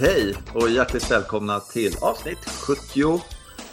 Hej 0.00 0.34
och 0.54 0.70
hjärtligt 0.70 1.10
välkomna 1.10 1.60
till 1.60 1.92
avsnitt 2.00 2.38
70. 2.66 3.20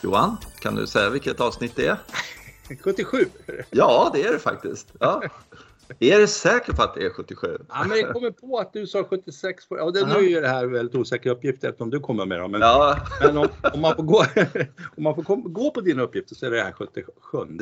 Johan, 0.01 0.37
kan 0.59 0.75
du 0.75 0.87
säga 0.87 1.09
vilket 1.09 1.41
avsnitt 1.41 1.75
det 1.75 1.87
är? 1.87 1.97
77. 2.83 3.25
Ja, 3.69 4.11
det 4.13 4.23
är 4.23 4.31
det 4.31 4.39
faktiskt. 4.39 4.93
Ja. 4.99 5.23
Är 5.99 6.19
du 6.19 6.27
säker 6.27 6.73
på 6.73 6.83
att 6.83 6.95
det 6.95 7.05
är 7.05 7.09
77? 7.09 7.57
Ja, 7.69 7.85
men 7.89 7.97
jag 7.97 8.13
kommer 8.13 8.31
på 8.31 8.59
att 8.59 8.73
du 8.73 8.87
sa 8.87 9.03
76. 9.03 9.63
Ja, 9.69 9.91
det, 9.91 10.05
nu 10.05 10.31
är 10.31 10.41
det 10.41 10.47
här 10.47 10.65
väldigt 10.65 10.95
osäkra 10.95 11.31
uppgifter 11.31 11.69
eftersom 11.69 11.89
du 11.89 11.99
kommer 11.99 12.25
med 12.25 12.39
dem. 12.39 12.51
Men, 12.51 12.61
Ja, 12.61 12.97
men 13.21 13.37
om, 13.37 13.47
om 13.73 13.81
man 13.81 13.95
får, 13.95 14.03
gå, 14.03 14.25
om 14.97 15.03
man 15.03 15.15
får 15.15 15.23
kom, 15.23 15.53
gå 15.53 15.71
på 15.71 15.81
dina 15.81 16.01
uppgifter 16.01 16.35
så 16.35 16.45
är 16.45 16.51
det 16.51 16.61
här 16.61 16.71
77 16.71 17.11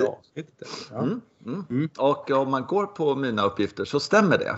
avsnittet. 0.07 0.67
Ja. 0.91 0.97
Mm, 1.03 1.21
mm. 1.45 1.65
Mm. 1.69 1.89
och 1.97 2.31
om 2.31 2.51
man 2.51 2.63
går 2.63 2.85
på 2.85 3.15
mina 3.15 3.43
uppgifter 3.43 3.85
så 3.85 3.99
stämmer 3.99 4.37
det. 4.37 4.55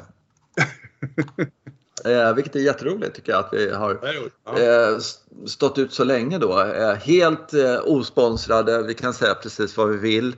Eh, 2.06 2.34
vilket 2.34 2.56
är 2.56 2.60
jätteroligt 2.60 3.16
tycker 3.16 3.32
jag 3.32 3.40
att 3.40 3.54
vi 3.54 3.72
har 3.74 4.00
Det 4.56 4.92
eh, 4.92 4.98
stått 5.48 5.78
ut 5.78 5.94
så 5.94 6.04
länge 6.04 6.38
då. 6.38 6.62
Eh, 6.62 6.94
helt 6.94 7.54
eh, 7.54 7.80
osponsrade, 7.84 8.84
vi 8.84 8.94
kan 8.94 9.14
säga 9.14 9.36
precis 9.36 9.78
vad 9.78 9.90
vi 9.90 9.98
vill. 9.98 10.36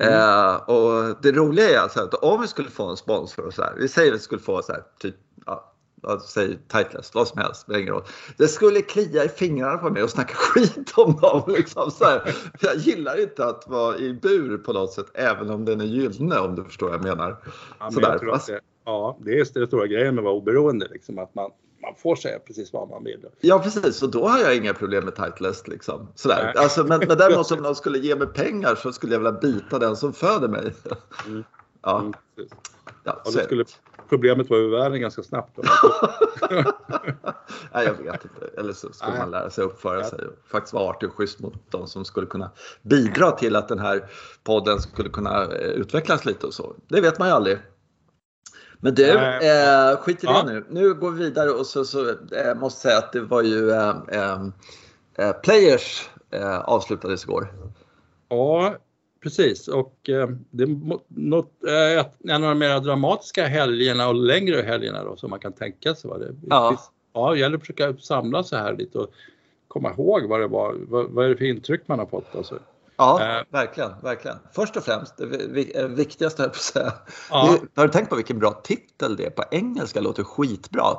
Eh, 0.00 0.54
och 0.54 1.16
det 1.22 1.32
roliga 1.32 1.70
är 1.70 1.78
alltså 1.78 2.00
att 2.00 2.14
om 2.14 2.40
vi 2.40 2.48
skulle 2.48 2.70
få 2.70 2.88
en 2.90 2.96
sponsor 2.96 3.50
så 3.50 3.62
här, 3.62 3.74
vi 3.76 3.88
säger 3.88 4.12
att 4.12 4.18
vi 4.18 4.22
skulle 4.22 4.40
få 4.40 4.62
så 4.62 4.72
här, 4.72 4.82
typ, 5.00 5.14
ja, 5.46 5.72
säg 6.26 6.58
Titleist, 6.68 7.14
vad 7.14 7.28
som 7.28 7.38
helst, 7.38 7.60
spelar 7.60 7.80
ingen 7.80 7.94
roll. 7.94 8.04
Det 8.36 8.48
skulle 8.48 8.82
klia 8.82 9.24
i 9.24 9.28
fingrarna 9.28 9.78
på 9.78 9.90
mig 9.90 10.02
och 10.02 10.10
snacka 10.10 10.34
skit 10.36 10.92
om 10.96 11.16
dem. 11.20 11.42
Liksom, 11.46 11.90
så 11.90 12.04
här. 12.04 12.34
Jag 12.60 12.76
gillar 12.76 13.20
inte 13.20 13.44
att 13.44 13.64
vara 13.68 13.96
i 13.96 14.12
bur 14.12 14.58
på 14.58 14.72
något 14.72 14.92
sätt, 14.92 15.06
även 15.14 15.50
om 15.50 15.64
den 15.64 15.80
är 15.80 15.84
gyllene 15.84 16.38
om 16.38 16.54
du 16.54 16.64
förstår 16.64 16.86
vad 16.86 16.94
jag 16.94 17.04
menar. 17.04 17.36
Ja, 17.78 17.90
men 17.90 18.02
jag 18.02 18.20
tror 18.20 18.34
att 18.34 18.46
det, 18.46 18.60
ja, 18.84 19.18
det 19.20 19.30
är 19.40 19.54
den 19.54 19.66
stora 19.66 19.86
grejen 19.86 20.14
med 20.14 20.22
att 20.22 20.24
vara 20.24 20.34
oberoende. 20.34 20.88
Liksom, 20.90 21.18
att 21.18 21.34
man, 21.34 21.50
man 21.82 21.94
får 21.94 22.16
säga 22.16 22.38
precis 22.38 22.72
vad 22.72 22.88
man 22.88 23.04
vill. 23.04 23.26
Ja 23.40 23.58
precis, 23.58 24.02
och 24.02 24.10
då 24.10 24.28
har 24.28 24.38
jag 24.38 24.56
inga 24.56 24.74
problem 24.74 25.04
med 25.04 25.14
Titleist. 25.16 25.68
Liksom. 25.68 26.08
Sådär. 26.14 26.42
Nej. 26.54 26.64
Alltså, 26.64 26.84
men, 26.84 26.98
men 27.08 27.18
däremot 27.18 27.50
om 27.52 27.58
någon 27.62 27.74
skulle 27.74 27.98
ge 27.98 28.16
mig 28.16 28.26
pengar 28.26 28.74
så 28.74 28.92
skulle 28.92 29.12
jag 29.12 29.18
vilja 29.20 29.32
bita 29.40 29.78
den 29.78 29.96
som 29.96 30.12
föder 30.12 30.48
mig. 30.48 30.74
Mm. 31.26 31.44
Ja, 31.82 32.00
Mm, 32.00 32.14
ja, 33.04 33.22
då 33.24 33.30
är 33.30 33.36
det. 33.36 33.42
skulle 33.44 33.64
problemet 34.08 34.50
vara 34.50 34.60
ur 34.60 34.70
världen 34.70 35.00
ganska 35.00 35.22
snabbt. 35.22 35.58
Nej, 37.72 37.86
jag 37.86 37.94
vet 38.12 38.24
inte. 38.24 38.60
Eller 38.60 38.72
så 38.72 38.92
skulle 38.92 39.10
Nej. 39.10 39.20
man 39.20 39.30
lära 39.30 39.50
sig 39.50 39.64
uppföra 39.64 39.98
Ja. 40.00 40.04
sig 40.10 40.18
och 40.26 40.32
faktiskt 40.50 40.74
vara 40.74 40.84
artig 40.90 41.08
och 41.08 41.14
schysst 41.14 41.40
mot 41.40 41.54
de 41.70 41.86
som 41.86 42.04
skulle 42.04 42.26
kunna 42.26 42.50
bidra 42.82 43.30
till 43.30 43.56
att 43.56 43.68
den 43.68 43.78
här 43.78 44.04
podden 44.44 44.80
skulle 44.80 45.08
kunna 45.08 45.42
eh, 45.44 45.70
utvecklas 45.70 46.24
lite 46.24 46.46
och 46.46 46.54
så. 46.54 46.74
Det 46.88 47.00
vet 47.00 47.18
man 47.18 47.28
ju 47.28 47.34
aldrig. 47.34 47.58
Men 48.80 48.94
du, 48.94 49.10
eh, 49.10 49.96
skit 49.96 50.24
i 50.24 50.26
Ja. 50.26 50.42
det 50.42 50.52
nu. 50.52 50.64
Nu 50.70 50.94
går 50.94 51.10
vi 51.10 51.24
vidare 51.24 51.50
och 51.50 51.66
så, 51.66 51.84
så 51.84 52.08
eh, 52.08 52.54
måste 52.56 52.88
jag 52.88 52.94
säga 52.94 52.98
att 52.98 53.12
det 53.12 53.20
var 53.20 53.42
ju 53.42 53.70
eh, 53.70 53.94
eh, 54.08 54.46
eh, 55.18 55.32
Players 55.32 56.08
eh, 56.30 56.58
avslutades 56.58 57.24
igår. 57.24 57.52
Ja, 58.28 58.74
precis. 59.22 59.68
Och 59.68 60.08
eh, 60.08 60.28
det 60.50 60.66
något, 61.08 61.52
eh, 61.68 62.06
en 62.34 62.44
av 62.44 62.48
de 62.50 62.58
mer 62.58 62.80
dramatiska 62.80 63.46
helgerna 63.46 64.08
och 64.08 64.14
längre 64.14 64.62
helgerna 64.62 65.04
då, 65.04 65.16
som 65.16 65.30
man 65.30 65.38
kan 65.40 65.52
tänka 65.52 65.94
sig. 65.94 66.10
Va? 66.10 66.18
Det, 66.18 66.34
Ja. 66.46 66.80
ja, 67.12 67.30
det 67.32 67.38
gäller 67.38 67.56
att 67.56 67.60
försöka 67.62 67.96
samla 67.96 68.44
sig 68.44 68.58
här 68.58 68.76
lite 68.76 68.98
och 68.98 69.10
komma 69.68 69.90
ihåg 69.92 70.28
vad 70.28 70.40
det 70.40 70.46
var. 70.46 70.74
Vad, 70.88 71.10
vad 71.10 71.24
är 71.24 71.28
det 71.28 71.36
för 71.36 71.44
intryck 71.44 71.80
man 71.86 71.98
har 71.98 72.06
fått? 72.06 72.36
Alltså. 72.36 72.58
Ja, 73.00 73.20
Eh. 73.22 73.42
verkligen, 73.52 73.90
verkligen. 74.02 74.36
Först 74.54 74.76
och 74.76 74.84
främst, 74.84 75.14
det 75.16 75.78
eh, 75.80 75.86
viktigaste 75.86 76.42
höll 76.42 76.50
på 76.50 76.56
att 76.56 76.62
säga. 76.62 76.92
Ja. 77.30 77.56
Har 77.76 77.86
du 77.86 77.92
tänkt 77.92 78.08
på 78.10 78.16
vilken 78.16 78.38
bra 78.38 78.60
titel 78.64 79.16
det 79.16 79.26
är? 79.26 79.30
På 79.30 79.44
engelska 79.50 80.00
låter 80.00 80.24
skitbra. 80.24 80.96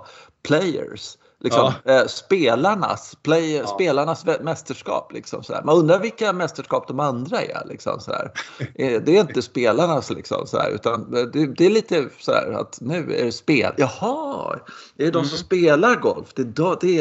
Players. 0.48 1.18
Liksom, 1.44 1.72
eh, 1.86 2.06
spelarnas, 2.06 3.16
play, 3.24 3.56
Ja. 3.56 3.68
spelarnas 3.68 4.26
mästerskap. 4.42 5.12
Liksom, 5.14 5.44
sådär. 5.44 5.62
Man 5.66 5.78
undrar 5.78 6.00
vilka 6.00 6.34
mästerskap 6.34 6.88
de 6.88 7.00
andra 7.00 7.42
är. 7.42 7.66
Liksom, 7.66 8.00
sådär. 8.00 8.32
Eh, 8.76 9.02
det 9.02 9.18
är 9.18 9.22
inte 9.22 9.42
spelarnas, 9.42 10.10
liksom, 10.10 10.48
sådär, 10.48 10.70
utan 10.70 11.12
det, 11.12 11.26
det 11.48 11.66
är 11.66 11.70
lite 11.70 12.10
sådär 12.20 12.52
att 12.60 12.78
nu 12.82 13.14
är 13.16 13.26
det 13.26 13.32
spel. 13.32 13.74
Jaha, 13.78 14.60
är 14.98 15.06
det 15.06 15.12
de 15.12 15.26
som 15.26 15.36
Mm. 15.36 15.46
spelar 15.46 15.96
golf? 15.96 16.28
Det 16.36 16.42
är 16.42 16.46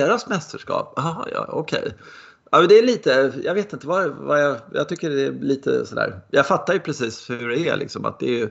deras 0.06 0.26
mästerskap? 0.26 0.92
Jaha, 0.96 1.26
ja, 1.32 1.46
okej. 1.48 1.94
Ja, 2.50 2.60
det 2.60 2.78
är 2.78 2.82
lite, 2.82 3.32
jag 3.44 3.54
vet 3.54 3.72
inte 3.72 3.86
vad, 3.86 4.10
vad 4.10 4.42
jag, 4.42 4.56
jag 4.72 4.88
tycker 4.88 5.10
det 5.10 5.26
är 5.26 5.32
lite 5.32 5.86
sådär. 5.86 6.20
Jag 6.30 6.46
fattar 6.46 6.72
ju 6.74 6.80
precis 6.80 7.30
hur 7.30 7.48
det 7.48 7.68
är 7.68 7.76
liksom 7.76 8.04
att 8.04 8.20
det 8.20 8.26
är 8.26 8.38
ju 8.38 8.50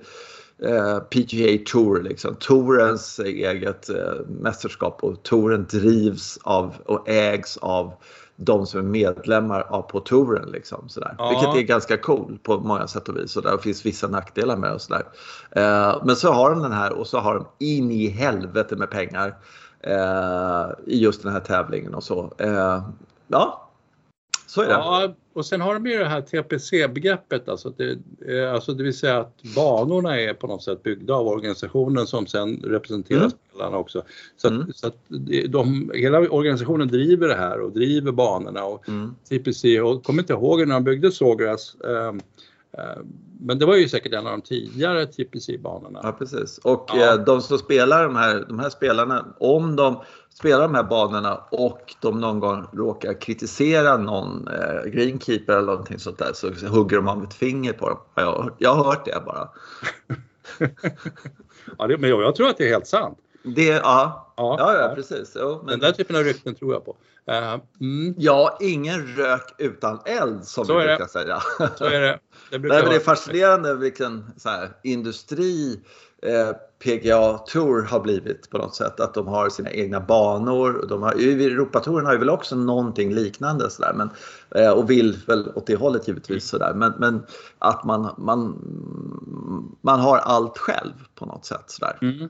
eh, 0.70 1.00
PGA 1.00 1.64
Tour 1.66 2.04
liksom, 2.04 2.36
Tourens 2.36 3.20
eget 3.20 3.90
eh, 3.90 4.14
mästerskap 4.28 5.04
och 5.04 5.24
touren 5.24 5.68
drivs 5.72 6.40
av 6.44 6.74
och 6.86 7.10
ägs 7.10 7.58
av 7.58 7.94
de 8.36 8.66
som 8.66 8.80
är 8.80 8.84
medlemmar 8.84 9.62
av 9.70 9.82
på 9.82 10.00
touren 10.00 10.50
liksom 10.52 10.90
sådär. 10.90 11.16
Ja. 11.18 11.30
Vilket 11.30 11.64
är 11.64 11.68
ganska 11.68 11.98
cool 11.98 12.40
på 12.44 12.60
många 12.60 12.88
sätt 12.88 13.10
och 13.10 13.18
vis 13.18 13.38
och 13.38 13.44
där 13.44 13.58
finns 13.58 13.86
vissa 13.86 14.08
nackdelar 14.08 14.58
med 14.58 14.74
och 14.74 14.82
sådär. 14.82 15.04
Eh, 15.52 16.02
men 16.06 16.16
så 16.16 16.32
har 16.32 16.50
de 16.50 16.62
den 16.62 16.72
här 16.72 16.94
och 16.94 17.08
så 17.08 17.20
har 17.20 17.36
de 17.36 17.66
in 17.66 17.92
i 17.92 18.08
helvete 18.08 18.76
med 18.76 18.90
pengar 18.90 19.38
eh, 19.80 20.70
i 20.86 21.00
just 21.00 21.24
den 21.24 21.32
här 21.32 21.40
tävlingen 21.40 21.96
och 21.96 22.04
så. 22.04 22.34
Eh, 22.38 22.84
ja, 23.28 23.69
så 24.50 24.62
är 24.62 24.66
det. 24.66 24.72
Ja, 24.72 25.16
och 25.34 25.46
sen 25.46 25.62
har 25.62 25.74
de 25.74 25.86
ju 25.86 25.98
det 25.98 26.06
här 26.06 26.22
TPC-begreppet, 26.22 27.50
alltså, 27.50 27.74
det, 27.78 27.98
eh, 28.28 28.54
alltså 28.54 28.74
det 28.74 28.84
vill 28.84 28.98
säga 28.98 29.18
att 29.20 29.42
banorna 29.56 30.20
är 30.22 30.34
på 30.34 30.48
något 30.48 30.64
sätt 30.64 30.84
byggda 30.84 31.14
av 31.14 31.28
organisationen 31.28 32.08
som 32.08 32.28
sen 32.28 32.62
representerar 32.66 33.20
Mm. 33.20 33.32
spelarna 33.52 33.78
också. 33.78 34.04
Så 34.38 34.48
att, 34.48 34.54
Mm. 34.54 34.74
så 34.74 34.88
att 34.88 34.96
de, 35.50 35.92
hela 35.96 36.20
organisationen 36.20 36.88
driver 36.88 37.28
det 37.28 37.36
här 37.36 37.60
och 37.62 37.72
driver 37.72 38.12
banorna 38.12 38.64
och 38.64 38.90
Mm. 38.90 39.16
TPC, 39.30 39.82
och 39.82 40.04
kommer 40.04 40.24
inte 40.24 40.34
ihåg 40.34 40.68
när 40.68 40.74
de 40.74 40.84
byggde 40.84 41.12
Sågras, 41.12 41.76
eh, 41.88 41.92
eh, 42.08 42.14
men 43.40 43.60
det 43.60 43.66
var 43.66 43.76
ju 43.76 43.90
säkert 43.90 44.14
en 44.14 44.28
av 44.28 44.32
de 44.32 44.42
tidigare 44.42 45.06
TPC-banorna. 45.06 46.00
Ja, 46.04 46.12
precis. 46.12 46.58
Och 46.58 46.90
Ja. 46.94 47.14
eh, 47.14 47.24
de 47.24 47.42
som 47.42 47.58
spelar 47.58 48.04
de 48.04 48.16
här, 48.16 48.46
de 48.48 48.60
här 48.60 48.70
spelarna, 48.70 49.26
om 49.40 49.76
de 49.76 50.02
spelar 50.34 50.62
de 50.62 50.76
här 50.76 50.84
banorna 50.84 51.36
och 51.52 51.96
de 52.02 52.20
någon 52.22 52.40
gång 52.40 52.66
råkar 52.74 53.22
kritisera 53.22 53.98
någon 53.98 54.48
eh, 54.48 54.90
greenkeeper 54.92 55.54
eller 55.54 55.66
någonting 55.72 56.00
sånt 56.00 56.18
där 56.18 56.32
så 56.34 56.68
hugger 56.68 56.96
de 56.98 57.08
av 57.08 57.24
ett 57.24 57.34
finger 57.34 57.74
på 57.74 57.90
dem. 57.90 57.98
Jag, 58.16 58.26
har 58.26 58.44
hört- 58.44 58.56
jag 58.58 58.74
har 58.76 58.84
hört 58.84 59.06
det 59.06 59.24
bara. 59.26 59.50
Ja, 61.78 61.88
det, 61.88 61.98
men 61.98 62.10
jag 62.10 62.36
tror 62.36 62.48
att 62.50 62.58
det 62.58 62.64
är 62.66 62.70
helt 62.70 62.88
sant. 62.88 63.18
Det, 63.44 63.66
ja, 63.66 64.30
Ja, 64.40 64.56
ja, 64.60 64.82
ja 64.82 64.96
precis. 64.96 65.32
Jo, 65.40 65.56
Den 65.56 65.66
men, 65.66 65.80
där 65.80 65.92
typen 65.92 66.16
av 66.16 66.24
rykten 66.24 66.56
tror 66.56 66.74
jag 66.74 66.86
på. 66.86 66.96
Eh, 67.28 67.54
mm, 67.82 68.16
ja, 68.18 68.58
ingen 68.62 69.08
rök 69.08 69.56
utan 69.58 70.00
eld 70.06 70.46
som 70.46 70.66
Så 70.66 70.78
vi 70.78 70.84
är 70.84 70.88
det. 70.88 70.96
brukar 70.98 71.12
säga. 71.12 71.40
så 71.78 71.86
är 71.86 72.02
det. 72.02 72.20
det 72.52 72.60
brukar 72.60 72.76
Nej, 72.76 72.84
men 72.84 72.92
det 72.92 72.96
är 72.96 73.04
fascinerande 73.04 73.76
vilken 73.76 74.26
så 74.38 74.50
här, 74.50 74.70
industri 74.84 75.80
eh, 76.22 76.52
PGA 76.84 77.38
Tour 77.38 77.82
har 77.82 78.00
blivit 78.00 78.50
på 78.50 78.58
något 78.58 78.76
sätt. 78.76 79.00
Att 79.00 79.14
de 79.14 79.28
har 79.28 79.50
sina 79.50 79.72
egna 79.72 80.00
banor. 80.00 80.76
Och 80.76 80.88
De 80.88 81.04
har, 81.04 81.12
Europatouren 81.12 82.06
har 82.06 82.14
ju 82.14 82.20
väl 82.20 82.30
också 82.30 82.56
någonting 82.56 83.14
liknande 83.14 83.70
sådär, 83.70 83.94
men, 83.94 84.10
eh, 84.56 84.72
och 84.72 84.90
vill 84.90 85.18
väl 85.28 85.52
åt 85.56 85.68
det 85.68 85.76
hållet 85.76 86.08
givetvis. 86.08 86.50
Sådär. 86.50 86.74
Men, 86.74 86.94
men 86.98 87.26
att 87.60 87.84
man, 87.84 88.16
man, 88.18 88.56
man 89.82 90.00
har 90.00 90.18
allt 90.18 90.58
själv 90.58 90.94
på 91.16 91.26
något 91.26 91.46
sätt. 91.46 91.64
Sådär. 91.68 91.98
Mm. 92.02 92.30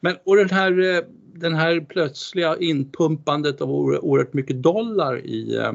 Men 0.00 0.16
och 0.24 0.36
den 0.36 0.50
här, 0.50 0.96
eh, 0.96 1.02
den 1.34 1.54
här 1.54 1.80
plötsliga 1.80 2.56
inpumpandet 2.56 3.60
av 3.60 3.68
oer- 3.70 3.98
oerhört 4.04 4.32
mycket 4.34 4.62
dollar 4.62 5.18
i, 5.18 5.56
eh, 5.56 5.72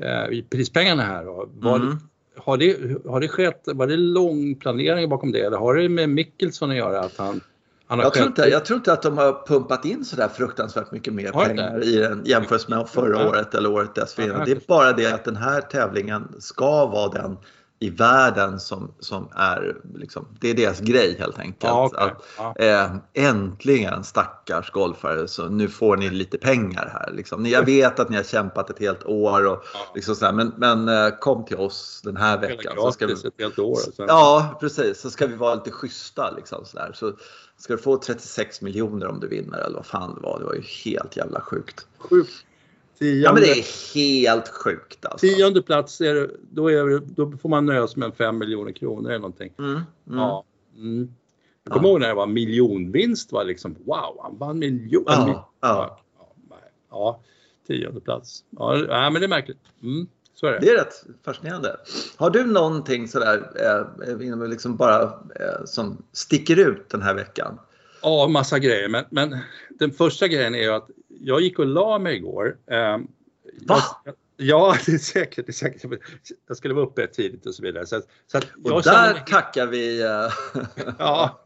eh, 0.00 0.28
i 0.30 0.42
prispengarna 0.50 1.02
här. 1.02 1.24
Då. 1.24 1.48
Var, 1.54 1.76
Mm. 1.76 1.96
har, 2.36 2.56
det, 2.56 2.76
har 3.10 3.20
det 3.20 3.28
skett, 3.28 3.62
var 3.66 3.86
det 3.86 3.96
lång 3.96 4.54
planering 4.54 5.08
bakom 5.08 5.32
det 5.32 5.40
eller 5.40 5.56
har 5.56 5.74
det 5.74 5.88
med 5.88 6.08
Mickelson 6.08 6.70
att 6.70 6.76
göra 6.76 7.00
att 7.00 7.16
han, 7.18 7.40
han 7.86 7.98
har 7.98 8.06
Jag 8.06 8.14
tror, 8.14 8.26
inte, 8.26 8.42
jag 8.42 8.64
tror 8.64 8.76
inte 8.76 8.92
att 8.92 9.02
de 9.02 9.18
har 9.18 9.46
pumpat 9.46 9.84
in 9.84 10.04
sådär 10.04 10.28
fruktansvärt 10.28 10.92
mycket 10.92 11.12
mer 11.14 11.30
pengar 11.32 11.84
i 11.84 11.96
den 11.96 12.22
jämfört 12.24 12.68
med 12.68 12.88
förra 12.88 13.28
året 13.28 13.54
eller 13.54 13.70
året 13.70 13.94
dessförinnan. 13.94 14.42
Det 14.44 14.52
är 14.52 14.60
bara 14.68 14.92
det 14.92 15.06
att 15.12 15.24
den 15.24 15.36
här 15.36 15.60
tävlingen 15.60 16.28
ska 16.38 16.86
vara 16.86 17.08
den 17.08 17.36
i 17.82 17.90
världen 17.90 18.60
som, 18.60 18.94
som 18.98 19.28
är, 19.34 19.76
liksom, 19.94 20.26
det 20.40 20.50
är 20.50 20.54
deras 20.54 20.80
grej 20.80 21.16
helt 21.18 21.38
enkelt. 21.38 21.62
Ja, 21.64 21.84
okej. 21.92 22.04
Att, 22.04 22.22
Ja. 22.38 22.54
eh, 22.56 22.96
äntligen 23.28 24.04
stackars 24.04 24.70
golfare, 24.70 25.28
så 25.28 25.48
nu 25.48 25.68
får 25.68 25.96
ni 25.96 26.10
lite 26.10 26.38
pengar 26.38 26.90
här. 26.92 27.12
Liksom. 27.12 27.42
Ni- 27.42 27.50
Jag 27.52 27.64
vet 27.66 28.00
att 28.00 28.08
ni 28.08 28.16
har 28.16 28.24
kämpat 28.24 28.70
ett 28.70 28.78
helt 28.78 29.04
år, 29.04 29.46
och, 29.46 29.64
Ja. 29.74 29.80
liksom 29.94 30.14
sådär, 30.14 30.32
men, 30.32 30.52
men 30.56 30.88
eh, 30.88 31.10
kom 31.20 31.44
till 31.44 31.56
oss 31.56 32.00
den 32.04 32.16
här 32.16 32.38
veckan. 32.40 32.72
Så 32.76 32.92
ska 32.92 33.06
vi, 33.06 33.12
ett 33.12 33.20
helt 33.38 33.58
år. 33.58 33.76
Sen, 33.76 34.04
Ja, 34.08 34.56
precis. 34.60 35.00
Så 35.00 35.10
ska 35.10 35.26
vi 35.26 35.36
vara 35.36 35.54
lite 35.54 35.70
schyssta. 35.70 36.30
Liksom, 36.30 36.64
sådär. 36.64 36.92
Så 36.94 37.12
ska 37.58 37.72
du 37.76 37.82
få 37.82 37.96
36 37.98 38.60
miljoner 38.60 39.06
om 39.06 39.20
du 39.20 39.28
vinner 39.28 39.58
eller 39.58 39.76
vad 39.76 39.86
fan 39.86 40.14
det 40.14 40.20
var. 40.20 40.38
Det 40.38 40.44
var 40.44 40.54
ju 40.54 40.62
helt 40.84 41.16
jävla 41.16 41.40
sjukt. 41.40 41.86
Sjukt. 41.98 42.30
Tionde, 42.98 43.18
Ja, 43.20 43.32
men 43.32 43.42
det 43.42 43.50
är 43.50 43.94
helt 43.94 44.48
sjukt 44.48 45.06
alltså. 45.06 45.26
tionde 45.26 45.62
plats, 45.62 46.00
är, 46.00 46.30
då, 46.50 46.70
är, 46.70 46.98
då 47.14 47.32
får 47.36 47.48
man 47.48 47.66
nöja 47.66 47.88
sig 47.88 48.00
med 48.00 48.14
5 48.14 48.38
miljoner 48.38 48.72
kronor 48.72 49.10
eller 49.10 49.18
någonting. 49.18 49.52
Mm, 49.58 49.70
mm. 49.70 49.84
Ja. 50.06 50.44
Mm. 50.76 50.98
Jag 51.64 51.70
Ja. 51.70 51.74
kommer 51.74 51.88
ihåg 51.88 52.00
när 52.00 52.08
det 52.08 52.14
var 52.14 52.26
miljonvinst. 52.26 53.32
Var 53.32 53.44
liksom, 53.44 53.76
wow, 53.86 54.18
han 54.22 54.38
vann 54.38 54.58
miljon. 54.58 55.04
Ja, 55.06 55.50
ja. 55.60 55.98
ja. 56.18 56.34
nej. 56.50 56.58
ja, 56.90 57.20
tionde 57.66 58.00
plats. 58.00 58.44
Ja, 58.50 58.76
ja, 58.78 59.10
men 59.10 59.20
det 59.20 59.26
är 59.26 59.28
märkligt. 59.28 59.58
Mm, 59.82 60.06
så 60.34 60.46
är 60.46 60.52
det. 60.52 60.58
Det 60.58 60.68
är 60.70 60.76
rätt 60.76 61.04
fascinerande. 61.24 61.76
Har 62.16 62.30
du 62.30 62.44
någonting 62.44 63.08
sådär 63.08 63.50
eh, 64.08 64.48
liksom 64.48 64.76
bara 64.76 65.02
eh, 65.02 65.64
som 65.64 66.02
sticker 66.12 66.56
ut 66.56 66.88
den 66.88 67.02
här 67.02 67.14
veckan? 67.14 67.58
Ja, 68.02 68.28
massa 68.28 68.58
grejer. 68.58 68.88
Men, 68.88 69.04
men 69.10 69.38
den 69.70 69.92
första 69.92 70.28
grejen 70.28 70.54
är 70.54 70.62
ju 70.62 70.70
att 70.70 70.90
jag 71.22 71.40
gick 71.40 71.58
och 71.58 71.66
la 71.66 71.98
mig 71.98 72.16
igår. 72.16 72.56
Eh, 72.66 72.98
Va? 73.60 73.78
Jag, 74.04 74.14
ja, 74.36 74.76
det 74.86 74.92
är 74.92 74.98
säkert. 74.98 75.46
Det 75.46 75.50
är 75.50 75.52
säkert. 75.52 76.00
Jag 76.48 76.56
skulle 76.56 76.74
vara 76.74 76.86
uppe 76.86 77.06
tidigt 77.06 77.46
och 77.46 77.54
så 77.54 77.62
vidare. 77.62 77.86
Så, 77.86 78.00
så 78.26 78.38
att 78.38 78.46
och 78.64 78.82
där 78.82 79.12
mig, 79.12 79.22
tackar 79.26 79.66
vi... 79.66 80.02
Uh... 80.02 80.90
ja, 80.98 81.42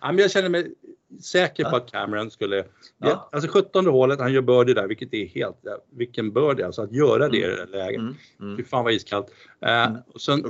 men 0.00 0.18
jag 0.18 0.30
känner 0.30 0.48
mig 0.48 0.74
säker 1.22 1.64
på 1.64 1.76
att 1.76 1.92
Cameron 1.92 2.30
skulle... 2.30 2.64
Ja. 2.98 3.28
Alltså 3.32 3.50
17 3.50 3.86
hålet, 3.86 4.20
han 4.20 4.32
gör 4.32 4.42
birdie 4.42 4.74
där, 4.74 4.86
vilket 4.86 5.14
är 5.14 5.26
helt... 5.26 5.56
Vilken 5.90 6.32
birdie 6.32 6.66
alltså, 6.66 6.82
att 6.82 6.92
göra 6.92 7.28
det 7.28 7.38
i 7.38 7.40
det 7.40 7.56
där 7.56 7.66
läget. 7.66 8.00
Mm. 8.00 8.14
Mm. 8.40 8.56
Fy 8.56 8.64
fan 8.64 8.84
vad 8.84 8.92
iskallt. 8.92 9.26
Uh, 9.66 9.96
och 10.14 10.20
sen, 10.20 10.44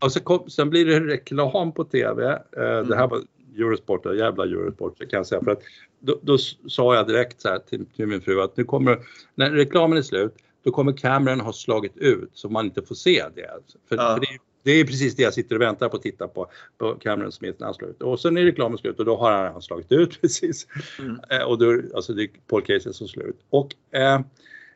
och 0.00 0.12
så 0.12 0.20
kom, 0.20 0.50
sen 0.50 0.70
blir 0.70 0.86
det 0.86 1.00
reklam 1.00 1.72
på 1.72 1.84
TV. 1.84 2.38
Mm. 2.56 2.88
Det 2.88 2.96
här 2.96 3.06
var 3.06 3.22
Eurosport, 3.56 4.06
jävla 4.06 4.44
Eurosport 4.44 4.98
kan 4.98 5.08
jag 5.10 5.26
säga. 5.26 5.44
För 5.44 5.50
att 5.50 5.62
då, 6.04 6.18
då 6.22 6.38
sa 6.68 6.94
jag 6.94 7.06
direkt 7.06 7.40
så 7.40 7.48
här 7.48 7.58
till, 7.58 7.86
till, 7.86 8.06
min 8.06 8.20
fru 8.20 8.40
att 8.40 8.56
nu 8.56 8.64
kommer, 8.64 8.98
när 9.34 9.50
reklamen 9.50 9.98
är 9.98 10.02
slut, 10.02 10.34
då 10.64 10.70
kommer 10.70 10.92
kameran 10.92 11.40
ha 11.40 11.52
slagit 11.52 11.96
ut 11.96 12.30
så 12.32 12.48
man 12.48 12.64
inte 12.64 12.82
får 12.82 12.94
se 12.94 13.24
det. 13.34 13.50
För, 13.88 13.96
ja. 13.96 14.14
för 14.14 14.20
det, 14.20 14.38
det, 14.62 14.70
är 14.70 14.84
precis 14.84 15.16
det 15.16 15.22
jag 15.22 15.34
sitter 15.34 15.54
och 15.54 15.60
väntar 15.60 15.88
på 15.88 15.96
att 15.96 16.02
titta 16.02 16.28
på, 16.28 16.50
på 16.78 16.94
Cameron 16.94 17.32
Smith 17.32 17.56
när 17.58 17.66
han 17.66 17.74
slår 17.74 17.90
ut. 17.90 18.02
Och 18.02 18.20
sen 18.20 18.36
är 18.36 18.42
reklamen 18.42 18.78
slut 18.78 18.98
och 18.98 19.04
då 19.04 19.16
har 19.16 19.32
han 19.32 19.62
slagit 19.62 19.92
ut 19.92 20.20
precis. 20.20 20.66
Mm. 20.98 21.20
Eh, 21.30 21.42
och 21.42 21.58
då, 21.58 21.82
alltså 21.94 22.12
det 22.12 22.22
är 22.22 22.30
Paul 22.46 22.62
Casey 22.62 22.92
som 22.92 23.08
slår 23.08 23.26
ut. 23.26 23.40
Och 23.50 23.74
eh, 23.90 24.20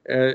eh, 0.04 0.34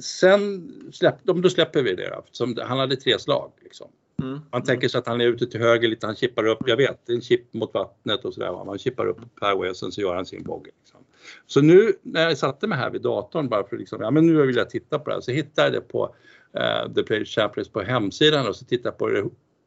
sen 0.00 0.72
släpp, 0.92 1.24
då 1.24 1.50
släpper 1.50 1.82
vi 1.82 1.94
det 1.94 2.08
då, 2.08 2.24
som 2.30 2.56
han 2.62 2.78
hade 2.78 2.96
tre 2.96 3.18
slag. 3.18 3.52
Liksom. 3.62 3.88
Mm. 4.22 4.40
Man 4.52 4.62
tänker 4.62 4.88
sig 4.88 4.98
att 4.98 5.06
han 5.06 5.20
är 5.20 5.24
ute 5.24 5.46
till 5.46 5.60
höger 5.60 5.88
lite, 5.88 6.06
han 6.06 6.16
chippar 6.16 6.46
upp, 6.46 6.58
jag 6.66 6.76
vet, 6.76 7.08
en 7.08 7.20
chip 7.20 7.54
mot 7.54 7.74
vattnet 7.74 8.24
och 8.24 8.34
sådär. 8.34 8.64
Man 8.64 8.78
chippar 8.78 9.06
upp 9.06 9.18
fairway 9.40 9.70
och 9.70 9.76
sen 9.76 9.92
så 9.92 10.00
gör 10.00 10.14
han 10.14 10.26
sin 10.26 10.42
bogey. 10.42 10.72
Liksom. 10.80 11.00
Så 11.46 11.60
nu 11.60 11.92
när 12.02 12.22
jag 12.22 12.38
satte 12.38 12.66
mig 12.66 12.78
här 12.78 12.90
vid 12.90 13.02
datorn 13.02 13.48
bara 13.48 13.64
för 13.64 13.76
liksom, 13.76 14.00
ja 14.00 14.10
men 14.10 14.26
nu 14.26 14.46
vill 14.46 14.56
jag 14.56 14.70
titta 14.70 14.98
på 14.98 15.10
det 15.10 15.16
här, 15.16 15.20
så 15.20 15.30
hittade 15.30 15.66
jag 15.66 15.72
det 15.72 15.80
på 15.80 16.14
uh, 16.58 16.94
The 16.94 17.02
Play 17.02 17.24
Champions 17.24 17.68
på 17.68 17.82
hemsidan 17.82 18.48
och 18.48 18.56
så 18.56 18.64
tittade 18.64 18.88
jag 18.88 18.98
på 18.98 19.08
det 19.08 19.24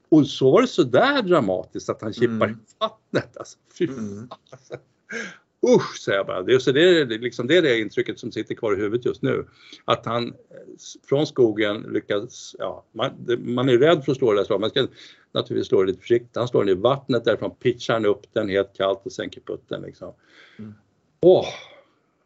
och 0.09 0.27
så 0.27 0.51
var 0.51 0.61
det 0.61 0.67
sådär 0.67 1.21
dramatiskt 1.21 1.89
att 1.89 2.01
han 2.01 2.13
chippar 2.13 2.35
mm. 2.35 2.51
i 2.51 2.75
vattnet. 2.79 3.37
Alltså, 3.37 3.57
fy. 3.77 3.87
Mm. 3.87 4.29
Alltså. 4.51 4.75
Usch, 5.67 5.97
säger 5.99 6.17
jag 6.17 6.27
bara. 6.27 6.41
Det 6.41 6.53
är, 6.53 6.59
så 6.59 6.71
det, 6.71 6.99
är 6.99 7.05
liksom 7.05 7.47
det, 7.47 7.57
är 7.57 7.61
det 7.61 7.79
intrycket 7.79 8.19
som 8.19 8.31
sitter 8.31 8.55
kvar 8.55 8.73
i 8.73 8.75
huvudet 8.75 9.05
just 9.05 9.21
nu. 9.21 9.45
Att 9.85 10.05
han 10.05 10.27
eh, 10.27 10.33
från 11.09 11.27
skogen 11.27 11.81
lyckas, 11.81 12.55
ja, 12.59 12.85
man, 12.91 13.11
man 13.39 13.69
är 13.69 13.77
rädd 13.77 14.05
för 14.05 14.11
att 14.11 14.17
slå 14.17 14.31
det 14.31 14.39
där 14.39 14.45
slaget. 14.45 14.61
Man 14.61 14.69
ska 14.69 14.87
naturligtvis 15.31 15.67
slå 15.67 15.81
det 15.81 15.87
lite 15.87 16.01
försiktigt. 16.01 16.35
Han 16.35 16.47
slår 16.47 16.63
den 16.63 16.77
i 16.77 16.81
vattnet, 16.81 17.25
därifrån 17.25 17.55
pitchar 17.55 17.93
han 17.93 18.05
upp 18.05 18.21
den 18.33 18.49
helt 18.49 18.77
kallt 18.77 19.01
och 19.03 19.11
sänker 19.11 19.41
putten. 19.41 19.81
Liksom. 19.81 20.13
Mm. 20.59 20.73
Åh! 21.21 21.47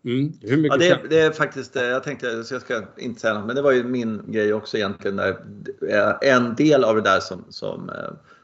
Mm, 0.05 0.33
hur 0.41 0.57
mycket 0.57 0.83
ja, 0.83 0.97
det, 0.97 1.09
det, 1.09 1.19
är 1.19 1.31
faktiskt, 1.31 1.75
eh, 1.75 1.83
jag 1.83 2.03
tänkte, 2.03 2.43
så 2.43 2.55
jag 2.55 2.61
ska 2.61 2.83
inte 2.97 3.21
säga 3.21 3.33
något, 3.33 3.45
men 3.45 3.55
det 3.55 3.61
var 3.61 3.71
ju 3.71 3.83
min 3.83 4.21
grej 4.27 4.53
också 4.53 4.77
egentligen. 4.77 5.15
Där, 5.15 5.37
en 6.21 6.55
del 6.55 6.83
av 6.83 6.95
det 6.95 7.01
där 7.01 7.19
som, 7.19 7.45
som 7.49 7.89
eh, 7.89 7.95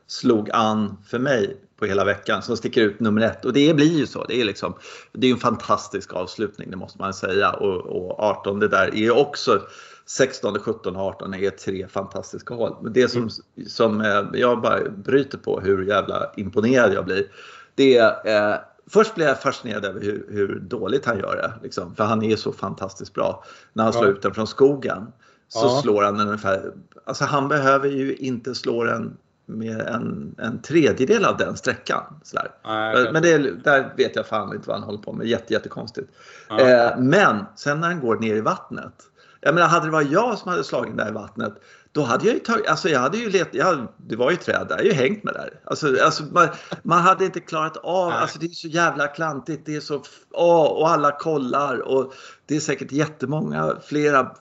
slog 0.07 0.49
an 0.51 0.97
för 1.07 1.19
mig 1.19 1.57
på 1.79 1.85
hela 1.85 2.05
veckan 2.05 2.41
som 2.41 2.57
sticker 2.57 2.81
ut 2.81 2.99
nummer 2.99 3.21
ett. 3.21 3.45
Och 3.45 3.53
det 3.53 3.73
blir 3.73 3.97
ju 3.97 4.07
så. 4.07 4.23
Det 4.23 4.41
är, 4.41 4.45
liksom, 4.45 4.73
det 5.11 5.27
är 5.27 5.31
en 5.31 5.39
fantastisk 5.39 6.13
avslutning, 6.13 6.71
det 6.71 6.77
måste 6.77 6.99
man 6.99 7.13
säga. 7.13 7.51
Och, 7.51 7.75
och 7.75 8.19
18 8.19 8.59
det 8.59 8.67
där 8.67 8.95
är 8.95 9.17
också 9.17 9.61
16, 10.05 10.59
17 10.59 10.95
och 10.95 11.01
18 11.01 11.33
är 11.33 11.49
tre 11.49 11.87
fantastiska 11.87 12.53
hål. 12.53 12.75
Men 12.81 12.93
det 12.93 13.07
som, 13.07 13.29
som 13.67 14.01
eh, 14.01 14.23
jag 14.33 14.61
bara 14.61 14.89
bryter 14.89 15.37
på 15.37 15.59
hur 15.59 15.85
jävla 15.85 16.31
imponerad 16.37 16.93
jag 16.93 17.05
blir. 17.05 17.31
Det 17.75 17.97
är, 17.97 18.51
eh, 18.53 18.59
först 18.89 19.15
blir 19.15 19.25
jag 19.25 19.41
fascinerad 19.41 19.85
över 19.85 20.01
hur, 20.01 20.25
hur 20.29 20.59
dåligt 20.59 21.05
han 21.05 21.19
gör 21.19 21.35
det. 21.35 21.53
Liksom, 21.63 21.95
för 21.95 22.03
han 22.03 22.23
är 22.23 22.35
så 22.35 22.53
fantastiskt 22.53 23.13
bra. 23.13 23.43
När 23.73 23.83
han 23.83 23.93
slår 23.93 24.05
ja. 24.05 24.11
ut 24.11 24.21
den 24.21 24.33
från 24.33 24.47
skogen 24.47 25.07
så 25.47 25.65
ja. 25.65 25.81
slår 25.81 26.03
han 26.03 26.17
den 26.17 26.27
ungefär, 26.27 26.73
alltså 27.05 27.25
han 27.25 27.47
behöver 27.47 27.89
ju 27.89 28.15
inte 28.15 28.55
slå 28.55 28.83
den 28.83 29.17
mer 29.49 29.79
än 29.79 30.35
en 30.37 30.61
tredjedel 30.61 31.25
av 31.25 31.37
den 31.37 31.57
sträckan. 31.57 32.03
Sådär. 32.23 32.51
Nej, 32.65 33.11
men 33.13 33.21
det, 33.21 33.37
där 33.63 33.93
vet 33.97 34.15
jag 34.15 34.27
fan 34.27 34.55
inte 34.55 34.67
vad 34.67 34.77
han 34.77 34.85
håller 34.85 34.99
på 34.99 35.13
med. 35.13 35.27
Jätte, 35.27 35.53
jättekonstigt. 35.53 36.09
Ja. 36.49 36.59
Eh, 36.59 36.97
men 36.97 37.45
sen 37.55 37.79
när 37.79 37.89
den 37.89 37.99
går 37.99 38.15
ner 38.15 38.35
i 38.35 38.41
vattnet. 38.41 38.93
Jag 39.41 39.55
menar, 39.55 39.67
hade 39.67 39.85
det 39.85 39.91
varit 39.91 40.11
jag 40.11 40.37
som 40.37 40.51
hade 40.51 40.63
slagit 40.63 40.97
där 40.97 41.09
i 41.09 41.11
vattnet 41.11 41.53
då 41.91 42.03
hade 42.03 42.25
jag 42.25 42.33
ju 42.33 42.39
tagit, 42.39 42.67
alltså 42.67 42.89
jag 42.89 42.99
hade 42.99 43.17
ju 43.17 43.29
let, 43.29 43.49
jag, 43.51 43.87
det 43.97 44.15
var 44.15 44.31
ju 44.31 44.37
träd 44.37 44.65
där, 44.69 44.77
jag 44.77 44.83
har 44.83 44.89
ju 44.89 44.93
hängt 44.93 45.23
med 45.23 45.33
där. 45.33 45.59
Alltså, 45.63 46.03
alltså 46.03 46.23
man, 46.23 46.47
man, 46.83 47.01
hade 47.01 47.25
inte 47.25 47.39
klarat 47.39 47.77
av, 47.77 48.09
Nej. 48.09 48.17
alltså 48.17 48.39
det 48.39 48.45
är 48.45 48.49
så 48.49 48.67
jävla 48.67 49.07
klantigt, 49.07 49.65
det 49.65 49.75
är 49.75 49.79
så, 49.79 50.03
åh, 50.31 50.65
och 50.65 50.89
alla 50.89 51.11
kollar 51.11 51.79
och 51.79 52.13
det 52.45 52.55
är 52.55 52.59
säkert 52.59 52.91
jättemånga 52.91 53.75
flera 53.87 54.31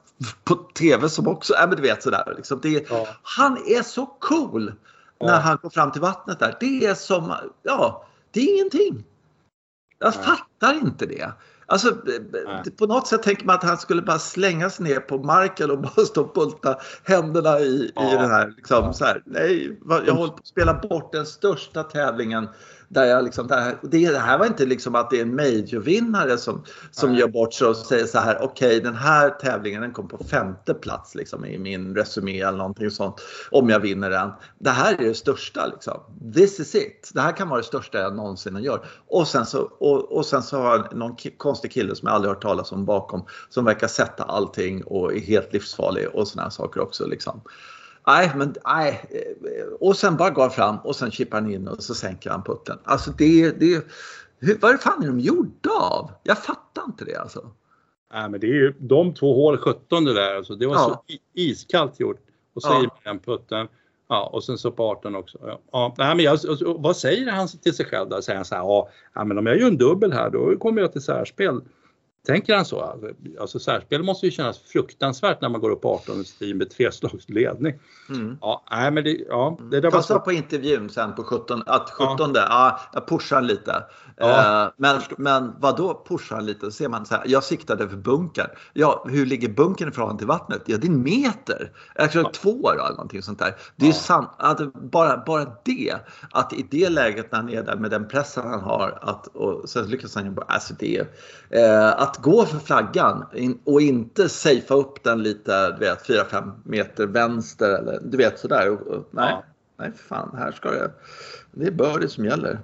på 0.45 0.55
TV 0.55 1.09
som 1.09 1.29
också, 1.29 1.53
ja 1.53 1.67
men 1.67 1.77
du 1.77 1.83
vet 1.83 2.03
sådär. 2.03 2.35
Liksom. 2.37 2.61
Det, 2.63 2.91
ja. 2.91 3.07
Han 3.23 3.57
är 3.67 3.83
så 3.83 4.07
cool 4.07 4.73
när 5.21 5.41
han 5.41 5.59
går 5.63 5.71
fram 5.71 5.93
till 5.93 6.01
vattnet 6.01 6.39
där. 6.39 6.57
Det 6.61 6.87
är 6.87 6.95
som, 6.95 7.35
ja, 7.63 8.07
det 8.31 8.41
är 8.41 8.55
ingenting. 8.55 9.05
Jag 9.99 10.15
Nej. 10.17 10.25
fattar 10.25 10.75
inte 10.75 11.07
det. 11.07 11.33
Alltså, 11.71 11.97
Nej. 12.47 12.71
på 12.79 12.87
något 12.87 13.07
sätt 13.07 13.23
tänker 13.23 13.45
man 13.47 13.57
att 13.57 13.63
han 13.63 13.79
skulle 13.79 14.03
bara 14.03 14.19
slänga 14.19 14.71
sig 14.71 14.85
ner 14.85 15.01
på 15.01 15.19
marken 15.19 15.71
och 15.71 15.79
bara 15.83 16.05
stå 16.07 16.23
och 16.23 16.33
bulta 16.33 16.79
händerna 17.05 17.61
i, 17.61 17.93
ja. 17.95 18.13
i 18.13 18.17
den 18.17 18.31
här. 18.31 18.53
Liksom, 18.57 18.85
ja. 18.85 18.93
så 18.93 19.05
här. 19.05 19.23
Nej, 19.25 19.79
jag 19.89 20.15
håller 20.15 20.33
på 20.33 20.39
att 20.39 20.47
spela 20.47 20.75
bort 20.75 21.13
den 21.13 21.27
största 21.27 21.83
tävlingen 21.83 22.49
där 22.89 23.05
jag 23.05 23.25
liksom, 23.25 23.47
det, 23.47 23.55
här, 23.55 23.79
det 23.83 24.19
här 24.19 24.39
var 24.39 24.47
inte 24.47 24.67
liksom 24.67 24.95
att 24.95 25.11
det 25.11 25.19
är 25.19 25.23
en 25.23 25.37
majorvinnare 25.37 26.39
som, 26.39 26.65
som 26.91 27.15
gör 27.15 27.29
bort 27.29 27.55
sig 27.55 27.67
och 27.67 27.77
säger 27.77 28.07
så 28.07 28.19
här, 28.19 28.39
okej 28.43 28.69
okay, 28.69 28.81
den 28.81 28.95
här 28.95 29.31
tävlingen 29.31 29.83
den 29.83 29.93
kom 29.93 30.09
på 30.09 30.25
femte 30.25 30.75
plats 30.75 31.15
liksom, 31.15 31.45
i 31.45 31.59
min 31.59 31.95
resumé 31.95 32.41
eller 32.41 32.59
någonting 32.59 32.91
sånt. 32.91 33.21
Om 33.51 33.69
jag 33.69 33.81
vinner 33.81 34.11
den. 34.11 34.31
Det 34.59 34.71
här 34.71 34.95
är 34.95 35.05
det 35.05 35.15
största 35.15 35.67
liksom. 35.67 36.01
This 36.35 36.61
is 36.61 36.75
it. 36.75 37.11
Det 37.15 37.21
här 37.21 37.33
kan 37.33 37.49
vara 37.49 37.61
det 37.61 37.67
största 37.67 37.99
jag 37.99 38.17
någonsin 38.17 38.57
gör. 38.57 38.85
Och 39.09 39.29
sen 39.29 39.47
så, 39.47 39.61
och, 39.63 40.17
och 40.17 40.27
sen 40.27 40.43
så 40.43 40.59
har 40.59 40.77
jag 40.77 40.97
någon 40.97 41.17
konstig 41.37 41.73
kille 41.73 41.95
som 41.95 42.07
jag 42.07 42.15
aldrig 42.15 42.35
hört 42.35 42.43
talas 42.43 42.73
om 42.73 42.85
bakom 42.85 43.25
som 43.49 43.65
verkar 43.65 43.89
sätta 43.89 44.25
allting 44.25 44.85
och 44.85 45.15
är 45.15 45.21
helt 45.21 45.53
livsfarlig 45.53 46.09
och 46.09 46.29
sådana 46.29 46.51
saker 46.51 46.81
också. 46.81 47.07
Liksom. 47.07 47.41
Nej, 48.09 48.33
men 48.37 48.55
nej. 48.65 49.05
Och 49.81 49.97
sen 49.97 50.17
bara 50.17 50.31
går 50.31 50.49
fram 50.49 50.77
och 50.79 50.97
sen 50.97 51.11
chippar 51.11 51.41
han 51.41 51.51
in 51.51 51.69
och 51.69 51.83
så 51.83 51.95
sänker 51.95 52.31
han 52.31 52.43
putten. 52.43 52.79
Alltså 52.85 53.11
det, 53.11 53.51
det 53.51 53.85
hur, 54.39 54.59
vad 54.61 54.81
fan 54.81 55.03
är 55.03 55.07
de 55.07 55.21
gjorda 55.21 55.71
av? 55.71 56.11
Jag 56.23 56.39
fattar 56.39 56.83
inte 56.87 57.05
det 57.05 57.17
alltså. 57.17 57.51
Nej, 58.13 58.31
men 58.31 58.41
det 58.41 58.47
är 58.47 58.55
ju 58.55 58.75
de 58.79 59.15
två 59.15 59.35
hål 59.35 59.59
17 59.59 60.05
det 60.05 60.15
där 60.15 60.37
alltså. 60.37 60.55
Det 60.55 60.67
var 60.67 60.75
ja. 60.75 61.05
så 61.09 61.15
iskallt 61.35 62.01
gjort. 62.01 62.21
Och 62.55 62.63
så 62.63 62.69
ja. 62.69 62.99
den 63.05 63.19
putten. 63.19 63.69
Ja, 64.09 64.31
och 64.33 64.45
sen 64.45 64.59
så 64.59 64.71
på 64.71 64.91
18 64.91 65.17
också. 65.17 65.39
Ja, 65.43 65.61
ja 65.73 65.95
nej, 65.99 66.17
men 66.17 66.25
jag, 66.25 66.39
vad 66.79 66.97
säger 66.97 67.31
han 67.31 67.49
till 67.49 67.75
sig 67.75 67.87
själv 67.87 68.09
då? 68.09 68.23
Säger 68.23 68.37
han 68.37 68.45
så 68.45 68.55
här, 68.55 68.63
ja, 69.15 69.25
men 69.25 69.39
om 69.39 69.47
jag 69.47 69.59
gör 69.59 69.67
en 69.67 69.79
dubbel 69.79 70.13
här 70.13 70.31
då 70.31 70.57
kommer 70.57 70.81
jag 70.81 70.93
till 70.93 71.03
särspel. 71.03 71.61
Tänker 72.27 72.57
han 72.57 72.65
så? 72.65 72.99
Alltså 73.41 73.59
särspel 73.59 74.03
måste 74.03 74.27
ju 74.27 74.33
kännas 74.33 74.59
fruktansvärt 74.59 75.41
när 75.41 75.49
man 75.49 75.61
går 75.61 75.71
upp 75.71 75.85
18 75.85 76.25
team 76.39 76.59
med 76.59 76.71
tre 76.71 76.93
slags 76.93 77.29
ledning. 77.29 77.79
Mm. 78.09 78.39
Ja, 78.41 78.65
nej, 78.71 78.91
men 78.91 79.05
det, 79.05 79.11
ja, 79.29 79.59
det 79.71 79.81
där 79.81 79.91
Passa 79.91 80.19
på 80.19 80.33
intervjun 80.33 80.91
sen 80.91 81.15
på 81.15 81.25
17, 81.25 81.63
att 81.67 81.91
17 81.91 82.17
ja. 82.19 82.29
ja 82.35 82.81
jag 82.93 83.09
pushar 83.09 83.43
lite. 83.43 83.85
Ja. 84.21 84.65
Uh, 84.65 84.73
men, 84.77 85.01
men 85.19 85.55
vad 85.59 85.77
då 85.77 86.05
pushar 86.09 86.41
lite? 86.41 86.61
Så 86.61 86.71
ser 86.71 86.89
man 86.89 87.07
så 87.07 87.15
här, 87.15 87.23
jag 87.27 87.45
siktade 87.45 87.89
för 87.89 87.97
bunkern. 87.97 88.51
Ja, 88.73 89.05
hur 89.09 89.27
ligger 89.27 89.49
bunkern 89.49 89.89
i 89.89 89.93
förhållande 89.93 90.21
till 90.21 90.27
vattnet? 90.27 90.63
Ja, 90.67 90.77
det 90.77 90.87
är 90.87 90.91
en 90.91 91.03
meter. 91.03 91.73
Alltså 91.99 92.19
ja. 92.19 92.31
två 92.35 92.63
då, 92.63 92.69
eller 92.71 92.91
någonting 92.91 93.23
sånt 93.23 93.39
där. 93.39 93.57
Det 93.77 93.87
är 93.87 93.91
ja. 93.91 93.95
sant, 93.95 94.31
att 94.37 94.73
bara, 94.73 95.23
bara 95.27 95.53
det, 95.65 95.95
att 96.31 96.53
i 96.53 96.67
det 96.71 96.89
läget 96.89 97.33
när 97.33 97.39
han 97.39 97.49
är 97.49 97.63
där 97.63 97.77
med 97.77 97.91
den 97.91 98.09
pressen 98.09 98.47
han 98.47 98.61
har, 98.61 98.99
att, 99.03 99.27
och 99.27 99.69
sen 99.69 99.87
lyckas 99.87 100.15
han 100.15 100.25
ju 100.25 100.31
bara, 100.31 100.47
alltså 100.49 100.75
det, 100.79 101.01
uh, 101.01 102.03
att 102.03 102.17
gå 102.17 102.47
för 102.47 102.59
flaggan 102.59 103.25
och 103.65 103.81
inte 103.81 104.29
safea 104.29 104.77
upp 104.77 105.05
den 105.05 105.23
lite, 105.23 105.71
du 105.71 105.79
vet, 105.79 106.09
4-5 106.09 106.53
meter 106.65 107.07
vänster 107.07 107.79
eller 107.79 108.01
du 108.03 108.17
vet 108.17 108.39
sådär. 108.39 108.71
Och, 108.71 108.87
och, 108.87 109.09
nej, 109.11 109.31
ja. 109.31 109.45
nej 109.79 109.93
fan, 110.09 110.35
här 110.39 110.53
ska 110.53 110.71
det, 110.71 110.91
det 111.53 111.67
är 111.67 111.71
birdie 111.71 112.09
som 112.09 112.25
gäller. 112.25 112.61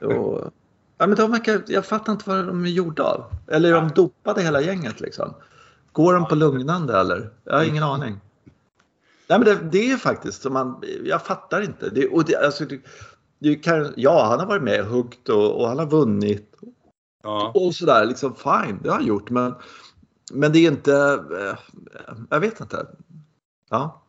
Och, 0.00 0.50
ja, 1.00 1.06
men 1.06 1.16
de 1.16 1.30
verkar, 1.30 1.62
jag 1.66 1.86
fattar 1.86 2.12
inte 2.12 2.28
vad 2.28 2.46
de 2.46 2.64
är 2.64 2.68
gjorda 2.68 3.02
av. 3.02 3.24
Eller 3.46 3.68
är 3.68 3.74
de 3.74 3.88
dopade 3.88 4.42
hela 4.42 4.60
gänget 4.60 5.00
liksom? 5.00 5.34
Går 5.92 6.14
de 6.14 6.28
på 6.28 6.34
lugnande 6.34 6.98
eller? 7.00 7.30
Jag 7.44 7.56
har 7.56 7.64
ingen 7.64 7.82
aning. 7.82 8.20
Nej, 9.28 9.38
men 9.38 9.44
det, 9.44 9.58
det 9.72 9.92
är 9.92 9.96
faktiskt 9.96 10.42
som 10.42 10.52
man, 10.52 10.82
jag 11.04 11.22
fattar 11.22 11.60
inte. 11.60 11.90
Det, 11.90 12.08
och 12.08 12.24
det, 12.24 12.36
alltså, 12.36 12.64
det, 12.64 12.80
det 13.38 13.54
kan, 13.54 13.92
ja, 13.96 14.24
han 14.24 14.40
har 14.40 14.46
varit 14.46 14.62
med 14.62 14.84
huggt 14.84 15.28
och, 15.28 15.60
och 15.60 15.68
han 15.68 15.78
har 15.78 15.86
vunnit 15.86 16.46
Ja. 17.22 17.52
Och 17.54 17.74
sådär, 17.74 18.06
liksom 18.06 18.34
fine, 18.34 18.78
det 18.82 18.88
har 18.88 18.96
han 18.96 19.06
gjort. 19.06 19.30
Men 19.30 19.54
men 20.32 20.52
det 20.52 20.58
är 20.58 20.70
inte, 20.70 20.94
eh, 21.40 21.58
jag 22.30 22.40
vet 22.40 22.60
inte. 22.60 22.86
Ja. 23.70 24.02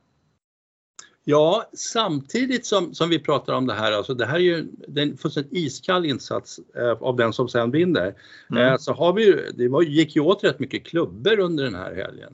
Ja, 1.24 1.70
samtidigt 1.74 2.66
som, 2.66 2.94
som 2.94 3.10
vi 3.10 3.20
pratar 3.20 3.54
om 3.54 3.68
det 3.68 3.74
här, 3.74 3.92
alltså 3.92 4.14
det 4.14 4.26
här 4.26 4.36
är 4.36 4.40
ju 4.40 4.68
en 4.96 5.18
fullständigt 5.18 5.54
iskall 5.54 6.06
insats 6.06 6.60
eh, 6.76 6.92
av 6.92 7.16
den 7.16 7.34
som 7.34 7.50
sen 7.50 7.72
vinner. 7.72 8.14
Mm. 8.50 8.68
Eh, 8.68 8.78
så 8.78 8.94
har 8.94 9.14
vi 9.14 9.26
ju, 9.26 9.52
det 9.56 9.68
var, 9.68 9.82
gick 9.82 10.16
ju 10.16 10.22
åt 10.22 10.44
rätt 10.44 10.60
mycket 10.60 10.86
klubbor 10.86 11.40
under 11.40 11.64
den 11.64 11.76
här 11.76 11.96
helgen. 11.96 12.34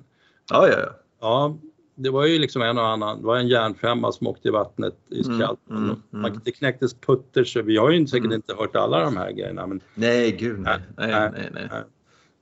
Ja, 0.50 0.68
ja, 0.68 0.80
ja. 0.80 0.94
Ja, 1.20 1.58
det 1.96 2.10
var 2.10 2.26
ju 2.26 2.40
liksom 2.40 2.62
en 2.62 2.78
och 2.78 2.88
annan, 2.88 3.22
det 3.22 3.28
var 3.28 3.38
en 3.38 3.48
järnfemma 3.48 4.12
som 4.12 4.28
åkte 4.28 4.48
i 4.48 4.52
vattnet 4.52 4.96
iskallt. 5.10 5.60
Mm, 5.70 5.84
mm, 5.84 6.26
mm. 6.26 6.40
Det 6.44 6.52
knäcktes 6.52 6.94
putter 6.94 7.44
så 7.44 7.62
vi 7.62 7.78
har 7.78 7.92
ju 7.92 8.08
säkert 8.08 8.26
mm. 8.26 8.36
inte 8.36 8.54
hört 8.54 8.76
alla 8.76 9.00
de 9.00 9.18
här 9.18 9.32
grejerna. 9.32 9.68
Men, 9.68 9.82
nej, 9.94 10.32
gud 10.32 10.60
nej. 10.60 10.80
nej, 10.98 11.12
nej, 11.12 11.50
nej, 11.54 11.68
nej. 11.72 11.84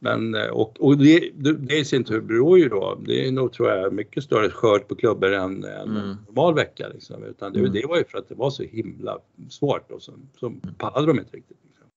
Men, 0.06 0.36
eh, 0.36 0.48
och, 0.48 0.82
och 0.82 0.98
det, 0.98 1.32
det 1.34 1.78
i 1.78 1.86
sin 1.86 2.04
tur 2.04 2.22
beror 2.22 2.60
ju 2.60 2.70
då, 2.70 3.00
det 3.06 3.28
är 3.28 3.32
nog 3.32 3.54
tror 3.54 3.70
jag 3.70 3.94
mycket 3.94 4.24
större 4.24 4.50
skörd 4.50 4.88
på 4.88 4.96
klubbor 4.96 5.34
än, 5.34 5.64
än 5.64 5.90
mm. 5.90 5.98
en 5.98 6.18
normal 6.28 6.54
vecka. 6.54 6.88
Liksom. 6.88 7.24
Utan 7.24 7.54
det, 7.54 7.60
mm. 7.60 7.74
det, 7.74 7.86
var 7.86 7.98
ju 7.98 8.04
för 8.04 8.18
att 8.18 8.30
det 8.30 8.36
var 8.36 8.50
så 8.50 8.64
himla 8.64 9.20
svårt 9.50 9.92
och 9.92 10.02
så, 10.02 10.14
så 10.40 10.54
pallade 10.78 11.08
de 11.08 11.20
inte 11.20 11.38
riktigt. 11.38 11.58
Liksom. 11.64 11.88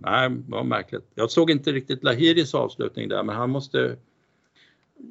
Nej, 0.00 0.30
det 0.30 0.52
var 0.52 0.64
märkligt. 0.64 1.04
Jag 1.14 1.30
såg 1.30 1.50
inte 1.50 1.72
riktigt 1.72 2.04
Lahiris 2.04 2.54
avslutning 2.54 3.08
där 3.08 3.22
men 3.22 3.36
han 3.36 3.50
måste... 3.50 3.96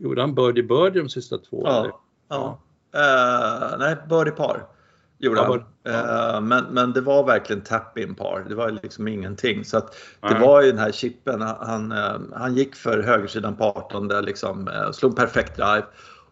Gjorde 0.01 0.21
han 0.21 0.35
birdie 0.35 0.63
birdie 0.63 1.01
de 1.01 1.09
sista 1.09 1.37
två? 1.37 1.61
Ja. 1.65 1.79
Eller? 1.79 1.91
ja. 2.29 2.59
ja. 2.91 3.71
Uh, 3.71 3.79
nej, 3.79 3.95
birdie 4.09 4.31
par 4.31 4.74
gjorde 5.19 5.41
han. 5.41 5.63
Ja. 5.83 6.35
Uh, 6.35 6.41
men, 6.41 6.63
men 6.63 6.93
det 6.93 7.01
var 7.01 7.23
verkligen 7.23 7.61
tap-in 7.61 8.15
par. 8.15 8.45
Det 8.49 8.55
var 8.55 8.71
liksom 8.71 9.07
ingenting. 9.07 9.65
Så 9.65 9.77
att 9.77 9.95
det 10.21 10.29
Nej. 10.29 10.41
var 10.41 10.61
ju 10.61 10.71
den 10.71 10.79
här 10.79 10.91
chippen. 10.91 11.41
Han, 11.41 11.91
uh, 11.91 12.19
han 12.33 12.55
gick 12.55 12.75
för 12.75 13.03
högersidan 13.03 13.55
på 13.55 13.63
18 13.63 14.07
där 14.07 14.21
liksom 14.21 14.67
uh, 14.67 14.91
slog 14.91 15.15
perfekt 15.15 15.55
drive. 15.55 15.85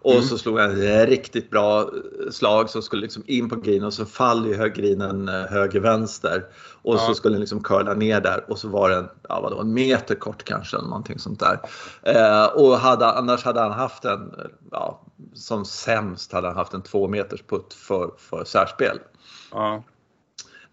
Och 0.03 0.11
mm. 0.11 0.23
så 0.23 0.37
slog 0.37 0.59
han 0.59 0.81
ett 0.81 1.09
riktigt 1.09 1.49
bra 1.49 1.89
slag 2.31 2.69
som 2.69 2.81
skulle 2.81 3.01
liksom 3.01 3.23
in 3.27 3.49
på 3.49 3.55
green 3.55 3.83
och 3.83 3.93
så 3.93 4.05
faller 4.05 4.49
ju 4.49 4.69
grinen 4.69 5.27
höger-vänster. 5.27 6.45
Och 6.81 6.95
ja. 6.95 6.99
så 6.99 7.15
skulle 7.15 7.33
den 7.33 7.39
liksom 7.39 7.63
curla 7.63 7.93
ner 7.93 8.21
där 8.21 8.45
och 8.47 8.59
så 8.59 8.67
var 8.67 8.89
den 8.89 9.09
ja, 9.29 9.41
vadå, 9.41 9.61
en 9.61 9.73
meter 9.73 10.15
kort 10.15 10.43
kanske 10.43 10.77
eller 10.77 10.87
någonting 10.87 11.19
sånt 11.19 11.39
där. 11.39 11.59
Eh, 12.03 12.45
och 12.45 12.77
hade, 12.77 13.05
annars 13.05 13.43
hade 13.43 13.59
han 13.59 13.71
haft 13.71 14.05
en, 14.05 14.33
ja, 14.71 15.05
som 15.33 15.65
sämst 15.65 16.31
hade 16.31 16.47
han 16.47 16.57
haft 16.57 16.73
en 16.73 16.81
två 16.81 17.07
meters 17.07 17.43
putt 17.43 17.73
för, 17.73 18.11
för 18.17 18.43
särspel. 18.43 18.99
Ja. 19.51 19.83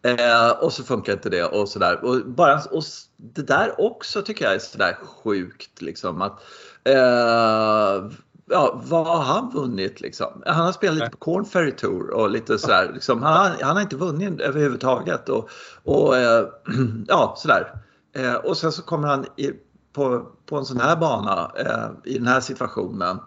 Eh, 0.03 0.51
och 0.51 0.73
så 0.73 0.83
funkar 0.83 1.13
inte 1.13 1.31
det 1.31 1.45
och 1.45 1.69
sådär. 1.69 2.05
Och, 2.05 2.27
bara, 2.27 2.61
och 2.71 2.83
det 3.17 3.43
där 3.43 3.81
också 3.81 4.23
tycker 4.23 4.45
jag 4.45 4.55
är 4.55 4.59
sådär 4.59 4.95
sjukt 5.03 5.83
liksom 5.83 6.23
att 6.23 6.41
eh, 6.85 8.11
ja, 8.51 8.81
vad 8.85 9.07
har 9.07 9.23
han 9.23 9.51
vunnit 9.51 10.01
liksom? 10.01 10.43
Han 10.47 10.65
har 10.65 10.73
spelat 10.73 10.95
lite 10.95 11.11
på 11.11 11.17
Corn 11.17 11.45
Ferry 11.45 11.73
Tour 11.73 12.11
och 12.11 12.31
lite 12.31 12.59
sådär. 12.59 12.91
Liksom, 12.95 13.23
han, 13.23 13.53
han 13.63 13.77
har 13.77 13.83
inte 13.83 13.97
vunnit 13.97 14.41
överhuvudtaget. 14.41 15.29
Och, 15.29 15.51
och 15.85 16.17
eh, 16.17 16.49
ja, 17.07 17.35
sådär. 17.39 17.75
Eh, 18.17 18.35
och 18.35 18.57
sen 18.57 18.73
så 18.73 18.83
kommer 18.83 19.09
han 19.09 19.27
i, 19.37 19.51
på, 19.93 20.27
på 20.47 20.57
en 20.57 20.65
sån 20.65 20.81
här 20.81 20.97
bana 20.97 21.53
eh, 21.57 22.13
i 22.13 22.19
den 22.19 22.27
här 22.27 22.41
situationen. 22.41 23.19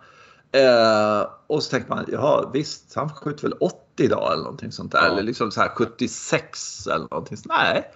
Eh, 0.52 1.28
och 1.48 1.64
så 1.64 1.70
tänker 1.70 1.90
man, 1.90 2.06
ja 2.08 2.50
visst, 2.54 2.96
han 2.96 3.10
skjuter 3.10 3.44
väl 3.44 3.54
80 3.60 3.76
idag 3.98 4.34
eller 4.34 4.44
någonting 4.44 4.72
sånt 4.72 4.92
där. 4.92 5.02
Ja. 5.02 5.08
Eller 5.08 5.24
liksom 5.24 5.52
så 5.52 5.62
här 5.62 5.70
76 5.70 6.88
eller 6.88 7.08
någonting 7.12 7.38
sånt. 7.38 7.54
Nej, 7.58 7.92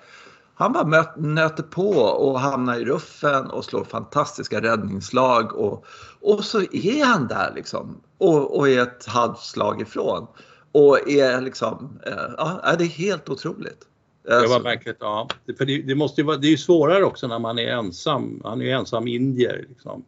han 0.58 0.74
bara 0.74 0.86
möt, 0.86 1.16
nöter 1.18 1.64
på 1.64 1.90
och 2.00 2.40
hamnar 2.40 2.80
i 2.80 2.86
ruffen 2.86 3.46
och 3.50 3.66
slår 3.66 3.84
fantastiska 3.84 4.62
räddningsslag. 4.62 5.56
Och, 5.56 5.86
och 6.22 6.44
så 6.44 6.62
är 6.62 7.06
han 7.06 7.28
där 7.28 7.52
liksom 7.56 8.02
och, 8.18 8.58
och 8.58 8.70
är 8.70 8.82
ett 8.82 9.06
halvslag 9.06 9.82
ifrån. 9.82 10.28
Och 10.72 11.10
är 11.10 11.42
liksom, 11.42 12.00
eh, 12.06 12.14
ja 12.38 12.76
det 12.78 12.84
är 12.84 12.88
helt 12.88 13.30
otroligt. 13.30 13.80
Det 14.24 14.34
var 14.34 14.42
alltså- 14.42 14.60
märkligt, 14.60 14.98
ja. 15.00 15.28
För 15.58 15.66
det, 15.66 15.82
det 15.82 15.96
måste 15.96 16.22
ju 16.22 16.28
vara, 16.28 16.38
det 16.38 16.48
är 16.48 16.52
ju 16.52 16.58
svårare 16.58 17.04
också 17.04 17.28
när 17.28 17.40
man 17.40 17.60
är 17.60 17.68
ensam. 17.68 18.42
Han 18.44 18.62
är 18.62 18.66
ju 18.66 18.72
ensam 18.72 19.08
indier. 19.08 19.66
Liksom. 19.70 20.06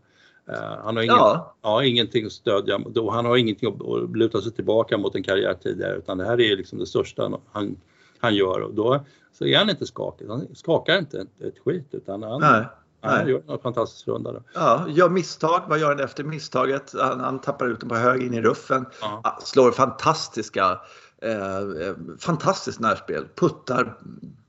Uh, 0.50 0.56
han 0.84 0.96
har 0.96 1.04
ingen, 1.04 1.16
ja. 1.16 1.56
Ja, 1.62 1.84
ingenting 1.84 2.26
att 2.26 2.32
stödja, 2.32 2.80
han 3.12 3.26
har 3.26 3.38
ingenting 3.38 3.70
att 3.70 4.16
luta 4.16 4.42
sig 4.42 4.52
tillbaka 4.52 4.98
mot 4.98 5.16
en 5.16 5.24
karriär 5.24 5.54
tidigare 5.64 5.96
utan 5.98 6.18
det 6.18 6.26
här 6.26 6.42
är 6.42 6.58
liksom 6.58 6.80
det 6.80 6.86
största 6.86 7.32
han, 7.52 7.76
han 8.20 8.36
gör 8.36 8.62
och 8.62 8.74
då 8.74 9.06
så 9.34 9.46
är 9.46 9.58
han 9.58 9.70
inte 9.70 9.86
skakig. 9.86 10.28
Han 10.28 10.48
skakar 10.56 10.98
inte 10.98 11.22
ett, 11.22 11.42
ett 11.42 11.60
skit 11.66 11.88
utan 11.92 12.24
han, 12.24 12.42
Nej. 12.42 12.66
han 13.02 13.28
gör 13.28 13.42
en 13.48 13.60
fantastisk 13.60 14.08
runda. 14.08 14.32
Då. 14.32 14.44
Ja, 14.54 14.86
gör 14.90 15.10
misstag, 15.10 15.62
vad 15.68 15.80
gör 15.80 15.90
han 15.90 16.00
efter 16.00 16.24
misstaget? 16.24 16.94
Han, 17.00 17.20
han 17.20 17.40
tappar 17.40 17.68
ut 17.68 17.80
den 17.80 17.90
på 17.90 17.96
hög 17.96 18.24
in 18.24 18.34
i 18.34 18.42
ruffen. 18.42 18.86
Ja. 19.02 19.40
Slår 19.44 19.72
fantastiska 19.72 20.80
eh, 21.22 21.58
eh, 21.58 21.96
fantastiskt 22.20 22.80
närspel, 22.80 23.28
puttar 23.36 23.98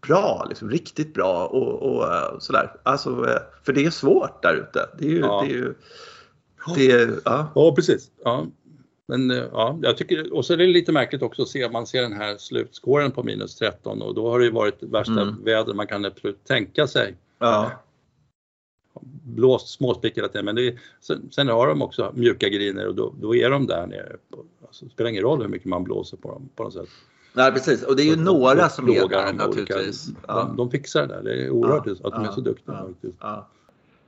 bra, 0.00 0.46
liksom, 0.48 0.70
riktigt 0.70 1.14
bra 1.14 1.46
och, 1.46 1.82
och 1.82 2.02
uh, 2.02 2.38
sådär. 2.38 2.76
Alltså, 2.82 3.10
uh, 3.10 3.36
för 3.62 3.72
det 3.72 3.86
är 3.86 3.90
svårt 3.90 4.42
där 4.42 4.54
ute. 4.54 4.88
Det 4.98 5.04
är 5.04 5.10
ju, 5.10 5.20
ja. 5.20 5.42
det 5.46 5.52
är 5.52 5.56
ju 5.56 5.74
det 6.76 6.90
är, 6.90 7.20
ja. 7.24 7.46
ja, 7.54 7.74
precis. 7.74 8.10
Ja. 8.24 8.46
Men 9.11 9.31
eh, 9.31 9.45
ja, 9.52 9.79
jag 9.83 9.97
tycker, 9.97 10.33
och 10.33 10.45
så 10.45 10.52
är 10.52 10.57
det 10.57 10.67
lite 10.67 10.93
märkligt 10.93 11.23
också 11.23 11.43
att 11.43 11.49
se, 11.49 11.69
man 11.69 11.87
ser 11.87 12.02
den 12.02 12.12
här 12.12 12.37
slutskåren 12.37 13.11
på 13.11 13.23
minus 13.23 13.57
13 13.57 14.02
och 14.02 14.14
då 14.14 14.31
har 14.31 14.38
det 14.38 14.45
ju 14.45 14.50
varit 14.50 14.83
värsta 14.83 15.21
mm. 15.21 15.45
väder 15.45 15.75
man 15.75 15.87
kan 15.87 16.05
absolut 16.05 16.45
tänka 16.45 16.87
sig. 16.87 17.14
Ja. 17.38 17.71
Blåst 19.23 19.69
småspick 19.69 20.17
hela 20.17 20.29
tiden 20.29 20.45
men 20.45 20.55
det 20.55 20.76
sen, 21.00 21.29
sen, 21.31 21.49
har 21.49 21.67
de 21.67 21.83
också 21.83 22.12
mjuka 22.14 22.49
griner 22.49 22.87
och 22.88 22.95
då, 22.95 23.14
då 23.21 23.35
är 23.35 23.50
de 23.50 23.67
där 23.67 23.87
nere. 23.87 24.17
Alltså, 24.67 24.85
det 24.85 24.90
spelar 24.90 25.11
ingen 25.11 25.23
roll 25.23 25.43
hur 25.43 25.49
mycket 25.49 25.69
man 25.69 25.85
blåser 25.85 26.17
på 26.17 26.29
dem 26.29 26.49
på 26.57 26.62
något 26.62 26.75
sätt. 26.75 26.88
Nej 27.33 27.52
precis 27.52 27.83
och 27.83 27.97
det 27.97 28.02
är 28.02 28.07
ju 28.07 28.14
så, 28.14 28.21
några 28.21 28.69
som 28.69 28.88
är 28.88 29.09
där 29.09 29.33
naturligtvis. 29.33 30.09
Ja. 30.29 30.35
De, 30.35 30.57
de 30.57 30.71
fixar 30.71 31.07
det 31.07 31.14
där, 31.14 31.23
det 31.23 31.45
är 31.45 31.50
oerhört 31.50 31.87
ja. 31.87 31.93
att 31.93 32.12
de 32.12 32.25
är 32.25 32.33
så 32.33 32.40
duktiga. 32.40 32.87
Ja. 33.21 33.49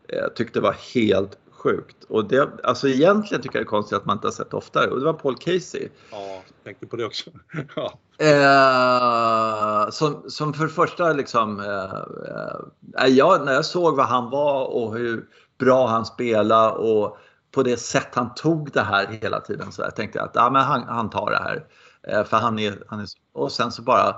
Jag 0.06 0.34
tyckte 0.34 0.58
det 0.58 0.62
var 0.62 0.76
helt 0.94 1.38
sjukt. 1.62 2.04
Och 2.08 2.24
det, 2.24 2.48
alltså 2.64 2.88
egentligen 2.88 3.42
tycker 3.42 3.58
jag 3.58 3.64
det 3.64 3.68
är 3.68 3.70
konstigt 3.70 3.98
att 3.98 4.04
man 4.04 4.16
inte 4.16 4.26
har 4.26 4.32
sett 4.32 4.54
oftare. 4.54 4.90
Och 4.90 4.98
det 4.98 5.04
var 5.04 5.12
Paul 5.12 5.36
Casey. 5.36 5.88
Ja, 6.10 6.18
jag 6.18 6.64
tänkte 6.64 6.86
på 6.86 6.96
det 6.96 7.04
också. 7.04 7.30
ja. 7.76 7.98
eh, 8.18 9.90
som, 9.90 10.24
som 10.30 10.54
för 10.54 10.68
första 10.68 11.12
liksom, 11.12 11.60
eh, 11.60 13.04
eh, 13.04 13.06
jag, 13.06 13.44
när 13.44 13.52
jag 13.52 13.64
såg 13.64 13.96
vad 13.96 14.06
han 14.06 14.30
var 14.30 14.64
och 14.64 14.96
hur 14.96 15.28
bra 15.58 15.86
han 15.86 16.06
spelade 16.06 16.72
och 16.72 17.18
på 17.50 17.62
det 17.62 17.76
sätt 17.76 18.08
han 18.12 18.34
tog 18.34 18.72
det 18.72 18.82
här 18.82 19.06
hela 19.06 19.40
tiden 19.40 19.72
så 19.72 19.82
jag 19.82 19.96
tänkte 19.96 20.18
jag 20.18 20.28
att 20.28 20.34
ja, 20.34 20.50
men 20.50 20.62
han, 20.62 20.82
han 20.82 21.10
tar 21.10 21.30
det 21.30 21.42
här. 21.42 21.66
Eh, 22.08 22.24
för 22.24 22.36
han 22.36 22.58
är, 22.58 22.84
han 22.88 23.00
är, 23.00 23.06
och 23.32 23.52
sen 23.52 23.72
så 23.72 23.82
bara 23.82 24.08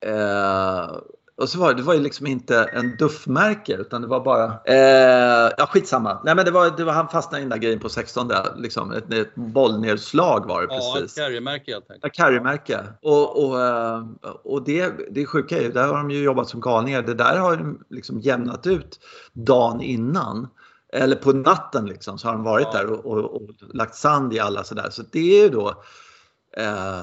eh, 0.00 0.96
och 1.38 1.48
så 1.48 1.58
var 1.58 1.68
det, 1.68 1.74
det 1.74 1.82
var 1.82 1.94
ju 1.94 2.00
liksom 2.00 2.26
inte 2.26 2.64
en 2.64 2.96
duffmärke 2.96 3.76
utan 3.76 4.02
det 4.02 4.08
var 4.08 4.20
bara, 4.20 4.44
eh, 4.64 5.52
ja 5.58 5.66
skitsamma. 5.66 6.20
Nej 6.24 6.34
men 6.34 6.44
det 6.44 6.50
var, 6.50 6.76
det 6.76 6.84
var 6.84 6.92
han 6.92 7.08
fastnade 7.08 7.40
i 7.40 7.44
den 7.44 7.50
där 7.50 7.56
grejen 7.56 7.80
på 7.80 7.88
16 7.88 8.30
liksom. 8.56 8.92
Ett, 8.92 9.12
ett 9.12 9.34
bollnedslag 9.34 10.46
var 10.48 10.62
det 10.62 10.68
precis. 10.68 11.16
Ja, 11.16 11.24
carrymärke 11.24 11.72
helt 11.72 11.90
enkelt. 11.90 12.16
Ja, 12.16 12.24
carrymärke. 12.24 12.80
Och, 13.02 13.44
och, 13.44 13.60
eh, 13.60 14.04
och 14.44 14.64
det, 14.64 14.92
det 15.10 15.26
sjuka 15.26 15.58
är 15.58 15.62
ju, 15.62 15.72
där 15.72 15.86
har 15.86 15.96
de 15.96 16.10
ju 16.10 16.22
jobbat 16.22 16.48
som 16.48 16.60
galningar. 16.60 17.02
Det 17.02 17.14
där 17.14 17.38
har 17.38 17.56
de 17.56 17.84
liksom 17.90 18.20
jämnat 18.20 18.66
ut 18.66 19.00
dagen 19.32 19.80
innan. 19.80 20.48
Eller 20.92 21.16
på 21.16 21.32
natten 21.32 21.86
liksom 21.86 22.18
så 22.18 22.28
har 22.28 22.34
de 22.34 22.44
varit 22.44 22.68
ja. 22.72 22.78
där 22.78 22.86
och, 22.86 23.06
och, 23.06 23.34
och, 23.34 23.50
lagt 23.74 23.94
sand 23.94 24.34
i 24.34 24.38
alla 24.38 24.64
sådär. 24.64 24.88
Så 24.90 25.02
det 25.12 25.38
är 25.38 25.42
ju 25.42 25.48
då 25.48 25.68
eh, 26.56 27.00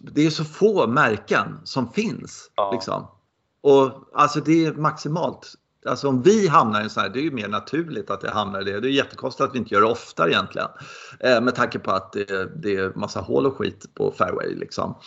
det 0.00 0.26
är 0.26 0.30
så 0.30 0.44
få 0.44 0.86
märken 0.86 1.60
som 1.64 1.92
finns. 1.92 2.50
Ja. 2.54 2.72
Liksom. 2.72 3.06
Och 3.60 3.92
alltså 4.12 4.40
det 4.40 4.66
är 4.66 4.72
maximalt. 4.72 5.54
Alltså 5.86 6.08
om 6.08 6.22
vi 6.22 6.48
hamnar 6.48 6.80
i 6.80 6.84
en 6.84 6.90
sån 6.90 7.02
här, 7.02 7.10
det 7.10 7.18
är 7.18 7.22
ju 7.22 7.30
mer 7.30 7.48
naturligt 7.48 8.10
att 8.10 8.20
det 8.20 8.30
hamnar 8.30 8.60
i 8.60 8.64
det. 8.64 8.80
Det 8.80 8.88
är 8.88 8.90
jättekonstigt 8.90 9.48
att 9.48 9.54
vi 9.54 9.58
inte 9.58 9.74
gör 9.74 9.80
det 9.80 9.86
oftare 9.86 10.30
egentligen. 10.30 10.68
Eh, 11.20 11.40
med 11.40 11.54
tanke 11.54 11.78
på 11.78 11.90
att 11.90 12.12
det, 12.12 12.62
det 12.62 12.76
är 12.76 12.92
massa 12.94 13.20
hål 13.20 13.46
och 13.46 13.56
skit 13.56 13.94
på 13.94 14.12
fairway 14.12 14.54
liksom. 14.54 14.98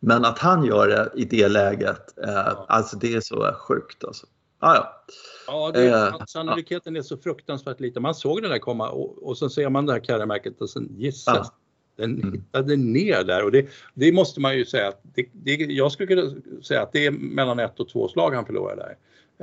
Men 0.00 0.24
att 0.24 0.38
han 0.38 0.64
gör 0.64 0.88
det 0.88 1.10
i 1.14 1.24
det 1.24 1.48
läget, 1.48 2.18
eh, 2.18 2.32
ja. 2.32 2.66
alltså 2.68 2.96
det 2.96 3.14
är 3.14 3.20
så 3.20 3.52
sjukt 3.68 4.04
alltså. 4.04 4.26
Ah, 4.58 4.74
ja. 4.74 5.04
Ja, 5.46 5.70
det, 5.74 5.88
eh, 5.88 6.24
sannolikheten 6.26 6.96
är 6.96 7.02
så 7.02 7.16
fruktansvärt 7.16 7.80
liten. 7.80 8.02
Man 8.02 8.14
såg 8.14 8.42
det 8.42 8.48
där 8.48 8.58
komma 8.58 8.90
och, 8.90 9.28
och 9.28 9.38
så 9.38 9.50
ser 9.50 9.68
man 9.68 9.86
det 9.86 9.92
här 9.92 10.00
karriärmärket 10.00 10.60
och 10.60 10.70
sen 10.70 10.88
gissas 10.96 11.36
ja. 11.36 11.50
Den 12.00 12.22
mm. 12.22 12.32
hittade 12.32 12.76
ner 12.76 13.24
där 13.24 13.44
och 13.44 13.52
det, 13.52 13.66
det 13.94 14.12
måste 14.12 14.40
man 14.40 14.56
ju 14.56 14.64
säga 14.64 14.88
att 14.88 15.00
det, 15.14 15.26
det, 15.32 15.54
jag 15.54 15.92
skulle 15.92 16.06
kunna 16.06 16.34
säga 16.62 16.82
att 16.82 16.92
det 16.92 17.06
är 17.06 17.10
mellan 17.10 17.58
ett 17.58 17.80
och 17.80 17.88
två 17.88 18.08
slag 18.08 18.34
han 18.34 18.46
förlorar 18.46 18.76
där. 18.76 18.96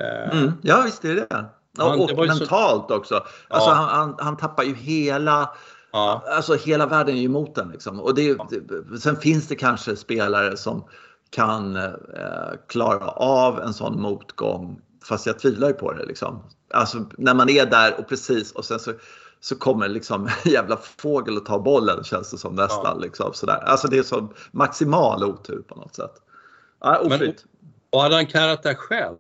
Eh, 0.04 0.38
mm, 0.38 0.52
ja 0.62 0.82
visst 0.86 1.06
är 1.06 1.16
det 1.16 1.28
han, 1.78 2.00
och, 2.00 2.12
och 2.12 2.28
mentalt 2.28 2.86
så... 2.88 2.96
också. 2.96 3.16
Alltså 3.48 3.70
ja. 3.70 3.74
han, 3.74 3.90
han, 3.90 4.16
han, 4.20 4.38
tappar 4.38 4.64
ju 4.64 4.76
hela 4.76 5.50
Ja. 5.92 6.24
Alltså 6.36 6.56
hela 6.56 6.86
världen 6.86 7.16
är 7.16 7.20
ju 7.20 7.26
emot 7.26 7.56
den. 7.56 7.70
Liksom. 7.70 8.00
Och 8.00 8.16
det, 8.16 8.24
ja. 8.24 8.50
det, 8.50 9.00
sen 9.00 9.18
finns 9.18 9.48
det 9.48 9.56
kanske 9.56 9.96
spelare 9.96 10.58
som 10.58 10.84
kan 11.30 11.76
eh, 11.76 12.54
klara 12.68 13.08
av 13.10 13.60
en 13.60 13.74
sån 13.74 14.02
motgång 14.02 14.82
fast 15.04 15.26
jag 15.26 15.40
tvivlar 15.40 15.68
ju 15.68 15.74
på 15.74 15.94
det. 15.94 16.06
Liksom. 16.06 16.44
Alltså 16.74 17.06
när 17.18 17.34
man 17.34 17.50
är 17.50 17.66
där 17.66 18.00
och 18.00 18.10
precis 18.10 18.52
och 18.52 18.66
sen 18.66 18.80
så, 18.80 18.94
så 19.40 19.56
kommer 19.56 19.88
liksom 19.88 20.26
en 20.46 20.52
jävla 20.52 20.78
fågel 20.78 21.38
och 21.38 21.46
tar 21.46 21.60
bollen 21.60 22.04
känns 22.04 22.32
det 22.32 22.38
som 22.38 22.56
nästan. 22.56 22.98
Ja. 22.98 22.98
Liksom, 22.98 23.34
sådär. 23.34 23.58
Alltså 23.58 23.88
det 23.88 23.98
är 23.98 24.04
så 24.04 24.34
maximal 24.52 25.24
otur 25.24 25.64
på 25.68 25.76
något 25.76 25.96
sätt. 25.96 26.22
Ja, 26.80 27.00
oflyt. 27.00 27.46
Och 27.90 28.02
hade 28.02 28.16
han 28.16 28.26
karrat 28.26 28.64
där 28.64 28.74
själv? 28.74 29.18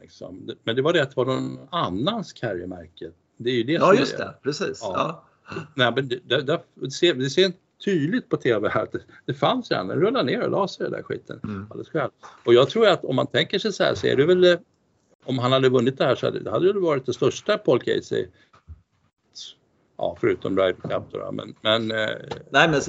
Liksom. 0.00 0.50
Men 0.64 0.76
det 0.76 0.82
var 0.82 0.92
det 0.92 1.02
att 1.02 1.10
det 1.10 1.16
var 1.16 1.24
någon 1.24 1.58
annans 1.70 2.32
carrymärke. 2.32 3.10
Det 3.36 3.50
är 3.50 3.54
ju 3.54 3.62
det 3.62 3.72
ja, 3.72 3.94
just 3.94 4.18
det. 4.18 4.34
Precis. 4.42 4.78
Ja. 4.82 4.92
Ja. 4.96 5.24
Nej, 5.74 5.92
men 5.94 6.08
det, 6.08 6.18
det, 6.24 6.60
det, 6.74 6.90
ser, 6.90 7.14
det 7.14 7.30
ser 7.30 7.52
tydligt 7.84 8.28
på 8.28 8.36
TV 8.36 8.68
här 8.68 8.82
att 8.82 8.92
det, 8.92 9.00
det 9.24 9.34
fanns 9.34 9.70
redan, 9.70 9.88
den 9.88 10.00
rullade 10.00 10.24
ner 10.24 10.42
och 10.42 10.50
la 10.50 10.68
sig 10.68 10.84
den 10.84 10.92
där 10.92 11.02
skiten 11.02 11.40
mm. 11.44 11.66
alldeles 11.70 11.88
själv. 11.88 12.10
Och 12.44 12.54
jag 12.54 12.70
tror 12.70 12.88
att 12.88 13.04
om 13.04 13.16
man 13.16 13.26
tänker 13.26 13.58
sig 13.58 13.72
så 13.72 13.84
här 13.84 13.94
så 13.94 14.06
är 14.06 14.16
det 14.16 14.26
väl 14.26 14.58
om 15.28 15.38
han 15.38 15.52
hade 15.52 15.68
vunnit 15.68 15.98
det 15.98 16.04
här 16.04 16.14
så 16.14 16.26
hade, 16.26 16.50
hade 16.50 16.72
det 16.72 16.80
varit 16.80 17.06
det 17.06 17.12
största 17.12 17.58
Paul 17.58 17.80
Casey 17.80 18.26
Ja, 19.98 20.16
förutom 20.20 20.58
Ryder 20.58 20.72
Cup 20.72 21.02
då. 21.12 21.32
Men, 21.32 21.54
men, 21.60 21.90
eh, 21.90 22.16
Nej, 22.50 22.68
men 22.68 22.80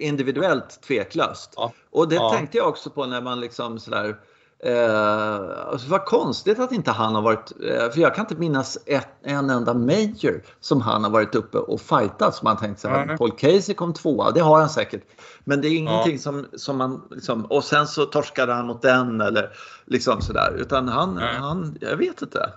individuellt 0.00 0.82
tveklöst. 0.82 1.52
Ja, 1.56 1.72
och 1.90 2.08
det 2.08 2.14
ja. 2.14 2.30
tänkte 2.30 2.58
jag 2.58 2.68
också 2.68 2.90
på 2.90 3.06
när 3.06 3.20
man 3.20 3.40
liksom 3.40 3.78
sådär 3.78 4.16
Eh, 4.62 5.66
alltså 5.66 5.90
vad 5.90 6.04
konstigt 6.04 6.58
att 6.58 6.72
inte 6.72 6.90
han 6.90 7.14
har 7.14 7.22
varit, 7.22 7.52
eh, 7.62 7.90
för 7.90 8.00
jag 8.00 8.14
kan 8.14 8.24
inte 8.24 8.34
minnas 8.34 8.78
ett, 8.86 9.08
en 9.22 9.50
enda 9.50 9.74
major 9.74 10.42
som 10.60 10.80
han 10.80 11.04
har 11.04 11.10
varit 11.10 11.34
uppe 11.34 11.58
och 11.58 11.80
fightat 11.80 12.34
som 12.34 12.44
man 12.44 12.56
tänkt 12.56 12.80
sig, 12.80 12.90
mm. 12.90 13.18
Paul 13.18 13.30
Casey 13.30 13.74
kom 13.74 13.94
tvåa, 13.94 14.30
det 14.30 14.40
har 14.40 14.60
han 14.60 14.68
säkert. 14.68 15.02
Men 15.44 15.60
det 15.60 15.68
är 15.68 15.76
ingenting 15.76 16.12
ja. 16.12 16.18
som, 16.18 16.46
som 16.52 16.76
man 16.76 17.02
liksom, 17.10 17.44
och 17.44 17.64
sen 17.64 17.86
så 17.86 18.04
torskade 18.04 18.52
han 18.52 18.66
mot 18.66 18.82
den 18.82 19.20
eller 19.20 19.50
liksom 19.84 20.20
sådär. 20.20 20.56
Utan 20.58 20.88
han, 20.88 21.18
mm. 21.18 21.42
han 21.42 21.78
jag 21.80 21.96
vet 21.96 22.22
inte, 22.22 22.52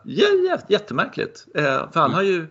jättemärkligt. 0.67 1.45
Eh, 1.55 1.63
för 1.63 1.99
han 1.99 2.05
mm. 2.05 2.13
har 2.13 2.21
ju, 2.21 2.47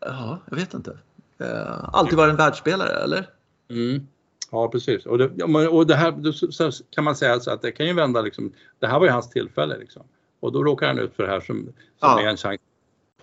ja, 0.00 0.38
jag 0.50 0.56
vet 0.56 0.74
inte, 0.74 0.98
eh, 1.38 1.84
alltid 1.92 2.18
varit 2.18 2.30
en 2.30 2.36
världsspelare 2.36 2.92
eller? 2.92 3.26
Mm. 3.70 4.06
Ja 4.50 4.68
precis 4.68 5.06
och 5.06 5.18
det, 5.18 5.44
och 5.68 5.86
det 5.86 5.94
här 5.94 6.32
så 6.50 6.84
kan 6.90 7.04
man 7.04 7.16
säga 7.16 7.40
så 7.40 7.50
att 7.50 7.62
det 7.62 7.72
kan 7.72 7.86
ju 7.86 7.92
vända 7.92 8.20
liksom. 8.20 8.52
Det 8.78 8.86
här 8.86 8.98
var 8.98 9.06
ju 9.06 9.12
hans 9.12 9.30
tillfälle 9.30 9.78
liksom. 9.78 10.02
Och 10.40 10.52
då 10.52 10.64
råkar 10.64 10.86
han 10.86 10.98
ut 10.98 11.14
för 11.14 11.22
det 11.22 11.28
här 11.28 11.40
som, 11.40 11.64
som 11.64 11.72
ja. 12.00 12.20
är 12.20 12.26
en 12.26 12.36
chans 12.36 12.60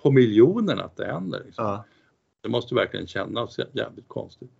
på 0.01 0.11
miljonen 0.11 0.79
att 0.79 0.97
det 0.97 1.05
händer. 1.05 1.41
Liksom. 1.45 1.65
Ja. 1.65 1.85
Det 2.43 2.49
måste 2.49 2.75
verkligen 2.75 3.07
kännas 3.07 3.57
jävligt 3.73 4.07
konstigt. 4.07 4.51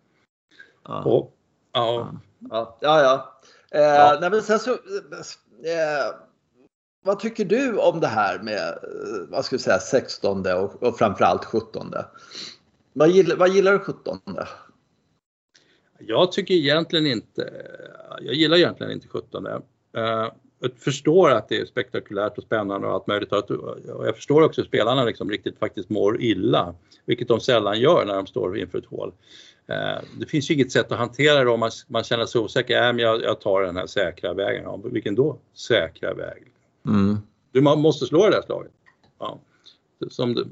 Ja. 0.83 1.03
Och, 1.03 1.35
ja. 1.71 2.11
Ja, 2.49 2.77
ja. 2.81 3.39
Eh, 3.71 3.81
ja. 3.81 4.17
Nej, 4.21 4.29
men 4.29 4.41
sen 4.41 4.59
så, 4.59 4.71
eh, 4.71 6.15
vad 7.03 7.19
tycker 7.19 7.45
du 7.45 7.77
om 7.77 7.99
det 7.99 8.07
här 8.07 8.39
med 8.39 8.67
eh, 8.67 9.29
vad 9.29 9.45
ska 9.45 9.55
vi 9.55 9.61
säga, 9.61 9.79
16 9.79 10.39
och, 10.39 10.83
och 10.83 10.97
framförallt 10.97 11.45
17? 11.45 11.93
Vad 12.93 13.09
gillar, 13.09 13.35
vad 13.35 13.49
gillar 13.49 13.71
du 13.71 13.79
17? 13.79 14.19
Jag 15.99 16.31
tycker 16.31 16.53
egentligen 16.53 17.07
inte, 17.07 17.53
jag 18.21 18.33
gillar 18.33 18.57
egentligen 18.57 18.91
inte 18.91 19.07
17. 19.07 19.47
Uh, 19.47 19.53
eh, 19.97 20.31
jag 20.59 20.71
förstår 20.77 21.31
att 21.31 21.49
det 21.49 21.57
är 21.57 21.65
spektakulärt 21.65 22.37
och 22.37 22.43
spännande 22.43 22.87
och 22.87 22.93
allt 22.93 23.07
möjligt 23.07 23.31
och 23.31 23.77
jag 24.05 24.15
förstår 24.15 24.41
också 24.41 24.61
att 24.61 24.67
spelarna 24.67 25.03
liksom 25.03 25.29
riktigt 25.29 25.59
faktiskt 25.59 25.89
mår 25.89 26.21
illa, 26.21 26.75
vilket 27.05 27.27
de 27.27 27.39
sällan 27.39 27.79
gör 27.79 28.05
när 28.05 28.15
de 28.15 28.27
står 28.27 28.57
inför 28.57 28.77
ett 28.77 28.85
hål. 28.85 29.13
Uh, 29.69 30.03
det 30.19 30.25
finns 30.25 30.51
ju 30.51 30.53
inget 30.53 30.71
sätt 30.71 30.91
att 30.91 30.97
hantera 30.97 31.43
det 31.43 31.49
om 31.49 31.59
man, 31.59 31.71
man 31.87 32.03
känner 32.03 32.25
sig 32.25 32.41
osäker. 32.41 32.83
Äh, 32.83 32.93
men 32.93 32.99
jag, 32.99 33.23
jag 33.23 33.41
tar 33.41 33.61
den 33.61 33.77
här 33.77 33.87
säkra 33.87 34.33
vägen. 34.33 34.63
Ja, 34.63 34.79
vilken 34.83 35.15
då 35.15 35.37
säkra 35.53 36.13
väg? 36.13 36.43
Mm. 36.85 37.17
Du 37.51 37.61
måste 37.61 38.05
slå 38.05 38.25
det 38.25 38.35
där 38.35 38.41
slaget. 38.41 38.71
Ja. 39.19 39.39
Som, 40.09 40.45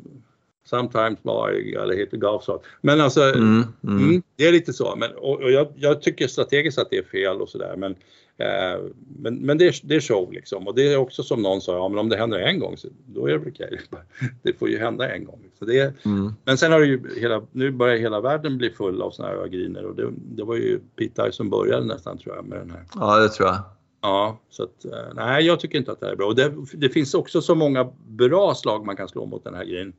Sometimes 0.65 1.19
my 1.23 1.73
eller 1.73 1.95
heter 1.95 2.17
golfsak. 2.17 2.62
Men 2.82 3.02
alltså, 3.02 3.21
mm, 3.21 3.63
mm. 3.84 3.97
Mm, 3.97 4.23
det 4.36 4.47
är 4.47 4.52
lite 4.52 4.73
så. 4.73 4.95
Men, 4.95 5.12
och, 5.12 5.41
och 5.41 5.52
jag, 5.52 5.67
jag, 5.76 6.02
tycker 6.02 6.28
strategiskt 6.28 6.78
att 6.78 6.89
det 6.89 6.97
är 6.97 7.04
fel 7.04 7.41
och 7.41 7.49
sådär. 7.49 7.76
Men, 7.78 7.91
eh, 8.38 8.82
men, 9.17 9.36
men 9.36 9.58
det, 9.58 9.67
är, 9.67 9.76
det 9.84 9.95
är 9.95 9.99
show 9.99 10.32
liksom. 10.32 10.67
Och 10.67 10.76
det 10.76 10.93
är 10.93 10.97
också 10.97 11.23
som 11.23 11.41
någon 11.41 11.62
sa, 11.62 11.73
ja, 11.76 11.89
men 11.89 11.99
om 11.99 12.10
det 12.10 12.17
händer 12.17 12.39
en 12.39 12.60
gång 12.60 12.78
så 12.78 12.88
då 13.06 13.28
är 13.28 13.32
det 13.32 13.38
okej. 13.38 13.52
Okay. 13.52 13.80
Det 14.43 14.54
får 14.60 14.69
ju 14.69 14.78
hända 14.78 15.15
en 15.15 15.26
gång. 15.26 15.39
Så 15.60 15.65
det, 15.65 16.06
mm. 16.06 16.34
Men 16.45 16.58
sen 16.58 16.71
har 16.71 16.80
det 16.80 16.86
ju 16.86 17.19
hela, 17.19 17.41
nu 17.52 17.71
börjar 17.71 17.97
hela 17.97 18.21
världen 18.21 18.58
bli 18.58 18.69
full 18.69 19.02
av 19.02 19.12
sådana 19.12 19.34
här 19.34 19.47
griner 19.47 19.86
och 19.86 19.95
det, 19.95 20.10
det 20.12 20.43
var 20.43 20.56
ju 20.56 20.80
Pete 20.95 21.32
som 21.32 21.49
började 21.49 21.86
nästan 21.86 22.17
tror 22.17 22.36
jag 22.36 22.45
med 22.45 22.60
den 22.60 22.71
här. 22.71 22.86
Ja, 22.95 23.19
det 23.19 23.30
tror 23.30 23.49
jag. 23.49 23.58
Ja, 24.02 24.39
så 24.49 24.63
att, 24.63 24.86
eh, 24.86 25.13
nej, 25.15 25.45
jag 25.45 25.60
tycker 25.60 25.78
inte 25.78 25.91
att 25.91 25.99
det 25.99 26.06
här 26.06 26.13
är 26.13 26.17
bra. 26.17 26.28
Och 26.28 26.36
det, 26.36 26.54
det 26.73 26.89
finns 26.89 27.13
också 27.13 27.41
så 27.41 27.56
många 27.56 27.89
bra 28.08 28.56
slag 28.56 28.86
man 28.86 28.95
kan 28.95 29.10
slå 29.10 29.26
mot 29.26 29.43
den 29.43 29.54
här 29.54 29.65
grejen 29.65 29.93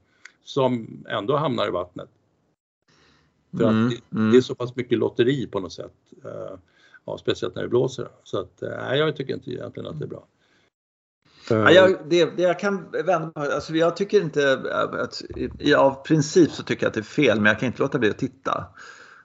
som 0.45 1.05
ändå 1.09 1.37
hamnar 1.37 1.67
i 1.67 1.71
vattnet. 1.71 2.09
För 3.57 3.65
mm, 3.65 3.87
att 3.87 3.91
det, 3.91 4.17
mm. 4.19 4.33
det, 4.33 4.37
är 4.37 4.41
så 4.41 4.55
pass 4.55 4.77
mycket 4.77 4.99
lotteri 4.99 5.47
på 5.47 5.61
något 5.61 5.73
sätt. 5.73 5.93
Uh, 6.25 6.59
ja, 7.05 7.19
speciellt 7.19 7.55
när 7.55 7.63
det 7.63 7.69
blåser. 7.69 8.09
Så 8.23 8.41
att, 8.41 8.63
uh, 8.63 8.97
jag 8.97 9.17
tycker 9.17 9.35
inte 9.35 9.51
egentligen 9.51 9.89
att 9.89 9.99
det 9.99 10.05
är 10.05 10.09
bra. 10.09 10.27
Ja, 11.49 11.71
jag, 11.71 11.97
det, 12.09 12.37
det, 12.37 12.43
jag 12.43 12.59
kan 12.59 12.91
vända 12.91 13.33
alltså 13.35 13.75
jag 13.75 13.97
tycker 13.97 14.21
inte 14.21 14.53
att, 14.73 15.23
av 15.77 16.03
princip 16.05 16.51
så 16.51 16.63
tycker 16.63 16.83
jag 16.83 16.89
att 16.89 16.95
det 16.95 17.01
är 17.01 17.03
fel 17.03 17.41
men 17.41 17.47
jag 17.47 17.61
kan 17.61 17.67
inte 17.67 17.83
låta 17.83 17.99
bli 17.99 18.11
att 18.11 18.19
titta. 18.19 18.65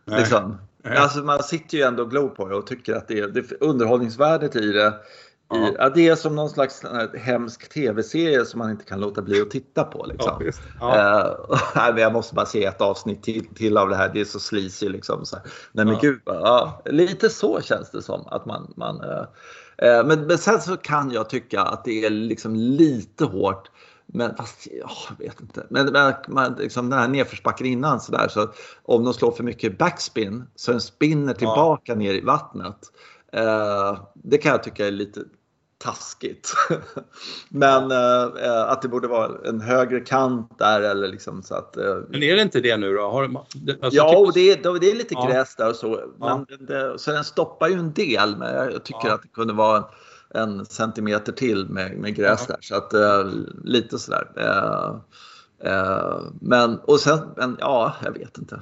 Liksom. 0.06 0.58
Alltså 0.84 1.20
man 1.20 1.44
sitter 1.44 1.78
ju 1.78 1.84
ändå 1.84 2.04
och 2.04 2.10
glor 2.10 2.30
på 2.30 2.48
det 2.48 2.56
och 2.56 2.68
tycker 2.68 2.96
att 2.96 3.08
det 3.08 3.20
är, 3.20 3.28
det 3.28 3.52
underhållningsvärdet 3.62 4.56
i 4.56 4.72
det 4.72 4.94
i, 5.54 5.76
ja. 5.78 5.90
det 5.90 6.08
är 6.08 6.16
som 6.16 6.36
någon 6.36 6.50
slags 6.50 6.84
hemsk 7.18 7.70
tv-serie 7.70 8.46
som 8.46 8.58
man 8.58 8.72
inte 8.72 8.86
kan 8.86 9.00
låta 9.00 9.22
bli 9.22 9.42
att 9.42 9.52
titta 9.52 9.84
på. 9.84 10.06
Liksom. 10.06 10.52
Ja, 10.80 10.98
ja. 11.76 11.90
Uh, 11.92 12.00
jag 12.00 12.14
måste 12.14 12.36
bara 12.36 12.46
se 12.46 12.66
ett 12.66 12.82
avsnitt 12.82 13.24
till, 13.24 13.48
till 13.56 13.78
av 13.78 13.90
det 13.90 13.96
här, 13.96 14.10
det 14.14 14.22
är 14.22 14.26
så 14.26 14.40
sleazy. 14.40 14.90
Liksom, 14.90 15.26
så 15.26 15.38
Nej, 15.72 15.86
men 15.86 15.98
gud, 16.02 16.22
ja, 16.26 16.82
lite 16.86 17.30
så 17.30 17.62
känns 17.62 17.92
det 17.92 18.02
som. 18.02 18.28
att 18.28 18.46
man, 18.46 18.74
man 18.78 19.02
uh, 19.02 19.20
uh, 19.84 20.06
men, 20.06 20.28
men 20.28 20.38
sen 20.38 20.62
så 20.62 20.78
kan 20.78 21.12
jag 21.12 21.30
tycka 21.30 21.62
att 21.62 21.86
det 21.86 22.06
är 22.06 22.10
liksom 22.10 22.56
lite 22.56 23.26
hårt 23.26 23.70
men 24.14 24.36
fast, 24.36 24.68
oh, 24.68 24.92
jag 25.10 25.26
vet 25.26 25.42
inte. 25.42 25.66
Men, 25.70 25.86
men 25.86 26.14
man, 26.28 26.56
liksom 26.60 26.90
den 26.90 27.00
här 27.00 27.08
nedförsbacken 27.08 27.68
innan 27.68 28.00
så 28.00 28.12
där, 28.12 28.28
så 28.28 28.50
om 28.84 29.04
de 29.04 29.14
slår 29.14 29.32
för 29.32 29.44
mycket 29.44 29.78
backspin 29.78 30.44
så 30.56 30.72
den 30.72 30.82
spinner 30.82 31.34
tillbaka 31.34 31.96
ner 31.96 32.14
i 32.14 32.22
vattnet. 32.22 32.78
Eh, 33.34 34.00
det 34.14 34.38
kan 34.38 34.52
jag 34.52 34.64
tycka 34.64 34.88
är 34.88 34.92
lite 34.92 35.22
taskigt. 35.80 36.54
Men 37.50 37.92
eh, 37.92 38.62
att 38.62 38.82
det 38.82 38.88
borde 38.88 39.08
vara 39.08 39.32
en 39.46 39.62
högre 39.62 40.00
kant 40.00 40.60
där 40.60 40.82
eller 40.82 41.08
liksom 41.08 41.44
så 41.44 41.56
att. 41.56 41.78
Eh, 41.78 41.98
men 42.10 42.24
är 42.24 42.36
det 42.36 42.42
inte 42.42 42.62
det 42.62 42.78
nu 42.78 42.94
då? 42.94 43.10
Har, 43.10 43.24
alltså, 43.24 43.98
ja, 43.98 44.26
typ... 44.26 44.34
det, 44.34 44.68
är, 44.68 44.80
det 44.80 44.92
är 44.92 44.96
lite 44.96 45.14
ja. 45.14 45.28
gräs 45.28 45.56
där 45.56 45.70
och 45.70 45.76
så. 45.76 45.88
Men 46.20 46.46
ja. 46.50 46.58
det, 46.60 47.00
så 47.00 47.12
den 47.12 47.24
stoppar 47.24 47.68
ju 47.68 47.80
en 47.80 47.94
del. 47.94 48.38
Men 48.38 48.56
jag 48.56 48.84
tycker 48.84 49.08
ja. 49.08 49.14
att 49.14 49.22
det 49.22 49.28
kunde 49.28 49.54
vara 49.54 49.86
en 50.30 50.66
centimeter 50.66 51.32
till 51.32 51.70
med, 51.70 51.98
med 51.98 52.16
gräs 52.16 52.48
där. 52.48 52.58
Så 52.62 52.76
att 52.76 52.94
eh, 52.94 53.28
lite 53.64 54.00
sådär. 54.00 54.32
Eh, 54.36 54.96
eh, 55.72 56.20
men 56.42 56.80
och 56.80 57.00
sen, 57.00 57.20
men, 57.38 57.58
ja, 57.60 57.96
jag 58.04 58.12
vet 58.12 58.38
inte. 58.38 58.62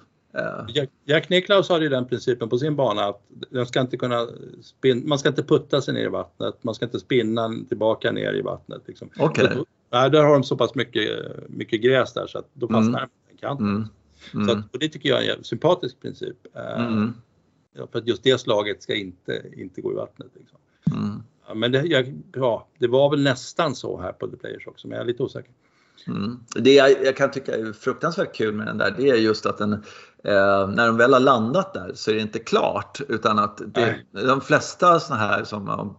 Jack, 1.06 1.30
Nicklaus 1.30 1.70
hade 1.70 1.84
ju 1.84 1.90
den 1.90 2.06
principen 2.06 2.50
på 2.50 2.58
sin 2.58 2.76
bana 2.76 3.04
att 3.04 3.22
den 3.50 3.66
ska 3.66 3.82
inte 3.82 3.98
kunna 3.98 4.28
spin, 4.62 5.04
man 5.06 5.20
ska 5.20 5.30
inte 5.30 5.44
putta 5.44 5.82
sig 5.82 5.94
ner 5.94 6.06
i 6.06 6.10
vattnet, 6.10 6.64
man 6.64 6.76
ska 6.76 6.86
inte 6.86 7.00
spinna 7.00 7.54
tillbaka 7.70 8.12
ner 8.12 8.34
i 8.34 8.42
vattnet. 8.42 8.82
Liksom. 8.86 9.10
Okay. 9.20 9.48
där 9.90 10.24
har 10.24 10.34
de 10.34 10.44
så 10.44 10.58
pass 10.58 10.76
mycket, 10.76 11.10
mycket 11.50 11.82
gräs 11.82 12.14
där 12.14 12.28
så 12.28 12.40
att 12.40 12.50
då 12.54 12.68
fastnar 12.68 13.00
mm. 13.00 13.10
den 13.28 13.38
kanten. 13.38 13.68
Mm. 13.68 13.88
Mm. 14.34 14.48
Så 14.48 14.52
att, 14.52 14.74
och 14.74 14.80
det 14.80 14.90
tycker 14.90 15.10
jag 15.10 15.26
är 15.26 15.38
en 15.38 15.44
sympatisk 15.44 16.00
princip. 16.00 16.38
Mm. 16.56 17.14
Ja, 17.74 17.88
för 17.92 18.00
att 18.00 18.08
just 18.08 18.24
det 18.24 18.38
slaget 18.38 18.84
ska 18.84 18.96
inte, 18.96 19.44
inte 19.54 19.82
gå 19.82 19.92
i 19.92 19.96
vattnet. 19.96 20.32
Liksom. 20.36 20.58
Mm. 20.92 21.24
Ja, 21.48 21.54
men 21.54 21.72
det, 21.72 21.82
jag, 21.82 22.22
ja, 22.36 22.68
det 22.80 22.88
var 22.88 23.10
väl 23.10 23.24
nästan 23.24 23.76
så 23.76 24.02
här 24.02 24.12
på 24.12 24.28
The 24.28 24.38
Players 24.38 24.68
också, 24.68 24.88
men 24.88 24.96
jag 24.96 25.04
är 25.04 25.08
lite 25.08 25.24
osäker. 25.24 25.52
Mm. 26.08 26.40
Det 26.56 26.74
jag, 26.74 27.06
jag, 27.06 27.18
kan 27.18 27.32
tycka 27.32 27.56
är 27.56 27.74
fruktansvärt 27.74 28.36
kul 28.36 28.54
med 28.54 28.68
den 28.68 28.78
där, 28.78 28.96
det 28.98 29.10
är 29.10 29.16
just 29.16 29.46
att 29.46 29.58
den, 29.58 29.74
eh, 30.24 30.68
när 30.68 30.88
de 30.88 30.98
väl 30.98 31.14
har 31.14 31.20
landat 31.20 31.74
där 31.74 31.92
så 31.94 32.12
är 32.12 32.16
det 32.16 32.22
inte 32.22 32.40
klart. 32.40 33.02
Utan 33.08 33.40
att 33.40 33.62
det, 33.66 33.96
de 34.12 34.42
flesta 34.42 35.00
sådana 35.00 35.24
här 35.28 35.44
som 35.44 35.96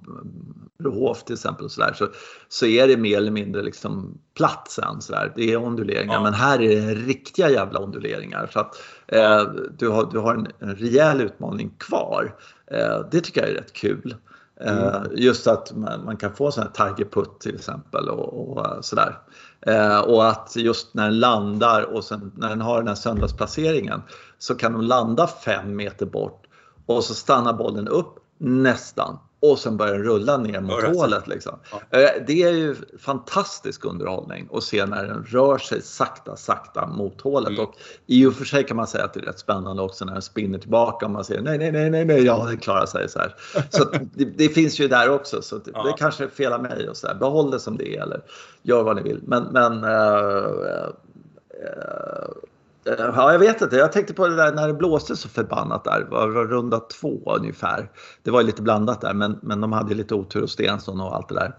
Brohof 0.79 1.25
till 1.25 1.35
exempel 1.35 1.71
så, 1.71 1.81
där, 1.81 1.93
så, 1.93 2.09
så 2.49 2.67
är 2.67 2.89
det 2.89 2.97
mer 2.97 3.17
eller 3.17 3.31
mindre 3.31 3.63
liksom 3.63 4.19
platt 4.37 4.69
sen. 4.71 5.01
Så 5.01 5.13
där. 5.13 5.33
Det 5.37 5.53
är 5.53 5.65
onduleringar 5.65 6.15
ja. 6.15 6.23
men 6.23 6.35
här 6.35 6.63
är 6.63 6.87
det 6.87 6.95
riktiga 6.95 7.51
jävla 7.51 7.81
onduleringar. 7.81 8.51
Så 8.53 8.61
att 8.61 8.83
eh, 9.07 9.43
du 9.79 9.89
har, 9.89 10.11
du 10.13 10.19
har 10.19 10.35
en, 10.35 10.47
en 10.59 10.77
rejäl 10.77 11.21
utmaning 11.21 11.75
kvar. 11.79 12.35
Eh, 12.71 13.01
det 13.11 13.21
tycker 13.21 13.41
jag 13.41 13.51
är 13.51 13.55
rätt 13.55 13.73
kul. 13.73 14.17
Mm. 14.61 15.03
Just 15.15 15.47
att 15.47 15.77
man, 15.77 16.05
man, 16.05 16.17
kan 16.17 16.35
få 16.35 16.51
sån 16.51 16.65
här 16.65 16.95
tiger 16.95 17.11
put 17.11 17.41
till 17.41 17.55
exempel 17.55 18.09
och, 18.09 18.59
och 18.59 18.85
sådär. 18.85 19.19
Eh, 19.61 19.99
och 19.99 20.29
att 20.29 20.57
just 20.57 20.95
när 20.95 21.05
den 21.05 21.21
landar 21.21 21.83
och 21.83 22.05
sen 22.05 22.33
när 22.37 22.49
den 22.49 22.61
har 22.61 22.79
den 22.79 22.89
här 22.89 22.95
söndagsplaceringen 22.95 24.03
så 24.39 24.55
kan 24.55 24.73
de 24.73 24.83
landa 24.83 25.27
fem 25.27 25.77
meter 25.77 26.07
bort 26.07 26.47
och 26.87 27.05
så 27.05 27.15
stannar 27.15 27.53
bollen 27.53 27.89
upp 27.89 28.15
nästan 28.39 29.19
och 29.41 29.59
sen 29.59 29.77
börjar 29.77 29.95
den 29.95 30.03
rulla 30.03 30.37
ner 30.37 30.61
mot 30.61 30.83
hålet. 30.83 31.27
Liksom. 31.27 31.59
Ja. 31.73 31.99
Eh, 31.99 32.11
det 32.27 32.43
är 32.43 32.53
ju 32.53 32.77
fantastisk 32.99 33.85
underhållning 33.85 34.49
att 34.53 34.63
se 34.63 34.87
när 34.87 35.05
den 35.05 35.25
rör 35.25 35.59
sig 35.59 35.83
sakta, 35.83 36.37
sakta 36.37 36.87
mot 36.87 37.21
hålet. 37.21 37.49
Mm. 37.49 37.61
Och 37.61 37.75
i 38.07 38.27
och 38.27 38.35
för 38.35 38.45
sig 38.45 38.65
kan 38.65 38.77
man 38.77 38.87
säga 38.87 39.05
att 39.05 39.15
det 39.15 39.21
är 39.21 39.25
rätt 39.25 39.39
spännande 39.39 39.83
också 39.83 40.05
när 40.05 40.13
den 40.13 40.23
spinner 40.23 40.59
tillbaka 40.59 41.07
och 41.07 41.13
man 41.13 41.25
säger 41.25 41.43
nej, 41.43 41.59
nej, 41.59 41.73
nej, 41.73 41.91
nej, 41.91 42.05
nej, 42.05 42.25
ja, 42.25 42.45
den 42.47 42.59
klarar 42.59 42.87
sig 42.87 43.09
så 43.09 43.19
här. 43.19 43.35
Så 43.71 43.85
det, 44.15 44.25
det, 44.25 44.49
finns 44.49 44.81
ju 44.81 44.89
där 44.89 45.11
också, 45.11 45.43
så 45.43 45.59
det, 45.59 45.71
ja. 45.75 45.83
det 45.83 45.93
kanske 45.99 46.25
är 46.25 46.29
fel 46.29 46.53
av 46.53 46.63
mig 46.63 46.89
och 46.89 46.97
så 46.97 47.07
här. 47.07 47.15
Behåll 47.15 47.51
det 47.51 47.61
som 47.61 47.77
det 47.77 47.97
är 47.97 48.03
eller 48.03 48.21
gör 48.63 48.83
vad 48.83 48.97
ni 48.97 49.03
vill. 49.03 49.21
Men, 49.23 49.45
men 49.45 49.85
uh, 49.85 49.91
uh, 51.65 52.29
Ja, 52.85 53.33
jag 53.33 53.39
vet 53.39 53.63
inte. 53.63 53.77
Jag 53.77 53.93
tänkte 53.93 54.15
på 54.15 54.29
det 54.29 54.37
där 54.37 54.53
när 54.53 54.69
det 54.69 54.75
blåste 54.75 55.17
så 55.17 55.29
förbannat 55.29 55.85
där. 55.85 56.01
Det 56.01 56.11
var 56.11 56.29
runda 56.29 56.81
två 56.81 57.33
ungefär. 57.37 57.91
Det 58.23 58.31
var 58.31 58.43
lite 58.43 58.63
blandat 58.63 59.01
där, 59.01 59.15
men, 59.15 59.39
men 59.43 59.61
de 59.61 59.73
hade 59.73 59.95
lite 59.95 60.15
otur 60.15 60.43
och 60.43 60.51
Stensson 60.51 61.01
och 61.01 61.17
allt 61.17 61.29
det 61.29 61.35
där. 61.35 61.57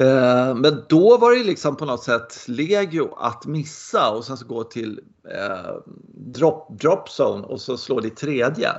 Eh, 0.00 0.54
men 0.54 0.82
då 0.88 1.18
var 1.18 1.32
det 1.36 1.44
liksom 1.44 1.76
på 1.76 1.84
något 1.84 2.02
sätt 2.02 2.44
legio 2.48 3.14
att 3.16 3.46
missa 3.46 4.10
och 4.10 4.24
sen 4.24 4.36
så 4.36 4.46
gå 4.46 4.64
till 4.64 5.00
eh, 5.30 5.74
drop, 6.14 6.80
drop 6.80 7.08
zone 7.08 7.46
och 7.46 7.60
så 7.60 7.76
slå 7.76 8.00
det 8.00 8.08
i 8.08 8.10
tredje. 8.10 8.70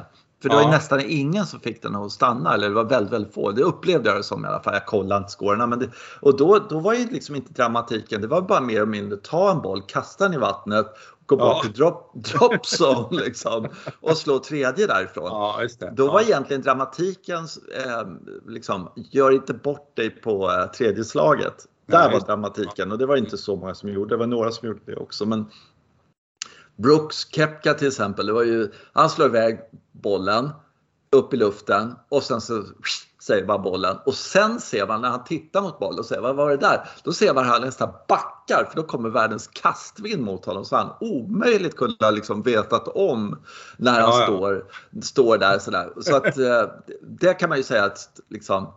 För 0.41 0.49
det 0.49 0.55
var 0.55 0.61
ju 0.61 0.69
nästan 0.69 1.01
ingen 1.05 1.45
som 1.45 1.59
fick 1.59 1.81
den 1.81 1.95
att 1.95 2.11
stanna, 2.11 2.53
eller 2.53 2.69
det 2.69 2.75
var 2.75 2.83
väldigt, 2.83 3.13
väldigt 3.13 3.33
få. 3.33 3.51
Det 3.51 3.63
upplevde 3.63 4.09
jag 4.09 4.19
det 4.19 4.23
som 4.23 4.45
i 4.45 4.47
alla 4.47 4.63
fall. 4.63 4.73
Jag 4.73 4.85
kollade 4.85 5.17
inte 5.17 5.31
scorerna. 5.31 5.67
Men 5.67 5.79
det, 5.79 5.89
och 6.19 6.37
då, 6.37 6.59
då 6.69 6.79
var 6.79 6.93
ju 6.93 7.05
liksom 7.05 7.35
inte 7.35 7.53
dramatiken, 7.53 8.21
det 8.21 8.27
var 8.27 8.41
bara 8.41 8.61
mer 8.61 8.75
eller 8.75 8.85
mindre 8.85 9.17
ta 9.17 9.51
en 9.51 9.61
boll, 9.61 9.81
kasta 9.87 10.23
den 10.23 10.33
i 10.33 10.37
vattnet, 10.37 10.87
gå 11.25 11.35
bort 11.35 11.55
ja. 11.55 11.61
till 11.61 11.73
drop, 11.73 12.11
drop 12.13 12.65
zone 12.65 13.21
liksom, 13.21 13.67
och 14.01 14.17
slå 14.17 14.39
tredje 14.39 14.87
därifrån. 14.87 15.25
Ja, 15.25 15.89
då 15.91 16.11
var 16.11 16.21
egentligen 16.21 16.61
dramatiken, 16.61 17.47
eh, 17.85 18.07
liksom, 18.47 18.89
gör 18.95 19.31
inte 19.31 19.53
bort 19.53 19.95
dig 19.95 20.09
på 20.09 20.51
eh, 20.51 20.71
tredje 20.71 21.03
slaget. 21.03 21.65
Där 21.85 22.11
var 22.11 22.19
dramatiken 22.19 22.91
och 22.91 22.97
det 22.97 23.05
var 23.05 23.15
inte 23.15 23.37
så 23.37 23.55
många 23.55 23.75
som 23.75 23.89
gjorde 23.89 24.09
det. 24.15 24.17
var 24.17 24.27
några 24.27 24.51
som 24.51 24.67
gjorde 24.67 24.79
det 24.85 24.95
också. 24.95 25.25
Men 25.25 25.45
Brooks 26.81 27.27
Kepka 27.31 27.73
till 27.73 27.87
exempel, 27.87 28.25
det 28.25 28.33
var 28.33 28.43
ju, 28.43 28.71
han 28.93 29.09
slår 29.09 29.27
iväg 29.27 29.59
bollen 29.91 30.49
upp 31.11 31.33
i 31.33 31.37
luften 31.37 31.95
och 32.09 32.23
sen 32.23 32.41
så 32.41 32.63
säger 33.21 33.45
bara 33.45 33.57
bollen 33.57 33.97
och 34.05 34.13
sen 34.13 34.59
ser 34.59 34.87
man 34.87 35.01
när 35.01 35.09
han 35.09 35.23
tittar 35.23 35.61
mot 35.61 35.79
bollen 35.79 35.99
och 35.99 36.05
säger 36.05 36.21
vad 36.21 36.35
var 36.35 36.49
det 36.49 36.57
där? 36.57 36.89
Då 37.03 37.13
ser 37.13 37.33
man 37.33 37.43
att 37.43 37.49
han 37.49 37.61
nästan 37.61 37.89
backar 38.07 38.65
för 38.69 38.75
då 38.75 38.83
kommer 38.83 39.09
världens 39.09 39.47
kastvind 39.47 40.23
mot 40.23 40.45
honom 40.45 40.65
så 40.65 40.75
han 40.75 40.93
omöjligt 40.99 41.75
kunde 41.75 42.05
ha 42.05 42.11
liksom 42.11 42.41
vetat 42.41 42.87
om 42.87 43.39
när 43.77 43.91
han 43.91 44.01
ja, 44.01 44.19
ja. 44.19 44.25
Står, 44.25 44.65
står 45.01 45.37
där 45.37 45.59
sådär. 45.59 45.93
Så 46.01 46.15
att 46.15 46.37
eh, 46.37 46.63
det 47.01 47.33
kan 47.33 47.49
man 47.49 47.57
ju 47.57 47.63
säga 47.63 47.83
att 47.83 48.19
liksom, 48.29 48.73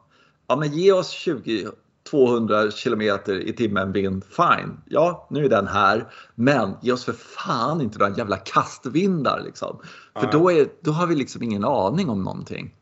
ja 0.47 0.57
men 0.57 0.73
ge 0.73 0.93
oss 0.93 1.11
20 1.11 1.69
200 2.13 2.71
kilometer 2.71 3.41
i 3.41 3.53
timmen 3.53 3.93
vind, 3.93 4.25
fine. 4.25 4.81
Ja, 4.87 5.29
nu 5.31 5.45
är 5.45 5.49
den 5.49 5.67
här. 5.67 6.13
Men 6.35 6.75
ge 6.83 6.93
oss 6.93 7.05
för 7.05 7.13
fan 7.13 7.81
inte 7.81 7.99
några 7.99 8.17
jävla 8.17 8.37
kastvindar 8.37 9.43
liksom. 9.45 9.81
För 10.21 10.33
då, 10.33 10.53
är, 10.53 10.69
då 10.81 10.91
har 10.91 11.07
vi 11.07 11.15
liksom 11.15 11.43
ingen 11.43 11.65
aning 11.65 12.09
om 12.09 12.23
någonting. 12.23 12.75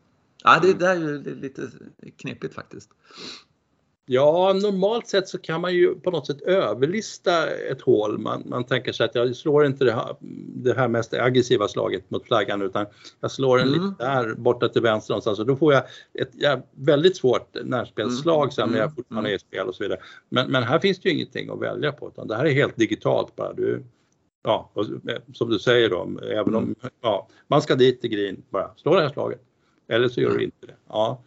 Ja, 0.45 0.59
det, 0.63 0.73
det 0.73 0.87
är 0.87 0.97
ju 0.97 1.35
lite 1.35 1.63
knepigt 2.17 2.55
faktiskt. 2.55 2.91
Ja, 4.13 4.53
normalt 4.53 5.07
sett 5.07 5.29
så 5.29 5.39
kan 5.39 5.61
man 5.61 5.75
ju 5.75 5.95
på 5.95 6.11
något 6.11 6.27
sätt 6.27 6.43
överlista 6.43 7.51
ett 7.51 7.81
hål. 7.81 8.19
Man, 8.19 8.43
man 8.47 8.65
tänker 8.65 8.93
sig 8.93 9.05
att 9.07 9.15
jag 9.15 9.37
slår 9.37 9.67
inte 9.67 9.85
det 9.85 9.93
här, 9.93 10.17
det 10.55 10.77
här 10.77 10.89
mest 10.89 11.15
aggressiva 11.15 11.69
slaget 11.69 12.11
mot 12.11 12.27
flaggan 12.27 12.63
utan 12.63 12.87
jag 13.21 13.31
slår 13.31 13.61
mm. 13.61 13.73
lite 13.73 14.05
där 14.05 14.35
borta 14.35 14.69
till 14.69 14.83
vänster 14.83 15.13
någonstans 15.13 15.39
och 15.39 15.47
då 15.47 15.57
får 15.57 15.73
jag 15.73 15.83
ett 16.15 16.31
ja, 16.33 16.63
väldigt 16.73 17.17
svårt 17.17 17.57
närspelsslag 17.65 18.43
mm. 18.43 18.51
sen 18.51 18.69
när 18.69 18.77
jag 18.77 18.85
mm. 18.85 18.95
fortfarande 18.95 19.31
är 19.31 19.35
i 19.35 19.39
spel 19.39 19.69
och 19.69 19.75
så 19.75 19.83
vidare. 19.83 20.01
Men, 20.29 20.51
men 20.51 20.63
här 20.63 20.79
finns 20.79 21.01
det 21.01 21.09
ju 21.09 21.15
ingenting 21.15 21.51
att 21.51 21.61
välja 21.61 21.93
på 21.93 22.09
utan 22.09 22.29
det 22.29 22.37
här 22.37 22.45
är 22.45 22.53
helt 22.53 22.77
digitalt 22.77 23.37
bara. 23.37 23.53
Du, 23.53 23.83
ja, 24.43 24.71
och, 24.75 24.87
som 25.35 25.51
du 25.51 25.59
säger 25.59 25.91
då, 25.91 26.11
även 26.23 26.55
om 26.55 26.65
mm. 26.65 26.77
ja, 27.03 27.29
man 27.49 27.63
ska 27.63 27.75
dit 27.75 28.01
till 28.01 28.11
green 28.11 28.43
bara, 28.51 28.71
slå 28.77 28.95
det 28.95 29.01
här 29.03 29.09
slaget. 29.09 29.41
Eller 29.89 30.09
så 30.09 30.21
gör 30.21 30.29
du 30.29 30.35
mm. 30.35 30.45
inte 30.45 30.67
det. 30.67 30.77
Ja. 30.89 31.23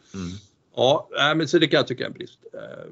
Ja, 0.75 1.09
men 1.35 1.47
så 1.47 1.57
det 1.59 1.67
kan 1.67 1.77
jag 1.77 1.87
tycka 1.87 2.03
är 2.03 2.07
en 2.07 2.13
brist. 2.13 2.39
Eh, 2.53 2.91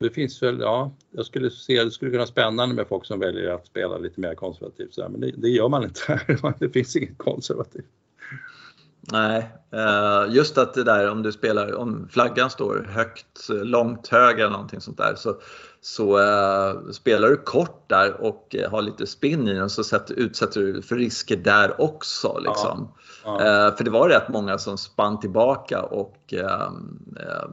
det 0.00 0.10
finns 0.10 0.42
väl, 0.42 0.60
ja, 0.60 0.96
jag 1.10 1.26
skulle 1.26 1.50
se, 1.50 1.84
det 1.84 1.90
skulle 1.90 2.10
kunna 2.10 2.20
vara 2.20 2.26
spännande 2.26 2.74
med 2.74 2.88
folk 2.88 3.04
som 3.04 3.20
väljer 3.20 3.50
att 3.50 3.66
spela 3.66 3.98
lite 3.98 4.20
mer 4.20 4.34
konservativt, 4.34 4.96
men 4.96 5.20
det, 5.20 5.30
det 5.36 5.48
gör 5.48 5.68
man 5.68 5.84
inte 5.84 6.00
här. 6.08 6.54
Det 6.58 6.70
finns 6.70 6.96
inget 6.96 7.18
konservativt. 7.18 7.84
Nej, 9.12 9.48
eh, 9.72 10.34
just 10.34 10.58
att 10.58 10.74
det 10.74 10.84
där 10.84 11.10
om 11.10 11.22
du 11.22 11.32
spelar, 11.32 11.74
om 11.74 12.08
flaggan 12.10 12.50
står 12.50 12.86
högt, 12.90 13.48
långt 13.48 14.08
höger 14.08 14.38
eller 14.38 14.50
någonting 14.50 14.80
sånt 14.80 14.96
där 14.96 15.14
så, 15.14 15.36
så 15.86 16.18
uh, 16.18 16.90
spelar 16.90 17.28
du 17.28 17.36
kort 17.36 17.84
där 17.86 18.20
och 18.20 18.56
har 18.70 18.82
lite 18.82 19.06
spinn 19.06 19.48
i 19.48 19.54
den 19.54 19.70
så 19.70 19.84
sätter, 19.84 20.14
utsätter 20.14 20.60
du 20.60 20.82
för 20.82 20.96
risker 20.96 21.36
där 21.36 21.80
också. 21.80 22.38
Liksom. 22.38 22.92
Ja. 23.24 23.44
Ja. 23.44 23.68
Uh, 23.68 23.76
för 23.76 23.84
det 23.84 23.90
var 23.90 24.08
rätt 24.08 24.28
många 24.28 24.58
som 24.58 24.78
spann 24.78 25.20
tillbaka 25.20 25.82
och 25.82 26.34
uh, 26.34 26.70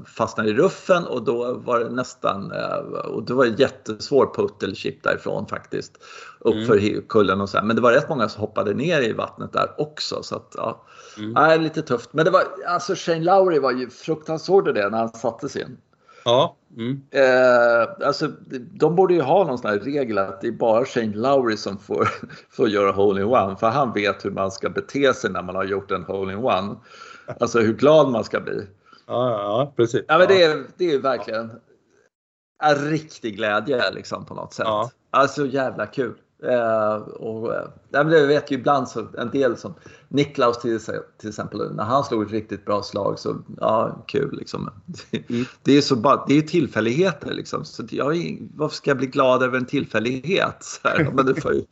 fastnade 0.06 0.50
i 0.50 0.54
ruffen 0.54 1.06
och 1.06 1.24
då 1.24 1.54
var 1.54 1.80
det 1.80 1.89
nästan, 1.89 2.54
och 3.06 3.24
det 3.24 3.34
var 3.34 3.46
jättesvår 3.46 4.34
putt 4.36 4.63
eller 4.63 4.76
chip 4.76 5.04
därifrån 5.04 5.48
faktiskt. 5.48 6.04
Uppför 6.39 6.78
mm. 6.78 7.02
kullen 7.10 7.41
och 7.41 7.50
så 7.50 7.58
här. 7.58 7.65
Men 7.65 7.76
det 7.76 7.82
var 7.82 7.91
rätt 7.91 8.10
många 8.10 8.30
som 8.30 8.41
hoppade 8.41 8.74
ner 8.74 9.02
i 9.02 9.13
vattnet 9.13 9.54
där 9.54 9.72
också. 9.78 10.24
Så 10.24 10.36
att, 10.36 10.54
ja, 10.58 10.86
mm. 11.17 11.62
lite 11.62 11.82
tufft. 11.82 12.13
Men 12.13 12.26
det 12.26 12.32
var, 12.32 12.44
alltså 12.67 12.94
Shane 12.96 13.24
Lowry 13.24 13.60
var 13.60 13.72
ju 13.72 13.89
fruktansvärd 13.89 14.76
det 14.76 14.89
när 14.89 14.98
han 14.98 15.10
satte 15.10 15.50
sin. 15.50 15.78
Ja. 16.23 16.57
Mm. 16.77 17.01
Eh, 17.12 18.07
alltså, 18.07 18.27
de 18.73 18.95
borde 18.95 19.13
ju 19.13 19.21
ha 19.21 19.43
någon 19.43 19.57
sån 19.57 19.71
här 19.71 19.79
regel 19.79 20.17
att 20.17 20.41
det 20.41 20.47
är 20.47 20.51
bara 20.51 20.86
Shane 20.86 21.15
Lowry 21.15 21.57
som 21.57 21.77
får, 21.77 22.07
får 22.49 22.69
göra 22.69 22.91
hole-in-one. 22.91 23.55
För 23.55 23.69
han 23.69 23.93
vet 23.93 24.25
hur 24.25 24.31
man 24.31 24.51
ska 24.51 24.69
bete 24.69 25.13
sig 25.13 25.31
när 25.31 25.43
man 25.43 25.55
har 25.55 25.63
gjort 25.63 25.91
en 25.91 26.03
hole-in-one. 26.03 26.75
Alltså 27.39 27.60
hur 27.60 27.73
glad 27.73 28.10
man 28.10 28.23
ska 28.23 28.39
bli. 28.39 28.67
Ja, 29.07 29.31
ja 29.31 29.73
precis. 29.75 30.01
Ja, 30.07 30.17
men 30.17 30.27
det, 30.27 30.43
är, 30.43 30.63
det 30.77 30.93
är 30.93 30.99
verkligen 30.99 31.51
en 32.63 32.75
riktig 32.75 33.36
glädje 33.36 33.91
liksom 33.91 34.25
på 34.25 34.34
något 34.34 34.53
sätt. 34.53 34.65
Ja. 34.67 34.91
Alltså 35.10 35.45
jävla 35.45 35.86
kul. 35.86 36.13
Eh, 36.43 36.95
och, 36.95 37.56
eh, 37.56 37.67
det 37.89 38.25
vet 38.27 38.51
ju 38.51 38.56
ibland 38.56 38.88
så 38.88 39.08
en 39.17 39.30
del 39.30 39.58
som 39.58 39.73
Niklaus 40.08 40.62
till, 40.62 40.80
till 41.17 41.30
exempel, 41.30 41.75
när 41.75 41.84
han 41.84 42.04
slog 42.04 42.23
ett 42.23 42.32
riktigt 42.32 42.65
bra 42.65 42.84
slag 42.84 43.19
så 43.19 43.36
ja, 43.58 44.04
kul 44.08 44.38
liksom. 44.38 44.69
Mm. 45.12 45.45
Det 45.63 45.77
är 45.77 45.82
så 45.82 45.95
bara, 45.95 46.25
det 46.27 46.38
är 46.38 46.41
tillfälligheter 46.41 47.34
liksom. 47.34 47.65
Så 47.65 47.84
jag, 47.89 48.38
varför 48.56 48.75
ska 48.75 48.89
jag 48.89 48.97
bli 48.97 49.08
glad 49.08 49.43
över 49.43 49.58
en 49.58 49.65
tillfällighet? 49.65 50.58
Så 50.60 50.88
här, 50.88 51.12
men 51.13 51.25
du 51.25 51.36
får 51.36 51.54
ju, 51.54 51.63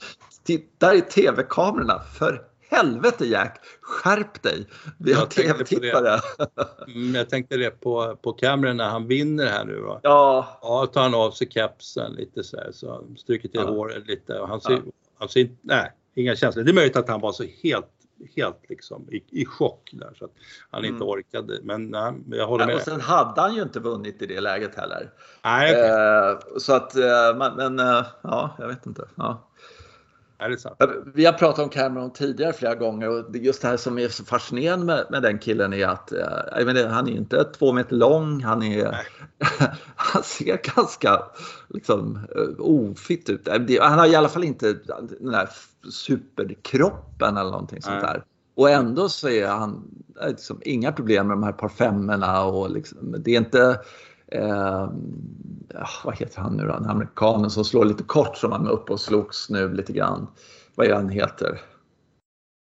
där 0.78 0.96
är 0.96 1.02
tv-kamerorna, 1.02 2.00
för 2.00 2.42
helvete 2.70 3.26
Jack, 3.26 3.60
skärp 3.82 4.42
dig! 4.44 4.68
Vi 4.98 5.14
har 5.14 5.26
tv-tittare. 5.26 6.20
Mm, 6.88 7.16
jag 7.16 7.30
tänkte 7.30 7.58
det 7.58 7.70
på, 7.70 8.18
på 8.22 8.34
Cameron 8.34 8.78
när 8.78 8.90
han 8.90 9.08
vinner 9.08 9.46
här 9.46 9.66
nu. 9.66 9.80
Va? 9.80 10.00
Ja. 10.04 10.60
Ja, 10.62 10.86
tar 10.94 11.02
han 11.02 11.16
av 11.16 11.32
sig 11.32 11.50
kepsen 11.52 12.14
lite 12.14 12.44
så 12.44 12.58
här, 12.58 12.72
så 12.72 13.04
stryker 13.18 13.50
till 13.50 13.62
ja. 13.64 13.70
håret 13.70 14.08
lite 14.08 14.40
och 14.40 14.48
han 14.48 14.62
ser, 14.62 14.72
ja. 14.72 14.82
han 15.20 15.30
ser 15.30 15.50
nej, 15.62 15.92
inga 16.16 16.36
känslor. 16.36 16.64
Det 16.64 16.72
är 16.72 16.74
möjligt 16.74 16.96
att 16.96 17.10
han 17.10 17.22
var 17.22 17.32
så 17.32 17.44
helt 17.64 17.88
helt 18.36 18.70
liksom 18.70 19.10
i, 19.12 19.24
i 19.42 19.46
chock 19.46 19.90
där 19.94 20.14
så 20.20 20.26
att 20.26 20.32
han 20.70 20.86
inte 20.86 20.96
mm. 20.96 21.08
orkade. 21.08 21.60
Men 21.64 21.88
nej, 21.88 22.14
jag 22.28 22.48
håller 22.48 22.66
med. 22.66 22.76
och 22.76 22.82
sen 22.82 23.02
hade 23.02 23.42
han 23.42 23.56
ju 23.56 23.62
inte 23.62 23.80
vunnit 23.80 24.22
i 24.22 24.26
det 24.26 24.40
läget 24.40 24.76
heller. 24.76 25.12
Nej. 25.44 25.74
Eh, 25.74 26.40
så 26.58 26.74
att, 26.74 26.96
eh, 26.96 27.56
men 27.56 27.80
eh, 27.80 28.06
ja, 28.22 28.56
jag 28.60 28.68
vet 28.68 28.86
inte. 28.86 29.08
Ja. 29.16 29.49
Är 30.42 30.50
det 30.50 30.58
sant? 30.58 30.76
Vi 31.14 31.26
har 31.26 31.34
pratat 31.34 31.64
om 31.64 31.70
Cameron 31.70 32.14
tidigare 32.14 32.54
flera 32.54 32.76
gånger 32.76 33.10
och 33.10 33.36
just 33.36 33.62
det 33.62 33.68
här 33.68 33.78
som 33.78 34.00
är 34.00 34.08
så 34.08 34.26
fascinerande 34.26 34.86
med, 34.86 35.06
med 35.10 35.22
den 35.22 35.40
killen 35.40 35.74
är 35.74 35.88
att 35.88 36.12
eh, 36.12 36.20
jag 36.56 36.66
menar, 36.66 36.88
han 36.88 37.08
är 37.08 37.12
inte 37.12 37.44
två 37.44 37.74
meter 37.74 37.96
lång, 37.96 38.44
han, 38.44 38.64
är, 38.64 38.98
han 39.96 40.24
ser 40.24 40.76
ganska 40.76 41.22
liksom, 41.70 42.20
eh, 42.36 42.60
ofitt 42.60 43.30
ut. 43.30 43.48
Han 43.82 44.00
har 44.00 44.08
i 44.08 44.16
alla 44.16 44.30
fall 44.30 44.44
inte 44.44 44.74
den 45.20 45.32
där 45.32 45.50
superkroppen 45.92 47.38
eller 47.38 47.52
någonting 47.52 47.82
sånt 47.82 48.02
där. 48.02 48.24
Och 48.56 48.70
ändå 48.70 49.10
så 49.10 49.30
är 49.30 49.48
han 49.48 49.84
liksom, 50.28 50.62
inga 50.62 50.92
problem 50.92 51.28
med 51.28 51.38
de 51.38 51.44
här 51.44 51.52
par 51.52 51.70
femmorna 51.70 52.44
och 52.44 52.72
liksom, 52.72 53.16
det 53.20 53.32
är 53.32 53.38
inte 53.38 53.80
Eh, 54.32 54.90
vad 56.04 56.16
heter 56.16 56.42
han 56.42 56.58
nu 56.58 56.64
då? 56.64 56.74
Den 56.74 56.90
amerikanen 56.90 57.50
som 57.50 57.66
slår 57.66 57.86
lite 57.86 58.04
kort 58.04 58.38
som 58.38 58.52
han 58.52 58.66
är 58.68 58.72
uppe 58.72 58.94
och 58.94 59.00
slogs 59.00 59.50
nu 59.50 59.74
lite 59.74 59.94
grann. 59.94 60.28
Vad 60.76 60.88
är 60.88 60.94
han 60.94 61.10
heter? 61.10 61.62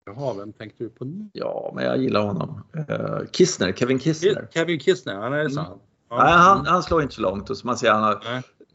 Jaha, 0.05 0.33
vem 0.33 0.53
tänkte 0.53 0.83
du 0.83 0.89
på 0.89 1.05
nu? 1.05 1.29
Ja, 1.33 1.71
men 1.75 1.85
jag 1.85 1.97
gillar 1.97 2.21
honom. 2.21 2.63
Eh, 2.87 3.19
Kistner, 3.31 3.71
Kevin 3.71 3.99
Kistner. 3.99 4.47
Kevin 4.53 4.79
Kistner, 4.79 5.15
han 5.15 5.33
är 5.33 5.49
så. 5.49 5.59
Mm. 5.59 5.71
Ja. 6.09 6.23
Nej, 6.23 6.33
han, 6.33 6.65
han, 6.65 6.83
slår 6.83 7.01
inte 7.01 7.15
så 7.15 7.21
långt 7.21 7.49
och 7.49 7.57
så 7.57 7.67
man 7.67 7.77
ser 7.77 7.91
han 7.91 8.03
har 8.03 8.13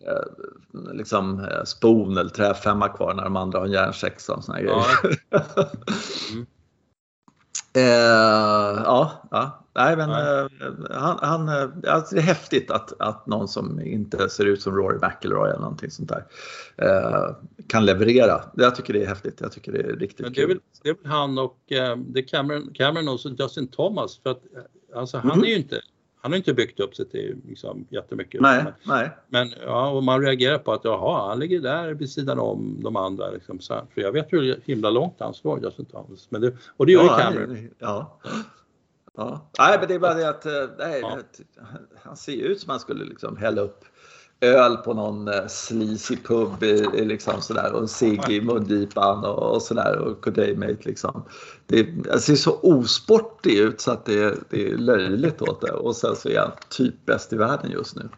eh, 0.07 0.92
liksom 0.92 1.40
eh, 1.40 1.64
spon 1.64 2.16
eller 2.16 2.31
träfemma 2.31 2.88
kvar 2.88 3.14
när 3.14 3.24
de 3.24 3.37
andra 3.37 3.59
har 3.59 3.66
en 3.66 3.72
järnsexa 3.72 4.35
och 4.35 4.44
såna 4.44 4.61
ja. 4.61 4.64
grejer. 4.64 5.20
mm. 6.33 6.46
Eh, 7.72 7.83
ja, 8.85 9.28
ja. 9.31 9.64
Nej, 9.74 9.96
men 9.96 10.11
eh, 10.11 10.46
han, 10.90 11.18
han, 11.22 11.48
eh, 11.48 11.94
alltså 11.94 12.14
det 12.14 12.20
är 12.20 12.24
häftigt 12.24 12.70
att, 12.70 13.00
att 13.00 13.26
någon 13.26 13.48
som 13.48 13.81
inte 13.81 14.28
ser 14.28 14.44
ut 14.44 14.62
som 14.62 14.76
Rory 14.76 14.98
McIlroy 14.98 15.50
eller 15.50 15.61
någonting 15.61 15.90
sånt 15.90 16.09
där 16.09 16.24
eh, 16.76 17.37
kan 17.66 17.85
leverera. 17.85 18.40
Jag 18.54 18.74
tycker 18.74 18.92
det 18.92 19.02
är 19.02 19.07
häftigt. 19.07 19.40
Jag 19.40 19.52
tycker 19.52 19.72
det 19.72 19.78
är 19.78 19.96
riktigt 19.96 20.20
men 20.20 20.33
det 20.33 20.40
är 20.40 20.46
kul. 20.46 20.48
Väl, 20.48 20.61
det 20.83 20.88
är 20.88 20.94
väl 20.94 21.12
han 21.12 21.38
och 21.38 21.72
eh, 21.72 21.96
det 21.96 22.22
Cameron, 22.22 22.70
Cameron 22.74 23.09
och 23.09 23.20
Justin 23.38 23.68
Thomas 23.68 24.18
för 24.22 24.31
att 24.31 24.42
eh, 24.57 24.98
alltså 24.98 25.18
han 25.18 25.31
mm. 25.31 25.44
är 25.44 25.48
ju 25.48 25.57
inte 25.57 25.81
han 26.20 26.33
har 26.33 26.37
inte 26.37 26.54
byggt 26.54 26.81
upp 26.81 26.94
sig 26.94 27.09
till 27.09 27.37
liksom, 27.48 27.87
jättemycket. 27.90 28.40
Nej, 28.40 28.64
men, 28.64 28.72
nej. 28.85 29.11
men 29.28 29.52
ja, 29.66 29.90
och 29.90 30.02
man 30.02 30.22
reagerar 30.22 30.59
på 30.59 30.72
att 30.72 30.85
jaha, 30.85 31.28
han 31.28 31.38
ligger 31.38 31.61
där 31.61 31.94
vid 31.94 32.11
sidan 32.11 32.38
om 32.38 32.81
de 32.83 32.96
andra. 32.96 33.31
Liksom, 33.31 33.61
så, 33.61 33.87
för 33.94 34.00
jag 34.00 34.12
vet 34.12 34.33
hur 34.33 34.61
himla 34.64 34.90
långt 34.90 35.14
han 35.18 35.35
slår 35.35 35.64
Justin 35.64 35.85
Thomas. 35.85 36.31
Men 36.31 36.40
det, 36.40 36.57
och 36.76 36.87
det 36.87 36.92
gör 36.92 37.04
ja, 37.04 37.18
ju 37.18 37.24
Cameron. 37.24 37.70
Ja. 37.78 38.18
Ja. 39.16 39.50
Nej, 39.59 39.76
men 39.78 39.88
det 39.88 39.94
är 39.94 39.98
bara 39.98 40.14
det 40.14 40.28
att 40.28 40.46
eh, 40.46 40.52
nej, 40.78 41.00
ja. 41.00 41.18
han 42.02 42.16
ser 42.16 42.37
ut 42.37 42.61
som 42.61 42.70
han 42.70 42.81
skulle 42.81 43.04
liksom 43.04 43.37
hälla 43.37 43.61
upp 43.61 43.85
öl 44.40 44.77
på 44.77 44.94
någon 44.94 45.29
uh, 45.29 45.46
sleazy 45.48 46.16
pub 46.16 46.62
liksom 46.92 47.40
sådär 47.40 47.72
och 47.72 47.81
en 47.81 47.88
cigg 47.88 48.29
i 48.29 48.40
mungipan 48.40 49.24
och, 49.24 49.55
och 49.55 49.62
sådär 49.62 49.98
och 49.98 50.22
good 50.22 50.35
day 50.35 50.57
mate 50.57 50.79
liksom. 50.83 51.24
Det, 51.66 51.83
det 51.83 52.18
ser 52.18 52.35
så 52.35 52.61
osportig 52.62 53.59
ut 53.59 53.81
så 53.81 53.90
att 53.90 54.05
det, 54.05 54.38
det 54.51 54.68
är 54.68 54.77
löjligt 54.77 55.42
åt 55.42 55.61
det 55.61 55.72
och 55.72 55.96
sen 55.96 56.16
så 56.16 56.29
är 56.29 56.40
han 56.40 56.53
typ 56.68 57.07
bäst 57.07 57.33
i 57.33 57.37
världen 57.37 57.70
just 57.70 57.96
nu. 57.96 58.09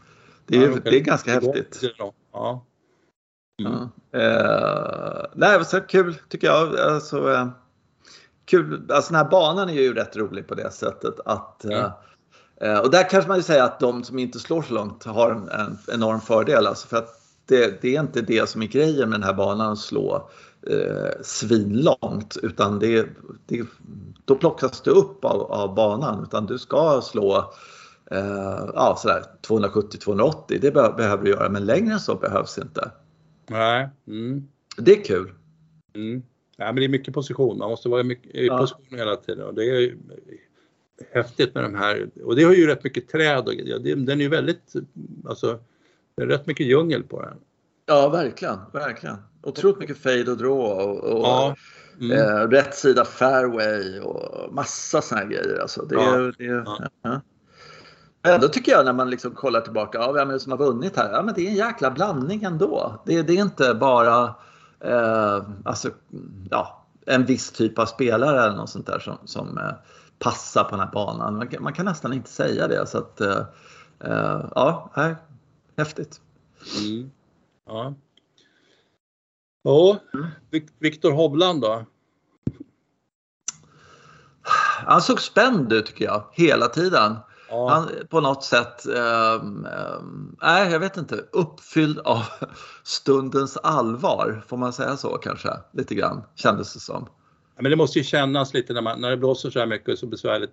Det 0.47 0.57
är, 0.57 0.63
ja, 0.63 0.69
okay. 0.69 0.81
det 0.85 0.97
är 0.97 1.01
ganska 1.01 1.33
häftigt. 1.33 1.81
Ja. 2.33 2.65
Mm. 3.63 3.89
Ja. 4.11 4.19
Uh, 4.19 5.27
nej, 5.35 5.65
så 5.65 5.81
kul 5.81 6.15
tycker 6.29 6.47
jag. 6.47 6.79
Alltså, 6.79 7.29
uh, 7.29 7.49
kul. 8.45 8.91
Alltså 8.91 9.13
den 9.13 9.25
här 9.25 9.31
banan 9.31 9.69
är 9.69 9.83
ju 9.83 9.95
rätt 9.95 10.17
rolig 10.17 10.49
på 10.49 10.55
det 10.55 10.71
sättet 10.71 11.21
att 11.25 11.65
mm. 11.65 11.79
eh, 11.79 11.93
och 12.83 12.90
där 12.90 13.11
kanske 13.11 13.29
man 13.29 13.37
ju 13.37 13.42
säga 13.42 13.64
att 13.64 13.81
de 13.81 14.05
som 14.05 14.18
inte 14.18 14.38
slår 14.38 14.62
så 14.62 14.75
långt 14.75 15.05
har 15.05 15.31
en, 15.31 15.49
en 15.49 15.79
enorm 15.94 16.20
fördel. 16.20 16.66
Alltså 16.66 16.88
för 16.88 16.96
att 16.96 17.20
det, 17.46 17.83
det, 17.83 17.96
är 17.96 18.01
inte 18.01 18.20
det 18.20 18.49
som 18.49 18.62
är 18.62 18.66
grejen 18.66 19.11
med 19.11 19.20
den 19.20 19.27
här 19.27 19.35
banan 19.35 19.73
att 19.73 19.79
slå 19.79 20.31
eh, 20.66 21.23
svinlångt 21.23 22.37
utan 22.42 22.79
det, 22.79 23.09
det, 23.46 23.66
då 24.25 24.35
plockas 24.35 24.81
du 24.81 24.90
upp 24.90 25.25
av, 25.25 25.53
av 25.53 25.75
banan 25.75 26.23
utan 26.23 26.46
du 26.46 26.59
ska 26.59 27.01
slå 27.05 27.53
eh, 28.11 28.70
ja, 28.75 28.99
270-280. 29.46 30.33
Det 30.49 30.75
be 30.75 30.94
behöver 30.96 31.25
du 31.25 31.31
göra 31.31 31.49
men 31.49 31.66
längre 31.66 31.92
än 31.92 32.01
så 32.01 32.14
behövs 32.14 32.59
inte. 32.59 32.90
Nej. 33.49 33.88
Mm. 34.07 34.49
Det 34.77 34.92
är 34.92 35.05
kul. 35.05 35.33
Mm. 35.94 36.23
Ja, 36.57 36.64
men 36.64 36.77
det 36.77 36.85
är 36.85 36.88
mycket 36.88 37.14
position, 37.14 37.59
man 37.59 37.70
måste 37.70 37.88
vara 37.88 38.03
mycket, 38.03 38.35
i 38.35 38.46
ja. 38.46 38.59
position 38.59 38.99
hela 38.99 39.16
tiden 39.16 39.46
och 39.46 39.55
det 39.55 39.64
är 39.64 39.96
häftigt 41.13 41.55
med 41.55 41.65
de 41.65 41.75
här 41.75 42.11
och 42.25 42.37
det 42.37 42.45
har 42.45 42.53
ju 42.53 42.67
rätt 42.67 42.85
mycket 42.85 43.09
träd 43.09 43.49
och 43.49 43.55
den 43.97 44.09
är 44.09 44.25
ju 44.25 44.29
väldigt, 44.29 44.73
alltså 45.29 45.59
det 46.17 46.23
är 46.23 46.27
rätt 46.27 46.47
mycket 46.47 46.67
djungel 46.67 47.03
på 47.03 47.23
den. 47.23 47.37
Ja, 47.87 48.09
verkligen, 48.09 48.59
verkligen. 48.73 49.17
Otroligt 49.43 49.79
mycket 49.79 49.99
fade 49.99 50.31
och 50.31 50.37
draw 50.37 50.85
och, 50.85 51.05
och 51.05 51.25
ja. 51.25 51.57
mm. 52.01 52.19
eh, 52.19 52.49
rätt 52.49 52.75
sida 52.75 53.05
fairway 53.05 54.01
och 54.01 54.55
massa 54.55 55.03
såna 55.03 55.21
här 55.21 55.29
grejer. 55.29 55.59
Alltså, 55.59 55.83
det, 55.83 55.95
ja. 55.95 56.33
det, 56.39 56.45
ja. 56.45 56.89
Ja. 57.03 57.21
Ändå 58.23 58.49
tycker 58.49 58.73
jag 58.73 58.85
när 58.85 58.93
man 58.93 59.11
liksom 59.11 59.35
kollar 59.35 59.61
tillbaka, 59.61 59.99
ja, 59.99 60.13
vem 60.13 60.29
är 60.29 60.33
det 60.33 60.41
som 60.41 60.53
har 60.53 60.59
vunnit 60.59 60.97
här? 60.97 61.13
Ja, 61.13 61.23
men 61.23 61.35
det 61.35 61.47
är 61.47 61.49
en 61.49 61.55
jäkla 61.55 61.91
blandning 61.91 62.43
ändå. 62.43 63.03
Det, 63.07 63.23
det 63.23 63.33
är 63.33 63.43
inte 63.43 63.75
bara 63.75 64.35
eh, 64.81 65.43
alltså, 65.65 65.91
ja, 66.51 66.87
en 67.07 67.25
viss 67.25 67.53
typ 67.53 67.79
av 67.79 67.87
spelare 67.87 68.45
eller 68.45 68.57
något 68.57 68.71
sånt 68.71 68.87
där 68.87 68.99
som, 68.99 69.19
som 69.25 69.59
eh, 69.59 69.73
passar 70.21 70.65
på 70.65 70.71
den 70.71 70.81
här 70.81 70.93
banan. 70.93 71.37
Man, 71.37 71.49
man, 71.61 71.73
kan 71.73 71.85
nästan 71.85 72.13
inte 72.13 72.31
säga 72.31 72.69
det. 72.69 72.87
Så 72.87 72.99
att, 72.99 73.21
eh, 73.21 73.45
eh 74.01 74.47
ja, 74.55 74.91
nej, 74.97 75.15
häftigt. 75.77 76.21
Mm. 76.79 77.11
Ja. 77.67 77.95
Ja. 79.63 79.99
Viktor 80.79 81.13
Hovland 81.13 81.61
då? 81.61 81.85
Han 84.87 85.03
såg 85.03 85.21
spänd 85.21 85.73
ut 85.73 85.87
tycker 85.87 86.05
jag, 86.05 86.25
hela 86.33 86.69
tiden. 86.69 87.17
Ja. 87.49 87.71
Han 87.71 87.89
på 88.11 88.21
något 88.21 88.45
sätt, 88.45 88.87
eh, 88.87 89.43
nej 90.43 90.73
jag 90.73 90.81
vet 90.81 90.97
inte, 90.97 91.17
uppfylld 91.33 91.99
av 91.99 92.25
stundens 92.83 93.57
allvar. 93.57 94.45
Får 94.49 94.57
man 94.57 94.73
säga 94.73 94.97
så 94.97 95.19
kanske? 95.19 95.51
Lite 95.73 95.95
grann 95.95 96.23
kändes 96.35 96.75
det 96.75 96.81
som. 96.81 97.09
Men 97.61 97.70
det 97.70 97.77
måste 97.77 97.99
ju 97.99 98.05
kännas 98.05 98.55
lite 98.55 98.73
när, 98.73 98.83
man, 98.83 99.01
när 99.01 99.11
det 99.11 99.16
blåser 99.16 99.51
så 99.51 99.59
här 99.59 99.66
mycket 99.66 99.88
och 99.88 99.99
så 99.99 100.07
besvärligt. 100.07 100.51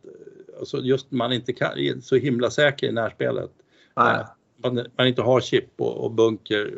Alltså 0.60 0.78
just 0.78 1.12
man 1.12 1.34
inte 1.34 1.54
kan, 1.54 2.02
så 2.02 2.16
himla 2.16 2.50
säker 2.50 2.88
i 2.88 2.92
närspelet. 2.92 3.52
Nej. 3.96 4.26
Man, 4.64 4.86
man 4.98 5.08
inte 5.08 5.22
har 5.22 5.42
chip 5.42 5.70
och, 5.78 6.04
och 6.04 6.12
bunker 6.12 6.74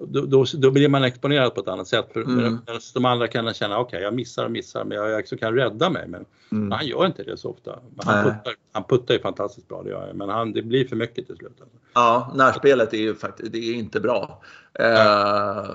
då, 0.00 0.20
då, 0.20 0.44
då, 0.54 0.70
blir 0.70 0.88
man 0.88 1.04
exponerad 1.04 1.54
på 1.54 1.60
ett 1.60 1.68
annat 1.68 1.88
sätt. 1.88 2.06
För 2.12 2.20
mm. 2.20 2.58
De 2.94 3.04
andra 3.04 3.28
kan 3.28 3.54
känna, 3.54 3.78
okej 3.78 3.88
okay, 3.88 4.02
jag 4.02 4.14
missar 4.14 4.44
och 4.44 4.50
missar 4.50 4.84
men 4.84 4.98
jag 4.98 5.20
också 5.20 5.36
kan 5.36 5.54
rädda 5.54 5.90
mig. 5.90 6.08
Men 6.08 6.24
mm. 6.52 6.70
han 6.70 6.86
gör 6.86 7.06
inte 7.06 7.22
det 7.22 7.36
så 7.36 7.50
ofta. 7.50 7.78
Han 7.96 8.24
puttar, 8.24 8.54
han 8.72 8.84
puttar 8.84 9.14
ju 9.14 9.20
fantastiskt 9.20 9.68
bra, 9.68 9.82
det 9.82 9.90
gör 9.90 10.12
men 10.14 10.28
han, 10.28 10.52
det 10.52 10.62
blir 10.62 10.88
för 10.88 10.96
mycket 10.96 11.26
till 11.26 11.36
slut. 11.36 11.60
Alltså. 11.60 11.76
Ja, 11.94 12.32
närspelet 12.34 12.94
är 12.94 12.98
ju 12.98 13.14
faktiskt 13.14 13.52
det 13.52 13.58
är 13.58 13.74
inte 13.74 14.00
bra. 14.00 14.42
Uh, 14.80 15.66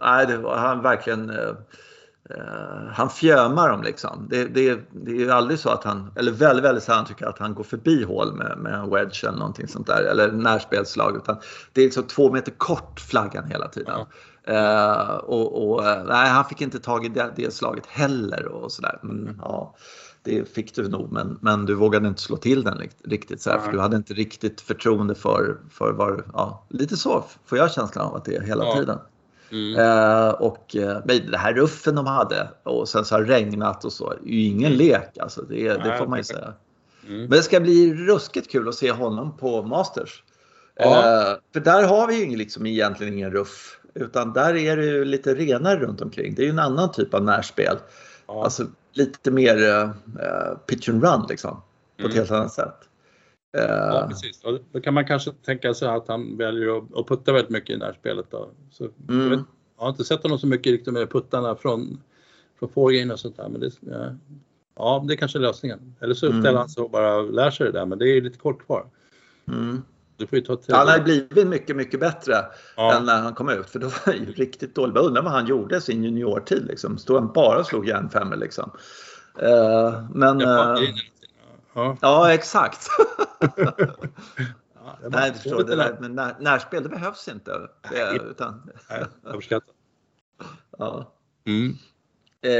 nej, 0.00 0.26
det, 0.26 0.48
han 0.48 0.82
verkligen 0.82 1.30
uh, 1.30 1.54
Uh, 2.30 2.88
han 2.92 3.10
fjömar 3.10 3.68
dem 3.68 3.82
liksom. 3.82 4.26
Det, 4.30 4.44
det, 4.44 4.80
det 4.90 5.10
är 5.10 5.14
ju 5.14 5.30
aldrig 5.30 5.58
så 5.58 5.68
att 5.68 5.84
han, 5.84 6.10
eller 6.16 6.32
väldigt, 6.32 6.64
väldigt 6.64 6.84
sällan 6.84 7.04
tycker 7.04 7.26
att 7.26 7.38
han 7.38 7.54
går 7.54 7.64
förbi 7.64 8.04
hål 8.04 8.34
med, 8.34 8.58
med 8.58 8.74
en 8.74 8.90
wedge 8.90 9.24
eller 9.24 9.38
någonting 9.38 9.68
sånt 9.68 9.86
där. 9.86 10.02
Eller 10.02 10.32
närspelslag. 10.32 11.16
Utan 11.16 11.36
det 11.72 11.80
är 11.80 11.84
liksom 11.84 12.02
två 12.02 12.32
meter 12.32 12.52
kort 12.52 13.00
flaggan 13.00 13.44
hela 13.44 13.68
tiden. 13.68 14.00
Uh, 14.50 15.14
och, 15.14 15.68
och 15.68 15.80
uh, 15.80 16.04
nej, 16.06 16.28
han 16.28 16.44
fick 16.44 16.60
inte 16.60 16.78
tag 16.78 17.04
i 17.04 17.08
det, 17.08 17.32
det 17.36 17.54
slaget 17.54 17.86
heller 17.86 18.46
och 18.46 18.72
sådär. 18.72 18.98
Mm, 19.02 19.38
ja, 19.40 19.74
det 20.22 20.54
fick 20.54 20.74
du 20.74 20.88
nog 20.88 21.12
men, 21.12 21.38
men 21.40 21.66
du 21.66 21.74
vågade 21.74 22.08
inte 22.08 22.22
slå 22.22 22.36
till 22.36 22.62
den 22.62 22.88
riktigt 23.04 23.42
så 23.42 23.50
här, 23.50 23.58
för 23.58 23.72
du 23.72 23.80
hade 23.80 23.96
inte 23.96 24.14
riktigt 24.14 24.60
förtroende 24.60 25.14
för, 25.14 25.56
för 25.70 25.92
var, 25.92 26.24
ja, 26.32 26.66
lite 26.68 26.96
så 26.96 27.24
får 27.44 27.58
jag 27.58 27.72
känslan 27.72 28.06
av 28.06 28.16
att 28.16 28.24
det 28.24 28.36
är 28.36 28.42
hela 28.42 28.64
ja. 28.64 28.76
tiden. 28.76 28.98
Mm. 29.52 29.78
Eh, 29.78 30.28
och 30.28 30.76
eh, 30.76 30.98
det 31.04 31.36
här 31.36 31.54
ruffen 31.54 31.94
de 31.94 32.06
hade 32.06 32.48
och 32.62 32.88
sen 32.88 33.04
så 33.04 33.14
har 33.14 33.22
det 33.22 33.32
regnat 33.32 33.84
och 33.84 33.92
så. 33.92 34.14
Det 34.22 34.30
är 34.30 34.34
ju 34.34 34.44
ingen 34.44 34.72
lek 34.72 35.18
alltså. 35.18 35.42
Det, 35.42 35.68
det 35.68 35.98
får 35.98 36.06
man 36.06 36.18
ju 36.18 36.24
säga. 36.24 36.52
Mm. 37.06 37.20
Men 37.20 37.30
det 37.30 37.42
ska 37.42 37.60
bli 37.60 37.94
ruskigt 37.94 38.50
kul 38.50 38.68
att 38.68 38.74
se 38.74 38.92
honom 38.92 39.36
på 39.36 39.62
Masters. 39.62 40.22
Ja. 40.76 40.98
Eh, 40.98 41.36
för 41.52 41.60
där 41.60 41.84
har 41.84 42.08
vi 42.08 42.24
ju 42.24 42.36
liksom 42.36 42.66
egentligen 42.66 43.12
ingen 43.12 43.30
ruff. 43.30 43.78
Utan 43.94 44.32
där 44.32 44.56
är 44.56 44.76
det 44.76 44.84
ju 44.84 45.04
lite 45.04 45.34
renare 45.34 45.78
runt 45.78 46.00
omkring. 46.00 46.34
Det 46.34 46.42
är 46.42 46.44
ju 46.44 46.50
en 46.50 46.58
annan 46.58 46.92
typ 46.92 47.14
av 47.14 47.24
närspel. 47.24 47.76
Ja. 48.26 48.44
Alltså 48.44 48.66
lite 48.92 49.30
mer 49.30 49.56
uh, 49.58 49.90
pitch 50.66 50.88
and 50.88 51.04
run 51.04 51.26
liksom. 51.28 51.62
På 51.96 52.02
mm. 52.02 52.10
ett 52.10 52.16
helt 52.16 52.30
annat 52.30 52.52
sätt. 52.52 52.74
Ja, 53.52 54.06
precis. 54.08 54.44
Och 54.44 54.58
då 54.72 54.80
kan 54.80 54.94
man 54.94 55.06
kanske 55.06 55.32
tänka 55.32 55.74
sig 55.74 55.88
att 55.88 56.08
han 56.08 56.36
väljer 56.36 56.78
att 57.00 57.06
putta 57.06 57.32
väldigt 57.32 57.50
mycket 57.50 57.76
i 57.76 57.78
det 57.78 57.84
här 57.84 57.92
spelet. 57.92 58.26
Då. 58.30 58.50
Så, 58.70 58.84
mm. 59.08 59.22
jag, 59.22 59.30
vet, 59.30 59.46
jag, 59.76 59.84
har 59.84 59.90
inte 59.90 60.04
sett 60.04 60.22
honom 60.22 60.38
så 60.38 60.46
mycket 60.46 60.72
riktigt 60.72 60.92
med 60.92 61.10
puttarna 61.10 61.56
från, 61.56 62.00
från 62.58 62.68
foregame 62.68 63.12
och 63.12 63.20
sånt 63.20 63.36
där. 63.36 63.48
Men 63.48 63.60
det, 63.60 63.70
ja, 63.80 64.14
ja, 64.76 65.04
det 65.08 65.14
är 65.14 65.16
kanske 65.16 65.38
är 65.38 65.40
lösningen. 65.40 65.94
Eller 66.00 66.14
så 66.14 66.26
uppställer 66.26 66.48
mm. 66.48 66.56
han 66.56 66.68
sig 66.68 66.82
och 66.82 66.90
bara 66.90 67.22
lär 67.22 67.50
sig 67.50 67.66
det 67.66 67.72
där, 67.72 67.86
men 67.86 67.98
det 67.98 68.08
är 68.08 68.20
lite 68.20 68.38
kort 68.38 68.66
kvar. 68.66 68.86
Mm. 69.48 69.82
Du 70.16 70.26
får 70.26 70.38
ju 70.38 70.44
ta 70.44 70.58
han 70.68 70.88
har 70.88 71.00
blivit 71.00 71.48
mycket, 71.48 71.76
mycket 71.76 72.00
bättre 72.00 72.34
ja. 72.76 72.96
än 72.96 73.04
när 73.04 73.20
han 73.20 73.34
kom 73.34 73.48
ut. 73.48 73.70
För 73.70 73.78
då 73.78 73.86
var 73.86 74.00
han 74.04 74.14
ju 74.14 74.32
riktigt 74.32 74.74
dålig. 74.74 74.96
Jag 74.96 75.04
undrar 75.04 75.22
vad 75.22 75.32
han 75.32 75.46
gjorde 75.46 75.80
sin 75.80 76.04
juniortid. 76.04 76.66
Liksom. 76.66 76.98
Stod 76.98 77.16
han 77.16 77.32
bara 77.32 77.58
och 77.58 77.66
slog 77.66 77.88
järnfemmor 77.88 78.36
liksom. 78.36 78.70
Uh, 79.42 80.10
men... 80.14 80.40
Ja, 80.40 81.96
ja 82.00 82.32
exakt. 82.32 82.88
ja, 83.56 84.98
Nej, 85.08 85.34
förstår, 85.34 85.64
det 85.64 85.76
där, 85.76 85.96
men 86.00 86.14
när, 86.14 86.36
närspel 86.40 86.82
det 86.82 86.88
behövs 86.88 87.28
inte. 87.28 87.68
Det, 87.90 88.18
utan... 88.30 88.70
Nej, 88.90 89.04
jag 89.24 89.34
uppskattar. 89.34 89.74
ja. 90.78 91.12
Mm. 91.44 91.76
Eh, 92.42 92.52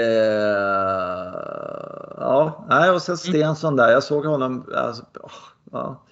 ja, 2.16 2.66
nej, 2.68 2.90
och 2.90 3.02
sen 3.02 3.12
mm. 3.12 3.16
Stensson 3.16 3.76
där. 3.76 3.90
Jag 3.90 4.02
såg 4.02 4.26
honom. 4.26 4.72
Alltså, 4.74 5.04
ja, 5.72 6.04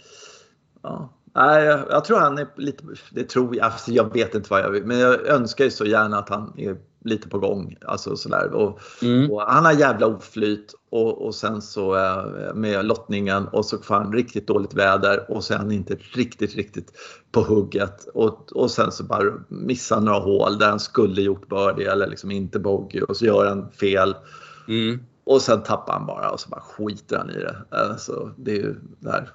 ja. 0.82 1.08
Nej, 1.34 1.64
jag, 1.64 1.80
jag, 1.90 2.04
tror 2.04 2.18
han 2.18 2.38
är 2.38 2.48
lite, 2.56 2.84
det 3.10 3.24
tror 3.24 3.56
jag, 3.56 3.64
alltså 3.64 3.90
jag 3.90 4.12
vet 4.12 4.34
inte 4.34 4.50
vad 4.50 4.60
jag 4.60 4.70
vill, 4.70 4.86
men 4.86 4.98
jag 4.98 5.26
önskar 5.26 5.64
ju 5.64 5.70
så 5.70 5.84
gärna 5.84 6.18
att 6.18 6.28
han 6.28 6.54
är 6.56 6.76
lite 7.04 7.28
på 7.28 7.38
gång. 7.38 7.76
Alltså 7.86 8.16
sådär. 8.16 8.52
Och, 8.52 8.80
mm. 9.02 9.30
och 9.30 9.42
han 9.42 9.64
har 9.64 9.72
jävla 9.72 10.06
oflyt 10.06 10.74
och, 10.90 11.26
och 11.26 11.34
sen 11.34 11.62
så 11.62 11.96
eh, 11.96 12.54
med 12.54 12.84
lottningen 12.84 13.48
och 13.48 13.66
så 13.66 13.78
får 13.78 13.94
han 13.94 14.12
riktigt 14.12 14.46
dåligt 14.46 14.74
väder 14.74 15.30
och 15.30 15.44
så 15.44 15.54
är 15.54 15.58
han 15.58 15.72
inte 15.72 15.94
riktigt, 15.94 16.54
riktigt 16.54 16.92
på 17.32 17.40
hugget. 17.40 18.08
Och, 18.14 18.52
och 18.52 18.70
sen 18.70 18.92
så 18.92 19.04
bara 19.04 19.24
missar 19.48 20.00
några 20.00 20.18
hål 20.18 20.58
där 20.58 20.68
han 20.68 20.80
skulle 20.80 21.22
gjort 21.22 21.48
birdie 21.48 21.90
eller 21.90 22.06
liksom 22.06 22.30
inte 22.30 22.58
bogey 22.58 23.02
och 23.02 23.16
så 23.16 23.24
gör 23.24 23.46
han 23.46 23.70
fel. 23.70 24.14
Mm. 24.68 25.00
och 25.24 25.42
sen 25.42 25.62
tappar 25.62 25.92
han 25.92 26.06
bara 26.06 26.30
och 26.30 26.40
så 26.40 26.48
bara 26.48 26.60
skiter 26.60 27.16
han 27.16 27.30
i 27.30 27.38
det. 27.38 27.56
Alltså, 27.70 28.30
det 28.36 28.50
är 28.50 28.56
ju 28.56 28.76
där. 28.98 29.30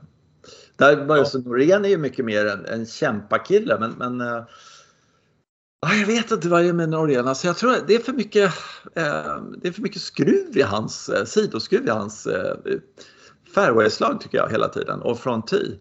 Där 0.77 1.05
ja. 1.07 1.25
Norén 1.45 1.85
är 1.85 1.89
ju 1.89 1.97
mycket 1.97 2.25
mer 2.25 2.45
en, 2.45 2.65
en 2.65 2.85
kämpakille 2.85 3.77
men, 3.79 3.91
men 3.91 4.21
uh, 4.21 4.43
jag 5.93 6.07
vet 6.07 6.31
inte 6.31 6.49
vad 6.49 6.63
det 6.63 6.69
är 6.69 6.73
med 6.73 6.89
Norén. 6.89 7.27
Alltså 7.27 7.47
jag 7.47 7.57
tror 7.57 7.75
det 7.87 7.95
är 7.95 7.99
för 7.99 8.13
mycket, 8.13 8.43
uh, 8.97 9.43
det 9.61 9.67
är 9.67 9.71
för 9.71 9.81
mycket 9.81 10.01
skruv 10.01 10.57
i 10.57 10.61
hans, 10.61 11.09
uh, 11.09 11.25
sidoskruv 11.25 11.87
i 11.87 11.89
hans 11.89 12.27
uh, 12.27 12.77
fairwayslag 13.55 14.21
tycker 14.21 14.37
jag 14.37 14.49
hela 14.49 14.67
tiden 14.67 15.01
och 15.01 15.19
från 15.19 15.41
tee. 15.41 15.79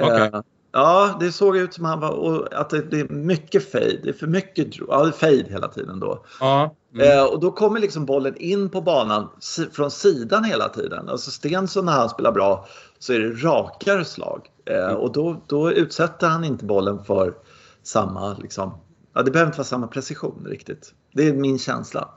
Okay. 0.00 0.30
Ja, 0.72 1.16
det 1.20 1.32
såg 1.32 1.56
ut 1.56 1.74
som 1.74 1.84
han 1.84 2.00
var, 2.00 2.10
och 2.10 2.54
att 2.54 2.70
det, 2.70 3.00
är 3.00 3.08
mycket 3.08 3.72
fade. 3.72 4.00
Det 4.02 4.08
är 4.08 4.12
för 4.12 4.26
mycket 4.26 4.78
ja, 4.88 5.12
fade 5.12 5.44
hela 5.48 5.68
tiden 5.68 6.00
då. 6.00 6.24
Ja. 6.40 6.74
Mm. 6.94 7.18
Eh, 7.18 7.24
och 7.24 7.40
då 7.40 7.50
kommer 7.50 7.80
liksom 7.80 8.06
bollen 8.06 8.36
in 8.36 8.70
på 8.70 8.80
banan 8.80 9.28
från 9.72 9.90
sidan 9.90 10.44
hela 10.44 10.68
tiden. 10.68 11.08
Alltså 11.08 11.30
Stensson 11.30 11.84
när 11.84 11.92
han 11.92 12.08
spelar 12.08 12.32
bra 12.32 12.66
så 12.98 13.12
är 13.12 13.18
det 13.18 13.30
rakare 13.30 14.04
slag. 14.04 14.46
Eh, 14.64 14.84
mm. 14.84 14.96
Och 14.96 15.12
då, 15.12 15.42
då 15.46 15.72
utsätter 15.72 16.28
han 16.28 16.44
inte 16.44 16.64
bollen 16.64 17.04
för 17.04 17.34
samma, 17.82 18.36
liksom, 18.38 18.72
ja, 19.14 19.22
det 19.22 19.30
behöver 19.30 19.48
inte 19.48 19.58
vara 19.58 19.66
samma 19.66 19.86
precision 19.86 20.46
riktigt. 20.50 20.94
Det 21.12 21.28
är 21.28 21.32
min 21.32 21.58
känsla. 21.58 22.08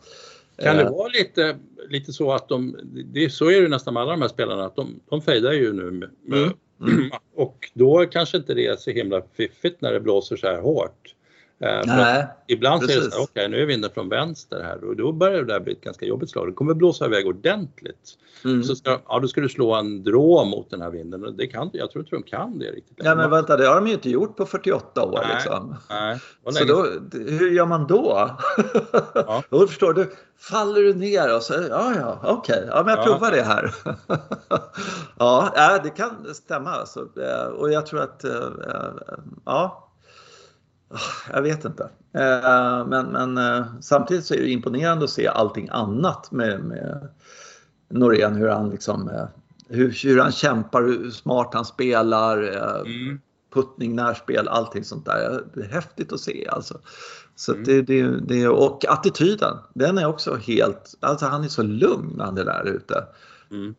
Kan 0.58 0.75
det 0.75 0.84
eh. 0.84 0.91
vara 0.91 1.08
lite, 1.08 1.58
lite 1.89 2.13
så 2.13 2.32
att 2.32 2.49
de, 2.49 2.77
det, 3.13 3.29
så 3.29 3.51
är 3.51 3.62
det 3.62 3.67
nästan 3.67 3.93
med 3.93 4.03
alla 4.03 4.12
de 4.12 4.21
här 4.21 4.29
spelarna, 4.29 4.65
att 4.65 4.75
de, 4.75 4.99
de 5.10 5.21
fejdar 5.21 5.51
ju 5.51 5.73
nu 5.73 5.91
med, 5.91 6.10
mm. 6.27 6.53
Mm. 6.82 7.12
Och 7.36 7.71
då 7.73 8.06
kanske 8.06 8.38
inte 8.38 8.53
det 8.53 8.67
är 8.67 8.75
så 8.75 8.91
himla 8.91 9.21
fiffigt 9.34 9.82
när 9.82 9.93
det 9.93 9.99
blåser 9.99 10.36
så 10.36 10.47
här 10.47 10.62
hårt. 10.62 11.15
Eh, 11.63 11.82
Nej, 11.86 12.28
ibland 12.47 12.82
precis. 12.82 12.95
ser 12.95 13.06
det 13.06 13.12
så 13.12 13.23
okej 13.23 13.32
okay, 13.32 13.47
nu 13.47 13.62
är 13.62 13.65
vinden 13.65 13.91
från 13.93 14.10
vänster 14.10 14.63
här 14.63 14.84
och 14.84 14.95
då 14.95 15.12
börjar 15.12 15.38
det 15.43 15.54
där 15.54 15.60
bli 15.60 15.73
ett 15.73 15.82
ganska 15.82 16.06
jobbigt 16.06 16.30
slag. 16.30 16.47
Det 16.47 16.54
kommer 16.54 16.73
blåsa 16.73 17.06
iväg 17.06 17.28
ordentligt. 17.28 18.17
Mm. 18.45 18.63
Så 18.63 18.76
ska, 18.76 18.99
ja, 19.08 19.19
då 19.19 19.28
ska 19.28 19.41
du 19.41 19.49
slå 19.49 19.73
en 19.73 20.04
drå 20.04 20.45
mot 20.45 20.69
den 20.69 20.82
här 20.82 20.89
vinden 20.89 21.26
och 21.26 21.34
det 21.34 21.47
kan, 21.47 21.69
jag 21.73 21.91
tror 21.91 22.04
inte 22.04 22.15
de 22.15 22.23
kan 22.23 22.60
det 22.60 22.65
riktigt. 22.65 22.97
Ja 23.04 23.15
men 23.15 23.30
vänta, 23.30 23.58
det 23.58 23.67
har 23.67 23.76
de 23.76 23.88
ju 23.88 23.93
inte 23.93 24.10
gjort 24.10 24.38
på 24.38 24.45
48 24.45 25.04
år 25.04 25.19
nej, 25.23 25.36
liksom. 25.36 25.76
Nej, 25.89 26.19
så 26.52 26.65
då, 26.65 26.88
hur 27.12 27.52
gör 27.52 27.65
man 27.65 27.88
då? 27.88 28.30
Ja. 29.13 29.43
då 29.49 29.67
förstår 29.67 29.93
du, 29.93 30.12
faller 30.38 30.82
du 30.82 30.93
ner 30.93 31.36
och 31.36 31.41
så, 31.41 31.54
ja 31.54 31.93
ja, 31.95 32.19
okej, 32.23 32.56
okay, 32.56 32.67
ja 32.69 32.84
men 32.84 32.95
jag 32.95 33.06
provar 33.06 33.32
det 33.32 33.43
här. 33.43 33.76
ja, 35.17 35.80
det 35.84 35.89
kan 35.89 36.34
stämma 36.34 36.69
alltså. 36.69 36.99
Eh, 36.99 37.45
och 37.45 37.71
jag 37.71 37.86
tror 37.86 38.02
att, 38.02 38.23
eh, 38.23 38.49
ja, 39.45 39.89
jag 41.34 41.41
vet 41.41 41.65
inte. 41.65 41.84
Eh, 42.13 42.88
men, 42.88 43.06
men 43.06 43.38
eh, 43.38 43.65
samtidigt 43.82 44.25
så 44.25 44.34
är 44.34 44.38
det 44.38 44.49
imponerande 44.49 45.03
att 45.03 45.10
se 45.10 45.27
allting 45.27 45.69
annat 45.71 46.32
med, 46.32 46.60
med 46.63 47.08
Norén. 47.89 48.36
Hur 48.36 48.47
han, 48.47 48.69
liksom, 48.69 49.10
eh, 49.10 49.25
hur, 49.67 50.03
hur 50.03 50.19
han 50.19 50.32
kämpar, 50.32 50.82
hur 50.82 51.12
smart 51.12 51.49
han 51.53 51.65
spelar. 51.65 52.38
Mm. 52.82 53.19
Puttning, 53.53 53.95
närspel, 53.95 54.47
allting 54.47 54.84
sånt 54.84 55.06
där. 55.06 55.43
Det 55.53 55.62
är 55.62 55.69
häftigt 55.69 56.13
att 56.13 56.19
se 56.19 56.47
alltså. 56.47 56.79
Så 57.36 57.51
mm. 57.51 57.63
det, 57.63 57.82
det, 57.82 58.19
det, 58.19 58.47
och 58.47 58.86
attityden, 58.89 59.58
den 59.73 59.97
är 59.97 60.06
också 60.06 60.36
helt... 60.36 60.95
Alltså 60.99 61.25
han 61.25 61.43
är 61.43 61.47
så 61.47 61.63
lugn 61.63 62.13
när 62.17 62.25
han 62.25 62.38
är 62.38 62.45
där 62.45 62.67
ute. 62.67 63.06
Mm. 63.51 63.75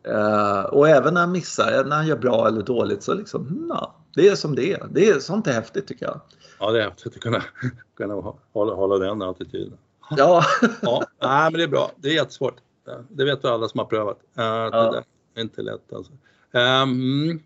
och 0.65 0.89
även 0.89 1.13
när 1.13 1.21
han 1.21 1.31
missar, 1.31 1.83
när 1.85 1.95
han 1.95 2.07
gör 2.07 2.17
bra 2.17 2.47
eller 2.47 2.61
dåligt 2.61 3.03
så 3.03 3.13
liksom, 3.13 3.65
ja, 3.69 3.95
det 4.15 4.27
är 4.27 4.35
som 4.35 4.55
det 4.55 4.73
är. 4.73 4.87
Det 4.91 5.09
är 5.09 5.19
sånt 5.19 5.47
är 5.47 5.53
häftigt 5.53 5.87
tycker 5.87 6.05
jag. 6.05 6.21
Ja, 6.59 6.71
det 6.71 6.79
är 6.79 6.89
häftigt 6.89 7.15
att 7.15 7.21
kunna, 7.21 7.43
kunna 7.97 8.13
hålla, 8.53 8.73
hålla 8.73 8.97
den 8.97 9.21
attityden. 9.21 9.77
Ja. 10.17 10.43
ja. 10.81 11.03
Nej, 11.21 11.51
men 11.51 11.53
det 11.53 11.63
är 11.63 11.67
bra. 11.67 11.91
Det 11.95 12.09
är 12.09 12.13
jättesvårt. 12.13 12.55
Det 13.09 13.25
vet 13.25 13.45
alla 13.45 13.67
som 13.67 13.79
har 13.79 13.85
prövat. 13.85 14.19
Ja. 14.33 15.03
Det 15.33 15.39
är 15.39 15.43
inte 15.43 15.61
lätt 15.61 15.93
alltså. 15.93 16.11
Um, 16.55 17.41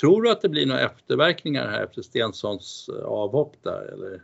tror 0.00 0.22
du 0.22 0.30
att 0.30 0.42
det 0.42 0.48
blir 0.48 0.66
några 0.66 0.80
efterverkningar 0.80 1.68
här 1.68 1.84
efter 1.84 2.02
Stenssons 2.02 2.90
eh, 2.98 3.04
avhopp 3.04 3.52
där 3.62 3.92
eller? 3.92 4.22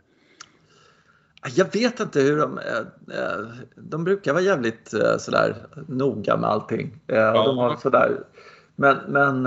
Jag 1.55 1.73
vet 1.73 1.99
inte 1.99 2.21
hur 2.21 2.37
de... 2.37 2.57
Eh, 2.57 3.17
eh, 3.17 3.45
de 3.75 4.03
brukar 4.03 4.33
vara 4.33 4.43
jävligt 4.43 4.93
sådär 5.17 5.67
noga 5.87 6.37
med 6.37 6.49
allting. 6.49 6.99
Ja. 7.07 7.45
De 7.45 7.57
har 7.57 7.75
sådär, 7.75 8.23
men, 8.75 8.97
men 9.07 9.45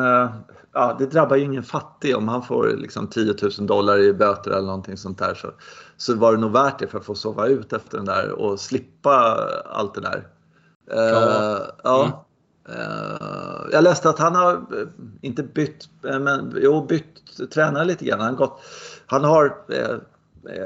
ja, 0.77 0.97
det 0.99 1.07
drabbar 1.07 1.37
ju 1.37 1.45
ingen 1.45 1.63
fattig 1.63 2.17
om 2.17 2.29
han 2.29 2.43
får 2.43 2.69
liksom 2.69 3.07
10 3.07 3.35
000 3.59 3.67
dollar 3.67 3.99
i 3.99 4.13
böter 4.13 4.51
eller 4.51 4.67
någonting 4.67 4.97
sånt 4.97 5.19
där. 5.19 5.35
Så, 5.35 5.51
så 5.97 6.15
var 6.15 6.33
det 6.33 6.39
nog 6.39 6.53
värt 6.53 6.79
det 6.79 6.87
för 6.87 6.99
att 6.99 7.05
få 7.05 7.15
sova 7.15 7.47
ut 7.47 7.73
efter 7.73 7.97
den 7.97 8.07
där 8.07 8.31
och 8.31 8.61
slippa 8.61 9.39
allt 9.65 9.95
det 9.95 10.01
där. 10.01 10.27
Ja. 10.91 10.97
Uh, 10.97 11.67
ja. 11.85 12.27
Uh, 12.69 13.69
jag 13.73 13.85
läste 13.85 14.09
att 14.09 14.19
han 14.19 14.35
har 14.35 14.67
inte 15.21 15.43
bytt, 15.43 15.89
men 16.03 16.59
jo, 16.63 16.87
bytt 16.87 17.51
tränare 17.53 17.85
lite 17.85 18.05
grann. 18.05 18.21
Han, 18.21 18.37
gått, 18.37 18.61
han 19.07 19.25
har 19.25 19.57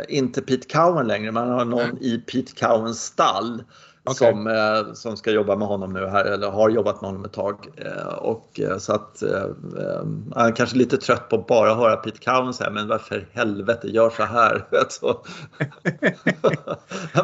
inte 0.08 0.42
Pete 0.42 0.68
Cowan 0.68 1.06
längre, 1.06 1.32
men 1.32 1.48
han 1.48 1.58
har 1.58 1.64
någon 1.64 1.98
i 1.98 2.18
Pete 2.18 2.52
Cowans 2.54 3.04
stall 3.04 3.62
Okay. 4.04 4.30
Som, 4.30 4.46
eh, 4.46 4.92
som 4.92 5.16
ska 5.16 5.30
jobba 5.30 5.56
med 5.56 5.68
honom 5.68 5.92
nu 5.92 6.06
här, 6.06 6.24
eller 6.24 6.50
har 6.50 6.70
jobbat 6.70 7.00
med 7.00 7.08
honom 7.10 7.24
ett 7.24 7.32
tag. 7.32 7.68
Eh, 7.76 8.14
och, 8.14 8.60
eh, 8.60 8.78
så 8.78 8.92
att 8.92 9.22
han 10.34 10.46
är 10.48 10.56
kanske 10.56 10.76
lite 10.76 10.96
trött 10.96 11.28
på 11.28 11.36
att 11.36 11.46
bara 11.46 11.74
höra 11.74 11.96
Pete 11.96 12.18
Cowan 12.24 12.54
säga, 12.54 12.70
men 12.70 12.88
varför 12.88 13.28
helvete 13.32 13.88
gör 13.88 14.10
så 14.10 14.22
här? 14.22 14.64
så. 14.88 15.24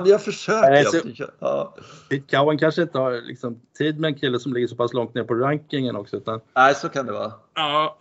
jag 0.05 0.23
försöker. 0.23 0.71
Nej, 0.71 0.85
så, 0.85 1.25
ja. 1.39 1.75
Pete 2.11 2.37
Cowan 2.37 2.59
kanske 2.59 2.83
inte 2.83 2.99
har 2.99 3.27
liksom, 3.27 3.61
tid 3.79 4.01
med 4.01 4.09
en 4.09 4.15
kille 4.15 4.39
som 4.39 4.53
ligger 4.53 4.67
så 4.67 4.77
pass 4.77 4.93
långt 4.93 5.15
ner 5.15 5.25
på 5.25 5.35
rankingen 5.35 5.97
också. 5.97 6.17
Utan, 6.17 6.41
nej, 6.55 6.75
så 6.75 6.89
kan 6.89 7.07
det 7.07 7.13
vara. 7.13 7.33
Ja, 7.55 7.99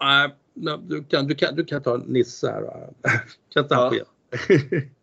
du 0.81 1.03
kan, 1.03 1.27
du 1.27 1.35
kan, 1.35 1.55
du 1.55 1.65
kan 1.65 1.81
ta 1.81 1.97
Nisse 1.97 2.47
här. 2.47 2.89
kan 3.53 3.67
ta 3.67 3.95
ja. 3.95 4.05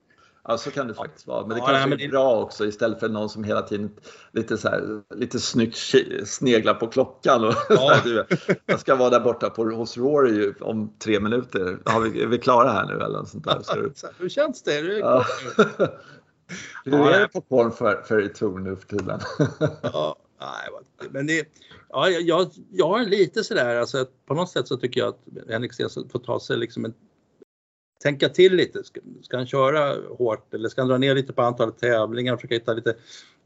Ja, 0.48 0.58
så 0.58 0.70
kan 0.70 0.88
det 0.88 0.94
faktiskt 0.94 1.26
vara. 1.26 1.46
Men 1.46 1.50
det 1.50 1.58
ja, 1.58 1.66
kanske 1.66 1.88
nej, 1.88 1.94
är 1.94 1.98
det... 1.98 2.08
bra 2.08 2.40
också 2.42 2.66
istället 2.66 3.00
för 3.00 3.08
någon 3.08 3.28
som 3.28 3.44
hela 3.44 3.62
tiden 3.62 3.90
lite, 4.32 4.58
så 4.58 4.68
här, 4.68 5.02
lite 5.14 5.40
snyggt 5.40 5.78
sneglar 6.24 6.74
på 6.74 6.86
klockan. 6.86 7.44
Och 7.44 7.54
ja. 7.68 7.94
här, 7.94 8.26
jag 8.66 8.80
ska 8.80 8.94
vara 8.94 9.10
där 9.10 9.20
borta 9.20 9.50
på, 9.50 9.64
hos 9.64 9.96
Rory 9.96 10.52
om 10.60 10.94
tre 10.98 11.20
minuter. 11.20 11.78
Har 11.84 12.00
vi, 12.00 12.22
är 12.22 12.26
vi 12.26 12.38
klara 12.38 12.72
här 12.72 12.86
nu 12.86 12.92
eller 12.92 13.24
sånt 13.24 13.44
där? 13.44 13.60
Så 13.94 14.08
Hur 14.18 14.28
känns 14.28 14.62
det? 14.62 14.80
det 14.80 14.98
ja. 14.98 15.24
Hur 16.84 17.08
är 17.08 17.20
det 17.20 17.28
på 17.32 17.40
Corn 17.40 17.72
för, 17.72 18.02
för 18.02 18.28
Tour 18.28 18.58
nu 18.58 18.76
för 18.76 18.86
tiden? 18.86 19.20
ja, 19.82 20.16
nej, 20.40 21.08
men 21.10 21.26
det, 21.26 21.48
ja, 21.88 22.08
jag, 22.08 22.50
jag 22.70 22.88
har 22.88 23.04
lite 23.04 23.44
sådär, 23.44 23.76
alltså, 23.76 24.06
på 24.26 24.34
något 24.34 24.50
sätt 24.50 24.68
så 24.68 24.76
tycker 24.76 25.00
jag 25.00 25.08
att 25.08 25.48
Henrik 25.48 25.72
Stenson 25.72 26.08
får 26.08 26.18
ta 26.18 26.40
sig 26.40 26.56
liksom 26.56 26.84
en 26.84 26.94
tänka 28.02 28.28
till 28.28 28.54
lite. 28.54 28.84
Ska, 28.84 29.00
ska 29.22 29.36
han 29.36 29.46
köra 29.46 29.96
hårt 30.18 30.54
eller 30.54 30.68
ska 30.68 30.80
han 30.80 30.88
dra 30.88 30.98
ner 30.98 31.14
lite 31.14 31.32
på 31.32 31.42
antalet 31.42 31.78
tävlingar 31.78 32.32
och 32.32 32.40
försöka 32.40 32.54
hitta 32.54 32.72
lite 32.72 32.94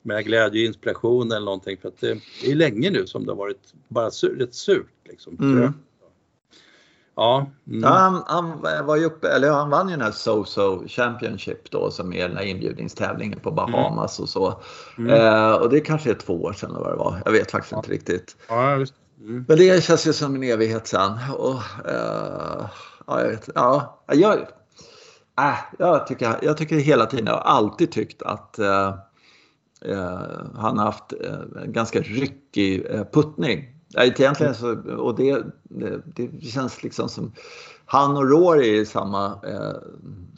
mer 0.02 0.20
glädje 0.20 0.62
och 0.62 0.66
inspiration 0.66 1.32
eller 1.32 1.44
någonting 1.44 1.76
för 1.82 1.88
att 1.88 2.00
det, 2.00 2.18
är 2.44 2.54
länge 2.54 2.90
nu 2.90 3.06
som 3.06 3.26
det 3.26 3.30
har 3.32 3.36
varit 3.36 3.74
bara 3.88 4.10
sur, 4.10 4.38
rätt 4.38 4.54
surt 4.54 4.86
liksom. 5.04 5.36
Mm. 5.40 5.72
Ja, 7.14 7.50
mm. 7.66 7.82
ja 7.82 7.88
han, 7.88 8.22
han, 8.26 8.86
var 8.86 8.96
ju 8.96 9.04
uppe, 9.04 9.28
eller 9.28 9.50
han 9.50 9.70
vann 9.70 9.88
ju 9.88 9.96
den 9.96 10.04
här 10.04 10.12
So-So 10.12 10.88
Championship 10.88 11.70
då 11.70 11.90
som 11.90 12.12
är 12.12 12.28
den 12.28 12.36
här 12.36 12.44
inbjudningstävlingen 12.44 13.40
på 13.40 13.50
Bahamas 13.50 14.18
mm. 14.18 14.24
och 14.24 14.28
så. 14.28 14.60
Mm. 14.98 15.10
Eh, 15.10 15.52
och 15.52 15.70
det 15.70 15.80
kanske 15.80 16.10
är 16.10 16.14
två 16.14 16.42
år 16.42 16.52
sedan 16.52 16.70
eller 16.70 16.80
vad 16.80 16.92
det 16.92 16.96
var. 16.96 17.22
Jag 17.24 17.32
vet 17.32 17.50
faktiskt 17.50 17.72
ja. 17.72 17.78
inte 17.78 17.90
riktigt. 17.90 18.36
Ja, 18.48 18.72
mm. 18.72 19.44
Men 19.48 19.58
det 19.58 19.84
känns 19.84 20.06
ju 20.06 20.12
som 20.12 20.34
en 20.34 20.42
evighet 20.42 20.86
sedan. 20.86 21.18
Och, 21.38 21.88
eh, 21.90 22.66
ja, 23.06 23.20
jag 23.20 23.28
vet. 23.28 23.48
Ja, 23.54 24.02
jag, 24.06 24.38
äh, 25.38 25.58
jag, 25.78 26.06
tycker, 26.06 26.38
jag 26.42 26.56
tycker 26.56 26.76
hela 26.76 27.06
tiden, 27.06 27.26
jag 27.26 27.32
har 27.32 27.40
alltid 27.40 27.92
tyckt 27.92 28.22
att 28.22 28.58
eh, 28.58 28.88
eh 29.80 30.20
han 30.54 30.78
har 30.78 30.84
haft 30.84 31.12
äh, 31.12 31.64
ganska 31.66 32.00
ryckig 32.00 32.86
äh, 32.90 33.04
puttning. 33.04 33.72
Egentligen 33.96 34.54
så, 34.54 34.96
och 34.96 35.16
det, 35.16 35.44
det, 35.62 36.02
det 36.04 36.44
känns 36.44 36.82
liksom 36.82 37.08
som 37.08 37.32
han 37.86 38.16
och 38.16 38.30
Rory 38.30 38.68
är 38.68 38.80
i 38.80 38.86
samma 38.86 39.26
eh, 39.26 39.76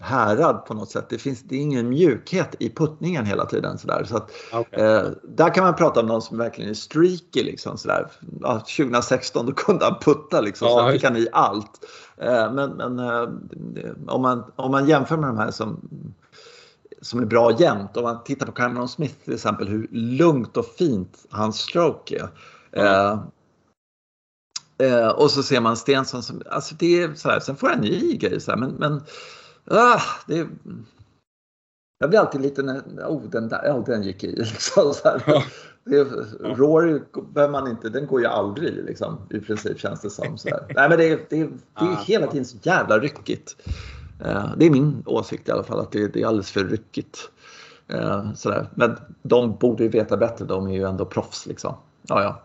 härad 0.01 0.65
på 0.67 0.75
något 0.75 0.91
sätt. 0.91 1.07
Det, 1.09 1.19
finns, 1.19 1.43
det 1.43 1.57
är 1.57 1.61
ingen 1.61 1.89
mjukhet 1.89 2.55
i 2.59 2.71
puttningen 2.71 3.27
hela 3.27 3.47
tiden. 3.47 3.79
Sådär. 3.79 4.05
Så 4.05 4.17
att, 4.17 4.31
okay. 4.53 4.85
eh, 4.85 5.07
där 5.23 5.55
kan 5.55 5.65
man 5.65 5.75
prata 5.75 6.01
om 6.01 6.07
någon 6.07 6.23
som 6.23 6.39
verkligen 6.39 6.71
är 6.71 6.75
streaky. 6.75 7.43
Liksom, 7.43 7.79
sådär. 7.79 8.07
Ja, 8.41 8.61
2016 8.77 9.47
då 9.47 9.53
kunde 9.53 9.85
han 9.85 9.99
putta, 10.01 10.41
liksom, 10.41 10.69
ja, 10.69 10.87
så 10.87 10.93
fick 10.93 11.05
han 11.05 11.17
i 11.17 11.29
allt. 11.33 11.87
Eh, 12.17 12.53
men 12.53 12.71
men 12.71 12.99
eh, 12.99 13.29
om, 14.07 14.23
man, 14.23 14.45
om 14.57 14.71
man 14.71 14.89
jämför 14.89 15.17
med 15.17 15.29
de 15.29 15.39
här 15.39 15.51
som 15.51 15.81
som 17.01 17.21
är 17.21 17.25
bra 17.25 17.53
jämt. 17.59 17.97
Om 17.97 18.03
man 18.03 18.25
tittar 18.25 18.47
på 18.47 18.53
Cameron 18.53 18.89
Smith 18.89 19.15
till 19.25 19.35
exempel, 19.35 19.69
hur 19.69 19.89
lugnt 19.91 20.57
och 20.57 20.67
fint 20.67 21.27
hans 21.31 21.59
stroke 21.59 22.17
är. 22.17 22.29
Mm. 22.73 22.87
Eh, 22.87 23.21
och 25.17 25.31
så 25.31 25.43
ser 25.43 25.61
man 25.61 25.77
Stensson 25.77 26.23
som, 26.23 26.43
alltså 26.51 26.75
det 26.79 27.03
är 27.03 27.15
så 27.15 27.29
här, 27.29 27.41
sen 27.41 27.57
får 27.57 27.69
han 27.69 27.81
ny 27.81 28.17
grej 28.17 28.41
så 28.41 28.51
här, 28.51 28.59
men, 28.59 28.71
men 28.71 29.03
ah, 29.71 30.01
det 30.27 30.47
jag 31.99 32.11
blir 32.11 32.21
alltid 32.21 32.41
lite, 32.41 32.63
oh 33.09 33.23
den 33.31 33.49
där, 33.49 33.73
oh, 33.73 33.85
den 33.85 34.03
gick 34.03 34.25
i 34.25 34.27
liksom. 34.37 34.95
Så 34.95 35.09
här. 35.09 35.23
Ja. 35.27 35.43
Det 35.85 35.97
är, 35.97 36.05
Rory 36.55 37.01
behöver 37.35 37.53
man 37.53 37.71
inte, 37.71 37.89
den 37.89 38.07
går 38.07 38.21
ju 38.21 38.27
aldrig 38.27 38.85
liksom, 38.85 39.19
i 39.31 39.41
princip 39.41 39.81
känns 39.81 40.01
det 40.01 40.11
som. 40.11 40.39
Sådär. 40.39 40.65
Nej 40.75 40.89
men 40.89 40.99
det, 40.99 41.09
är, 41.09 41.21
det, 41.29 41.41
är, 41.41 41.49
det 41.79 41.85
är 41.85 42.05
hela 42.05 42.27
tiden 42.27 42.45
så 42.45 42.57
jävla 42.63 42.99
ryckigt. 42.99 43.57
Eh, 44.25 44.51
det 44.57 44.67
är 44.67 44.71
min 44.71 45.03
åsikt 45.07 45.49
i 45.49 45.53
alla 45.53 45.63
fall 45.63 45.81
att 45.81 45.93
det, 45.93 46.09
det 46.09 46.23
är 46.23 46.27
alldeles 46.27 46.51
för 46.51 46.65
ryckigt. 46.65 47.31
Eh, 47.89 48.33
sådär. 48.35 48.69
Men 48.75 48.97
de 49.23 49.57
borde 49.57 49.83
ju 49.83 49.89
veta 49.89 50.17
bättre, 50.17 50.45
de 50.45 50.67
är 50.67 50.73
ju 50.73 50.85
ändå 50.85 51.05
proffs 51.05 51.47
liksom. 51.47 51.75
Ja, 52.03 52.23
ja. 52.23 52.43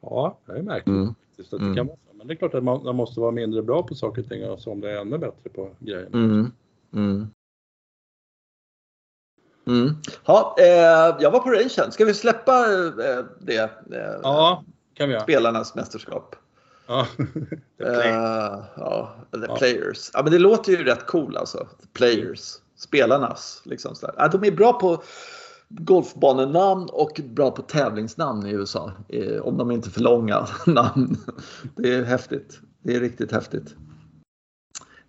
Ja, 0.00 0.38
det 0.46 0.52
är 0.52 0.62
märkligt. 0.62 0.86
Mm. 0.86 1.14
Att 1.38 1.50
det 1.50 1.58
kan 1.58 1.68
mm. 1.68 1.86
vara 1.86 1.96
Men 2.12 2.26
det 2.26 2.34
är 2.34 2.36
klart 2.36 2.54
att 2.54 2.64
man, 2.64 2.84
man, 2.84 2.96
måste 2.96 3.20
vara 3.20 3.30
mindre 3.30 3.62
bra 3.62 3.82
på 3.82 3.94
saker 3.94 4.22
och 4.22 4.28
ting 4.28 4.50
och 4.50 4.60
som 4.60 4.80
det 4.80 4.90
är 4.90 5.00
ännu 5.00 5.18
bättre 5.18 5.50
på 5.50 5.70
grejer. 5.78 6.06
Mm. 6.12 6.52
Mm. 6.94 7.26
Mm. 9.66 9.94
Ja, 10.24 10.56
eh, 10.58 11.16
jag 11.20 11.30
var 11.30 11.40
på 11.40 11.50
Rangen. 11.50 11.92
Ska 11.92 12.04
vi 12.04 12.14
släppa 12.14 12.72
eh, 12.72 13.24
det? 13.40 13.70
Eh, 13.92 14.20
ja, 14.22 14.64
kan 14.94 15.08
vi 15.08 15.14
göra. 15.14 15.22
Spelarnas 15.22 15.74
mästerskap. 15.74 16.36
Ja, 16.86 17.06
the, 17.78 17.84
play. 17.84 18.10
uh, 18.10 18.64
ja, 18.76 19.14
the 19.30 19.46
ja. 19.48 19.56
players. 19.56 20.10
Ja, 20.14 20.22
men 20.22 20.32
det 20.32 20.38
låter 20.38 20.72
ju 20.72 20.84
rätt 20.84 21.06
cool 21.06 21.36
alltså. 21.36 21.58
The 21.58 21.86
players. 21.92 22.54
Spelarnas. 22.76 23.62
Liksom 23.64 23.94
sådär. 23.94 24.14
Ja, 24.18 24.28
de 24.28 24.44
är 24.44 24.50
bra 24.50 24.72
på 24.72 25.02
golfbanenamn 25.70 26.88
och 26.92 27.20
bra 27.24 27.50
på 27.50 27.62
tävlingsnamn 27.62 28.46
i 28.46 28.50
USA. 28.50 28.92
Eh, 29.08 29.40
om 29.40 29.56
de 29.56 29.70
inte 29.70 29.88
är 29.88 29.90
för 29.90 30.00
långa 30.00 30.46
namn. 30.66 31.16
Det 31.76 31.94
är 31.94 32.04
häftigt. 32.04 32.60
Det 32.82 32.96
är 32.96 33.00
riktigt 33.00 33.32
häftigt. 33.32 33.74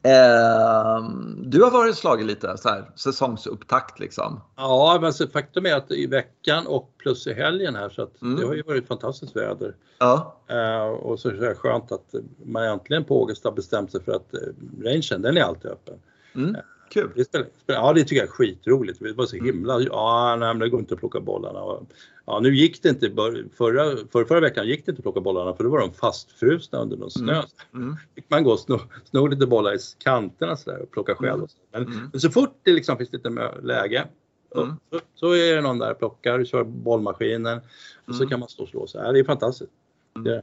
Eh, 0.04 1.10
du 1.38 1.64
har 1.64 1.72
varit 1.72 1.96
slagit 1.96 2.26
lite 2.26 2.58
så 2.58 2.70
här, 2.70 2.92
säsongsupptakt 2.96 4.00
liksom. 4.00 4.42
Ja, 4.56 4.98
men 5.02 5.14
så 5.14 5.28
faktum 5.28 5.66
är 5.66 5.76
att 5.76 5.92
i 5.92 6.08
veckan 6.08 6.68
och 6.68 6.98
plus 6.98 7.28
i 7.28 7.34
helgen 7.34 7.76
här 7.76 7.90
så 7.90 8.02
att 8.02 8.22
mm. 8.22 8.40
det 8.40 8.46
har 8.46 8.54
ju 8.54 8.62
varit 8.62 8.88
fantastiskt 8.88 9.36
väder. 9.36 9.76
Ja. 10.00 10.42
Eh, 10.48 10.84
och 10.84 11.20
så 11.20 11.30
är 11.30 11.34
det 11.34 11.56
skönt 11.56 11.92
att 11.92 12.16
man 12.46 12.64
äntligen 12.64 13.04
på 13.04 13.30
har 13.44 13.52
bestämt 13.52 13.92
sig 13.92 14.04
för 14.04 14.12
att 14.12 14.34
eh, 14.34 14.40
rangen 14.84 15.22
den 15.22 15.38
är 15.38 15.42
alltid 15.42 15.72
öppen. 15.72 16.00
Mm. 16.36 16.56
Kul. 16.92 17.12
Det 17.16 17.26
spelar, 17.26 17.48
ja, 17.66 17.94
det 17.94 18.04
tycker 18.04 18.16
jag 18.16 18.28
är 18.28 18.32
skitroligt. 18.32 19.00
Det 19.00 19.14
var 19.14 19.26
så 19.26 19.36
mm. 19.36 19.46
himla, 19.46 19.82
ja, 19.82 20.36
nej, 20.40 20.48
men 20.48 20.60
det 20.60 20.70
går 20.70 20.80
inte 20.80 20.94
att 20.94 21.00
plocka 21.00 21.20
bollarna. 21.20 21.86
Ja, 22.26 22.40
nu 22.40 22.56
gick 22.56 22.84
det 22.84 22.90
inte, 22.90 23.12
förra, 23.58 23.98
förra, 24.12 24.26
förra 24.26 24.40
veckan 24.40 24.68
gick 24.68 24.86
det 24.86 24.90
inte 24.90 25.00
att 25.00 25.04
plocka 25.04 25.20
bollarna 25.20 25.54
för 25.54 25.64
då 25.64 25.70
var 25.70 25.80
de 25.80 25.94
fastfrusna 25.94 26.80
under 26.80 26.98
någon 26.98 27.12
snö. 27.12 27.44
Mm. 27.74 27.84
Mm. 27.86 27.96
fick 28.16 28.30
man 28.30 28.44
gå 28.44 28.52
och 28.52 28.60
sno, 28.60 28.80
sno 29.04 29.28
lite 29.28 29.48
bollar 29.48 29.74
i 29.74 29.78
kanterna 29.98 30.58
så 30.58 30.72
där 30.72 30.82
och 30.82 30.92
plocka 30.92 31.16
själv. 31.16 31.34
Mm. 31.40 31.48
Men, 31.72 31.84
mm. 31.84 32.10
men, 32.12 32.22
så 32.22 32.30
fort 32.32 32.60
det 32.64 32.72
liksom 32.72 32.98
finns 32.98 33.12
lite 33.14 33.30
läge 33.64 34.08
mm. 34.56 34.76
så, 34.92 35.00
så, 35.16 35.32
är 35.32 35.56
det 35.56 35.62
någon 35.62 35.80
där 35.80 35.92
och 35.92 36.00
plockar, 36.00 36.44
kör 36.44 36.64
bollmaskinen 36.64 37.62
och 38.08 38.16
så 38.16 38.22
mm. 38.22 38.30
kan 38.30 38.40
man 38.40 38.50
stå 38.50 38.64
och 38.64 38.70
slå. 38.70 38.88
Så, 38.88 38.98
ja, 38.98 39.12
det 39.12 39.20
är 39.20 39.24
fantastiskt. 39.24 39.72
Det, 40.14 40.36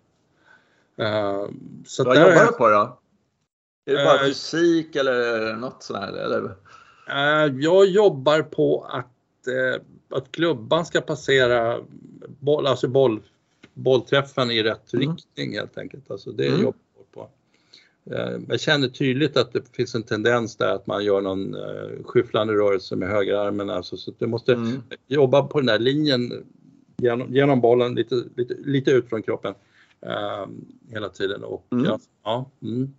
uh, 1.02 1.50
så 1.86 2.04
Vad 2.04 2.16
jobbar 2.16 2.46
du 2.46 2.52
på 2.52 2.68
då? 2.68 2.98
Är 3.88 3.94
det 3.94 4.04
bara 4.04 4.18
uh, 4.18 4.26
fysik 4.26 4.96
eller 4.96 5.56
något 5.56 5.82
sånt 5.82 5.98
här? 5.98 6.12
Eller? 6.12 6.42
Uh, 6.42 7.62
jag 7.62 7.86
jobbar 7.86 8.42
på 8.42 8.86
att, 8.90 9.48
uh, 9.48 9.80
att 10.18 10.32
klubban 10.32 10.86
ska 10.86 11.00
passera 11.00 11.80
boll, 12.40 12.66
alltså 12.66 12.88
boll, 12.88 13.20
bollträffen 13.74 14.50
i 14.50 14.62
rätt 14.62 14.92
mm. 14.92 15.08
riktning 15.08 15.54
helt 15.54 15.78
enkelt. 15.78 16.10
Alltså 16.10 16.30
det 16.30 16.46
mm. 16.46 16.60
jobbar 16.60 16.78
jag 16.96 17.12
på. 17.12 17.28
Jag 18.48 18.60
känner 18.60 18.88
tydligt 18.88 19.36
att 19.36 19.52
det 19.52 19.76
finns 19.76 19.94
en 19.94 20.02
tendens 20.02 20.56
där 20.56 20.74
att 20.74 20.86
man 20.86 21.04
gör 21.04 21.20
någon 21.20 21.56
skyfflande 22.04 22.54
rörelse 22.54 22.96
med 22.96 23.08
högerarmen. 23.08 23.70
Alltså, 23.70 23.96
så 23.96 24.12
du 24.18 24.26
måste 24.26 24.52
mm. 24.52 24.82
jobba 25.06 25.42
på 25.42 25.58
den 25.58 25.66
där 25.66 25.78
linjen 25.78 26.46
genom, 26.96 27.34
genom 27.34 27.60
bollen 27.60 27.94
lite, 27.94 28.24
lite, 28.36 28.54
lite 28.54 28.90
ut 28.90 29.08
från 29.08 29.22
kroppen 29.22 29.54
hela 30.90 31.08
tiden. 31.08 31.44
Och, 31.44 31.66
mm. 31.70 31.84
ja, 31.84 31.98
ja 32.24 32.50
mm 32.62 32.92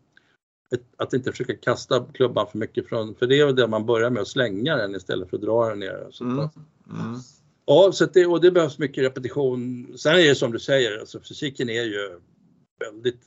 att 0.98 1.14
inte 1.14 1.32
försöka 1.32 1.56
kasta 1.56 2.06
klubban 2.14 2.48
för 2.52 2.58
mycket 2.58 2.90
från, 2.90 3.16
för 3.16 3.28
det 3.28 3.40
är 3.40 3.54
det 3.54 3.68
man 3.68 3.86
börjar 3.86 4.10
med 4.10 4.22
att 4.22 4.28
slänga 4.28 4.76
den 4.76 4.96
istället 4.96 5.30
för 5.30 5.38
att 5.38 5.44
dra 5.44 5.70
den 5.70 5.80
ner. 5.80 6.08
Så 6.12 6.24
mm. 6.24 6.38
Mm. 6.38 6.50
Ja, 7.66 7.92
så 7.92 8.06
det, 8.06 8.26
och 8.26 8.42
det 8.42 8.52
behövs 8.52 8.80
mycket 8.80 9.04
repetition. 9.04 9.88
Sen 9.98 10.14
är 10.16 10.28
det 10.28 10.36
som 10.36 10.52
du 10.52 10.60
säger, 10.60 11.00
alltså 11.00 11.20
fysiken 11.20 11.70
är 11.70 11.84
ju 11.84 12.20
väldigt 12.80 13.22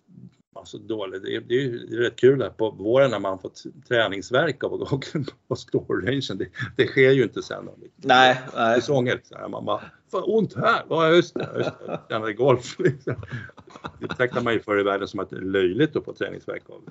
alltså, 0.55 0.78
dålig. 0.78 1.22
Det 1.22 1.36
är, 1.36 1.40
det 1.40 1.55
är 1.55 1.98
rätt 1.98 2.16
kul 2.16 2.42
här 2.42 2.50
på 2.50 2.70
våren 2.70 3.11
när 3.11 3.18
man 3.18 3.38
fått 3.38 3.62
träningsverk 3.88 4.64
av 4.64 4.74
att 4.74 4.90
gå 4.90 5.00
på 5.48 5.57
storerangen. 5.57 6.38
Det, 6.38 6.48
det 6.76 6.86
sker 6.86 7.11
ju 7.11 7.22
inte 7.22 7.42
sen. 7.42 7.68
Nej, 7.96 8.40
nej. 8.57 8.80
Säsonger. 8.80 9.20
Man 9.48 9.64
bara, 9.64 9.80
fan 10.11 10.22
ont 10.26 10.57
här. 10.57 10.84
Ja 10.88 11.09
just 11.09 11.34
det, 11.34 11.48
just 11.57 11.70
det. 11.86 12.00
Tränade 12.09 12.32
golf. 12.32 12.78
Liksom. 12.78 13.14
Det 14.00 14.09
betraktar 14.09 14.40
man 14.40 14.53
ju 14.53 14.61
förr 14.61 14.80
i 14.80 14.82
världen 14.82 15.09
som 15.09 15.20
att 15.20 15.30
det 15.30 15.36
är 15.36 15.40
löjligt 15.40 15.96
att 15.96 16.05
få 16.05 16.12
träningsverk 16.12 16.62
av, 16.68 16.82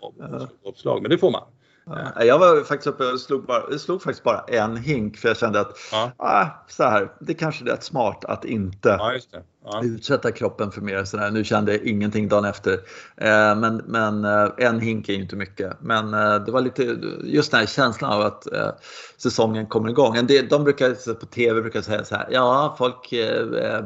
av 0.00 0.48
golfslag, 0.62 1.02
men 1.02 1.10
det 1.10 1.18
får 1.18 1.30
man. 1.30 1.44
Ja, 1.86 2.24
jag 2.24 2.38
var 2.38 2.64
faktiskt 2.64 2.86
uppe 2.86 3.04
och 3.04 3.20
slog, 3.20 3.44
bara, 3.44 3.78
slog 3.78 4.02
faktiskt 4.02 4.24
bara 4.24 4.40
en 4.40 4.76
hink 4.76 5.16
för 5.16 5.28
jag 5.28 5.36
kände 5.36 5.60
att 5.60 5.76
ja. 5.92 6.12
ah, 6.16 6.46
så 6.68 6.82
här, 6.82 7.12
det 7.20 7.34
kanske 7.34 7.64
är 7.64 7.68
rätt 7.68 7.82
smart 7.82 8.24
att 8.24 8.44
inte 8.44 8.88
ja, 8.88 9.18
ja. 9.72 9.84
utsätta 9.84 10.32
kroppen 10.32 10.70
för 10.70 10.80
mer. 10.80 11.04
Sådär. 11.04 11.30
Nu 11.30 11.44
kände 11.44 11.72
jag 11.72 11.82
ingenting 11.82 12.28
dagen 12.28 12.44
efter. 12.44 12.72
Eh, 13.16 13.56
men 13.56 13.82
men 13.86 14.24
eh, 14.24 14.48
en 14.56 14.80
hink 14.80 15.08
är 15.08 15.12
ju 15.12 15.22
inte 15.22 15.36
mycket. 15.36 15.80
Men 15.80 16.14
eh, 16.14 16.34
det 16.44 16.52
var 16.52 16.60
lite 16.60 16.98
just 17.24 17.50
den 17.50 17.60
här 17.60 17.66
känslan 17.66 18.12
av 18.12 18.20
att 18.20 18.46
säsongen 19.16 19.66
kommer 19.66 19.90
igång. 19.90 20.16
En 20.16 20.26
del, 20.26 20.48
de 20.48 20.64
brukar 20.64 21.14
på 21.14 21.26
TV 21.26 21.60
brukar 21.60 21.82
säga 21.82 22.04
så 22.04 22.14
här, 22.14 22.28
ja 22.30 22.74
folk 22.78 23.10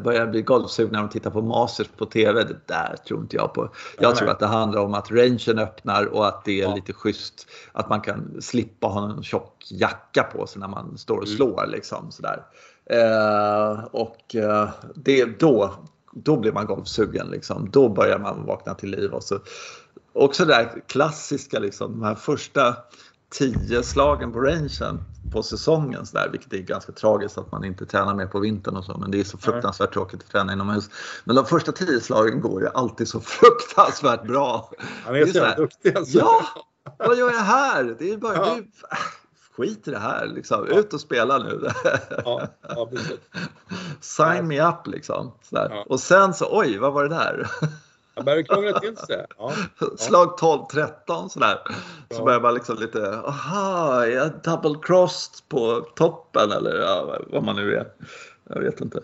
börjar 0.04 0.26
bli 0.26 0.42
golfsugna 0.42 0.92
när 0.92 1.08
de 1.08 1.12
tittar 1.12 1.30
på 1.30 1.42
Masters 1.42 1.88
på 1.96 2.06
TV. 2.06 2.44
Det 2.44 2.66
där 2.66 2.96
tror 3.08 3.20
inte 3.20 3.36
jag 3.36 3.54
på. 3.54 3.72
Jag 3.98 4.16
tror 4.16 4.28
att 4.28 4.38
det 4.38 4.46
handlar 4.46 4.80
om 4.80 4.94
att 4.94 5.10
rangen 5.10 5.58
öppnar 5.58 6.04
och 6.04 6.26
att 6.26 6.44
det 6.44 6.60
är 6.60 6.74
lite 6.74 6.92
schysst. 6.92 7.46
Att 7.72 7.88
man 7.88 8.00
kan 8.00 8.42
slippa 8.42 8.86
ha 8.86 9.10
en 9.10 9.22
tjock 9.22 9.66
jacka 9.70 10.22
på 10.22 10.46
sig 10.46 10.60
när 10.60 10.68
man 10.68 10.98
står 10.98 11.16
och 11.16 11.26
mm. 11.26 11.36
slår. 11.36 11.66
Liksom, 11.66 12.10
sådär. 12.10 12.42
Eh, 12.90 13.84
och 13.84 14.34
eh, 14.34 14.68
det, 14.94 15.24
då, 15.40 15.74
då 16.12 16.36
blir 16.36 16.52
man 16.52 16.66
golfsugen. 16.66 17.26
Liksom. 17.30 17.70
Då 17.70 17.88
börjar 17.88 18.18
man 18.18 18.46
vakna 18.46 18.74
till 18.74 18.90
liv. 18.90 19.12
Och 19.12 19.22
så, 19.22 19.38
också 20.12 20.44
det 20.44 20.54
där 20.54 20.82
klassiska, 20.86 21.58
liksom, 21.58 21.92
de 21.92 22.02
här 22.02 22.14
första 22.14 22.76
tio 23.30 23.82
slagen 23.82 24.32
på 24.32 24.40
rangen 24.40 24.98
på 25.32 25.42
säsongen 25.42 26.06
så 26.06 26.16
där, 26.16 26.28
vilket 26.28 26.52
är 26.52 26.58
ganska 26.58 26.92
tragiskt 26.92 27.38
att 27.38 27.52
man 27.52 27.64
inte 27.64 27.86
tränar 27.86 28.14
mer 28.14 28.26
på 28.26 28.38
vintern 28.38 28.76
och 28.76 28.84
så 28.84 28.98
men 28.98 29.10
det 29.10 29.20
är 29.20 29.24
så 29.24 29.38
fruktansvärt 29.38 29.92
tråkigt 29.92 30.22
att 30.22 30.30
träna 30.30 30.52
inomhus. 30.52 30.90
Men 31.24 31.36
de 31.36 31.46
första 31.46 31.72
tio 31.72 32.00
slagen 32.00 32.40
går 32.40 32.62
ju 32.62 32.68
alltid 32.68 33.08
så 33.08 33.20
fruktansvärt 33.24 34.22
bra. 34.26 34.70
Han 35.04 35.14
är, 35.14 35.20
är 35.20 35.26
så 35.26 35.38
jävla 35.38 35.56
duktig 35.56 35.96
alltså. 35.96 36.18
Ja! 36.18 36.42
Vad 36.98 37.18
gör 37.18 37.30
jag 37.30 37.38
här? 37.38 37.96
Det 37.98 38.12
är 38.12 38.16
bara, 38.16 38.34
ja. 38.34 38.44
det 38.44 38.50
är, 38.50 38.64
skit 39.60 39.88
i 39.88 39.90
det 39.90 39.98
här 39.98 40.26
liksom. 40.26 40.66
Ja. 40.70 40.78
Ut 40.78 40.92
och 40.92 41.00
spela 41.00 41.38
nu. 41.38 41.68
Ja, 42.24 42.48
ja, 42.68 42.90
Sign 44.00 44.48
me 44.48 44.68
up 44.68 44.86
liksom. 44.86 45.32
Och 45.86 46.00
sen 46.00 46.34
så, 46.34 46.58
oj, 46.58 46.78
vad 46.78 46.92
var 46.92 47.02
det 47.02 47.14
där? 47.14 47.46
Jag 48.14 48.24
börjar 48.24 48.42
krångla 48.42 48.80
till 48.80 48.96
sig. 48.96 49.26
Ja. 49.38 49.52
Slag 49.98 50.38
12-13 50.38 51.28
sådär. 51.28 51.58
Så 52.10 52.24
börjar 52.24 52.40
man 52.40 52.54
liksom 52.54 52.76
lite, 52.78 53.18
aha, 53.18 54.06
jag 54.06 54.30
double 54.44 54.78
crossed 54.82 55.48
på 55.48 55.80
toppen 55.80 56.52
eller 56.52 56.80
vad 57.32 57.44
man 57.44 57.56
nu 57.56 57.74
är. 57.74 57.86
Jag 58.44 58.60
vet 58.60 58.80
inte. 58.80 59.00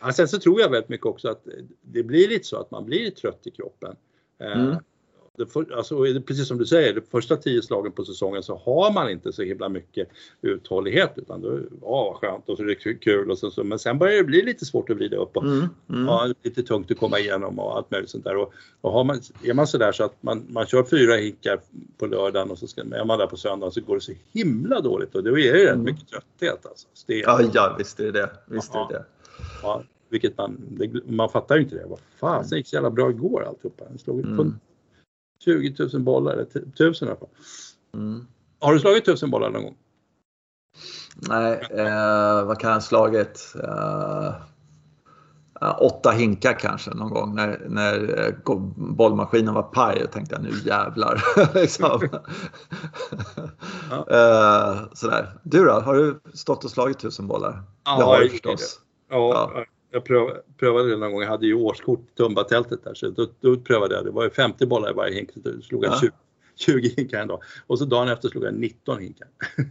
Ja, 0.00 0.12
sen 0.12 0.28
så 0.28 0.38
tror 0.38 0.60
jag 0.60 0.70
väldigt 0.70 0.88
mycket 0.88 1.06
också 1.06 1.28
att 1.28 1.46
det 1.80 2.02
blir 2.02 2.28
lite 2.28 2.44
så 2.44 2.60
att 2.60 2.70
man 2.70 2.84
blir 2.84 3.10
trött 3.10 3.40
i 3.44 3.50
kroppen. 3.50 3.96
Eh, 4.40 4.52
mm 4.52 4.76
det 5.36 5.46
för, 5.46 5.76
alltså, 5.76 5.96
precis 6.26 6.48
som 6.48 6.58
du 6.58 6.66
säger, 6.66 6.94
de 6.94 7.00
första 7.00 7.36
tio 7.36 7.62
slagen 7.62 7.92
på 7.92 8.04
säsongen 8.04 8.42
så 8.42 8.56
har 8.56 8.92
man 8.92 9.10
inte 9.10 9.32
så 9.32 9.42
himla 9.42 9.68
mycket 9.68 10.08
uthållighet 10.42 11.12
utan 11.16 11.40
då, 11.40 11.58
ja 11.82 12.04
vad 12.04 12.14
skönt 12.16 12.48
och 12.48 12.56
så 12.56 12.62
är 12.62 12.66
det 12.66 12.94
kul 12.94 13.30
och 13.30 13.38
så, 13.38 13.50
så, 13.50 13.64
men 13.64 13.78
sen 13.78 13.98
börjar 13.98 14.16
det 14.16 14.24
bli 14.24 14.42
lite 14.42 14.64
svårt 14.64 14.90
att 14.90 14.96
vrida 14.96 15.16
upp 15.16 15.36
och 15.36 15.42
mm, 15.42 15.68
mm. 15.88 16.06
Ja, 16.06 16.32
lite 16.42 16.62
tungt 16.62 16.90
att 16.90 16.98
komma 16.98 17.18
igenom 17.18 17.58
och 17.58 17.76
allt 17.76 17.90
möjligt 17.90 18.10
sånt 18.10 18.24
där. 18.24 18.36
Och, 18.36 18.52
och 18.80 18.92
har 18.92 19.04
man, 19.04 19.20
är 19.42 19.54
man 19.54 19.66
sådär 19.66 19.92
så 19.92 20.04
att 20.04 20.22
man, 20.22 20.46
man 20.48 20.66
kör 20.66 20.84
fyra 20.84 21.14
hinkar 21.14 21.60
på 21.98 22.06
lördagen 22.06 22.50
och 22.50 22.58
så 22.58 22.66
ska, 22.66 22.80
är 22.80 23.04
man 23.04 23.18
där 23.18 23.26
på 23.26 23.36
söndagen 23.36 23.72
så 23.72 23.80
går 23.80 23.94
det 23.94 24.00
så 24.00 24.12
himla 24.32 24.80
dåligt 24.80 25.14
och 25.14 25.24
då 25.24 25.38
är 25.38 25.52
det 25.52 25.64
rätt 25.64 25.72
mm. 25.72 25.84
mycket 25.84 26.08
trötthet. 26.08 26.66
Alltså. 26.66 26.88
Stel. 26.94 27.22
Ja, 27.26 27.42
ja, 27.54 27.74
visst 27.78 28.00
är 28.00 28.04
det 28.04 28.12
det. 28.12 28.30
Visst 28.46 28.74
är 28.74 28.88
det. 28.92 29.04
Ja, 29.62 29.82
vilket 30.08 30.38
man, 30.38 30.56
det, 30.68 31.06
man 31.06 31.28
fattar 31.28 31.56
ju 31.56 31.62
inte 31.62 31.74
det. 31.74 31.86
Vad 31.86 31.98
fan, 32.20 32.44
det 32.50 32.56
gick 32.56 32.68
så 32.68 32.76
jävla 32.76 32.90
bra 32.90 33.10
igår 33.10 33.44
alltihopa. 33.44 33.84
Den 33.88 33.98
slog 33.98 34.20
mm. 34.20 34.58
20 35.44 35.74
000 35.92 36.02
bollar, 36.02 36.32
eller 36.32 36.42
1000 36.42 37.08
i 37.08 37.10
alla 37.10 37.18
fall. 37.20 37.28
Mm. 37.94 38.26
Har 38.60 38.74
du 38.74 38.80
slagit 38.80 39.08
1000 39.08 39.30
bollar 39.30 39.50
någon 39.50 39.62
gång? 39.62 39.76
Nej, 41.16 41.60
eh, 41.70 42.44
vad 42.44 42.58
kan 42.60 42.70
jag 42.70 42.76
ha 42.76 42.80
slagit? 42.80 43.54
Eh, 43.64 44.34
åtta 45.78 46.10
hinkar 46.10 46.52
kanske 46.52 46.90
någon 46.90 47.10
gång 47.10 47.34
när, 47.34 47.66
när 47.68 48.26
eh, 48.26 48.58
bollmaskinen 48.76 49.54
var 49.54 49.62
paj 49.62 50.04
och 50.04 50.10
tänkte 50.10 50.34
jag 50.34 50.42
nu 50.42 50.50
jävlar. 50.64 51.22
liksom. 51.54 52.08
ja. 53.90 53.96
uh, 53.96 54.88
sådär. 54.92 55.38
Du 55.42 55.64
då, 55.64 55.72
har 55.72 55.94
du 55.94 56.20
stått 56.34 56.64
och 56.64 56.70
slagit 56.70 56.98
tusen 56.98 57.26
bollar? 57.26 57.62
Ja, 57.84 57.98
det 57.98 58.04
har 58.04 58.20
du 58.20 58.28
förstås. 58.28 58.80
Ja, 59.10 59.52
ja. 59.54 59.64
Jag 59.96 60.04
prövade, 60.58 60.90
det 60.90 60.96
någon 60.96 61.12
gång. 61.12 61.22
Jag 61.22 61.28
hade 61.28 61.46
ju 61.46 61.54
årskort 61.54 62.16
Tumbatältet 62.16 62.84
där 62.84 62.94
så 62.94 63.10
då, 63.10 63.26
då, 63.40 63.56
prövade 63.56 63.94
jag. 63.94 64.04
Det 64.04 64.10
var 64.10 64.24
ju 64.24 64.30
50 64.30 64.66
bollar 64.66 64.90
i 64.90 64.94
varje 64.94 65.14
hink. 65.14 65.30
Så 65.32 65.40
då 65.40 65.62
slog 65.62 65.84
jag 65.84 65.92
ja. 65.92 66.00
20, 66.00 66.10
20 66.56 66.94
hinkar 66.96 67.20
en 67.20 67.28
dag. 67.28 67.42
Och 67.66 67.78
så 67.78 67.84
dagen 67.84 68.08
efter 68.08 68.28
slog 68.28 68.44
jag 68.44 68.54
19 68.54 69.00
hinkar. 69.00 69.28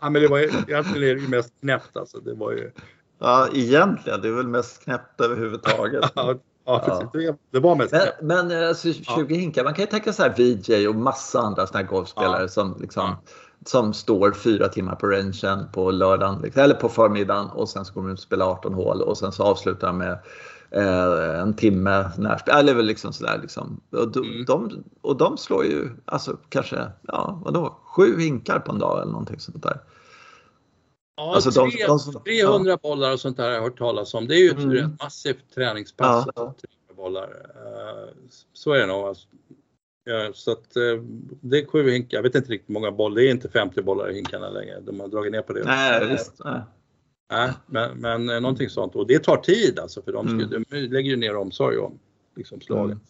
ja, 0.00 0.10
men 0.10 0.22
det 0.22 0.28
var 0.28 0.38
ju, 0.38 0.44
egentligen 0.44 1.08
är 1.08 1.14
det 1.14 1.20
ju 1.20 1.28
mest 1.28 1.60
knäppt 1.60 1.96
alltså. 1.96 2.20
Det 2.20 2.34
var 2.34 2.52
ju, 2.52 2.70
Ja, 3.18 3.48
egentligen. 3.54 4.20
Det 4.20 4.28
är 4.28 4.32
väl 4.32 4.48
mest 4.48 4.84
knäppt 4.84 5.20
överhuvudtaget. 5.20 6.04
ja, 6.14 6.34
ja, 6.64 6.82
precis. 6.86 7.34
Det 7.50 7.60
var 7.60 7.76
mest. 7.76 7.92
Men, 8.20 8.48
men 8.48 8.68
alltså, 8.68 8.92
20 8.92 9.02
ja. 9.06 9.24
hinkar, 9.24 9.64
man 9.64 9.74
kan 9.74 9.82
ju 9.82 9.90
tänka 9.90 10.12
så 10.12 10.22
här 10.22 10.34
VJ 10.36 10.88
och 10.88 10.94
massa 10.94 11.40
andra 11.40 11.66
såna 11.66 11.78
här 11.78 11.86
golfspelare 11.86 12.42
ja. 12.42 12.48
som 12.48 12.76
liksom 12.80 13.02
ja. 13.02 13.32
Som 13.64 13.94
står 13.94 14.32
fyra 14.32 14.68
timmar 14.68 14.94
på 14.94 15.06
rangen 15.06 15.68
på 15.72 15.90
lördagen 15.90 16.40
liksom, 16.42 16.62
eller 16.62 16.74
på 16.74 16.88
förmiddagen 16.88 17.50
och 17.50 17.68
sen 17.68 17.84
så 17.84 17.94
går 17.94 18.02
de 18.02 18.12
och 18.12 18.18
spelar 18.18 18.46
18 18.46 18.74
hål 18.74 19.02
och 19.02 19.18
sen 19.18 19.32
så 19.32 19.42
avslutar 19.42 19.86
de 19.86 19.98
med 19.98 20.18
eh, 20.70 21.40
en 21.40 21.56
timme 21.56 22.10
närspel. 22.18 22.54
Eller 22.56 22.74
väl 22.74 22.86
liksom 22.86 23.12
sådär 23.12 23.38
liksom. 23.42 23.80
Och 23.90 24.08
de, 24.08 24.24
mm. 24.24 24.44
de, 24.44 24.84
och 25.00 25.16
de 25.16 25.38
slår 25.38 25.64
ju 25.64 25.90
alltså 26.04 26.36
kanske, 26.48 26.86
ja 27.02 27.40
vadå, 27.44 27.78
sju 27.84 28.20
hinkar 28.20 28.58
på 28.58 28.72
en 28.72 28.78
dag 28.78 29.02
eller 29.02 29.12
någonting 29.12 29.40
sånt 29.40 29.62
där. 29.62 29.80
Ja, 31.16 31.34
alltså 31.34 31.50
de, 31.50 31.70
de, 31.70 31.98
de, 32.12 32.22
300 32.24 32.70
ja. 32.70 32.78
bollar 32.82 33.12
och 33.12 33.20
sånt 33.20 33.36
där 33.36 33.44
har 33.44 33.50
jag 33.50 33.62
hört 33.62 33.78
talas 33.78 34.14
om. 34.14 34.28
Det 34.28 34.34
är 34.34 34.38
ju 34.38 34.50
ett 34.50 34.58
mm. 34.58 34.96
massivt 35.02 35.54
träningspass. 35.54 36.26
Ja. 36.36 36.54
bollar. 36.96 37.28
Uh, 37.28 38.08
så 38.52 38.72
är 38.72 38.78
det 38.78 38.86
nog. 38.86 39.16
Ja, 40.04 40.30
så 40.34 40.52
att 40.52 40.76
uh, 40.76 41.02
det 41.40 41.58
är 41.58 41.66
sju 41.66 41.90
hinkar. 41.90 42.18
Jag 42.18 42.22
vet 42.22 42.34
inte 42.34 42.52
riktigt 42.52 42.68
hur 42.68 42.74
många 42.74 42.90
bollar. 42.90 43.16
Det 43.16 43.28
är 43.28 43.30
inte 43.30 43.48
50 43.48 43.82
bollar 43.82 44.10
i 44.10 44.14
hinkarna 44.14 44.50
längre. 44.50 44.80
De 44.80 45.00
har 45.00 45.08
dragit 45.08 45.32
ner 45.32 45.42
på 45.42 45.52
det. 45.52 45.64
Nej, 45.64 46.08
visst. 46.08 46.40
Nej. 46.44 46.60
Nej, 47.30 47.52
men, 47.66 48.00
men 48.00 48.30
uh, 48.30 48.40
någonting 48.40 48.68
sånt. 48.68 48.96
Och 48.96 49.06
det 49.06 49.18
tar 49.18 49.36
tid 49.36 49.78
alltså 49.78 50.02
för 50.02 50.12
de, 50.12 50.28
ska, 50.28 50.34
mm. 50.34 50.64
de 50.70 50.76
lägger 50.76 51.10
ju 51.10 51.16
ner 51.16 51.36
omsorg 51.36 51.78
om 51.78 51.98
liksom, 52.36 52.60
slaget. 52.60 52.98
Mm. 52.98 53.00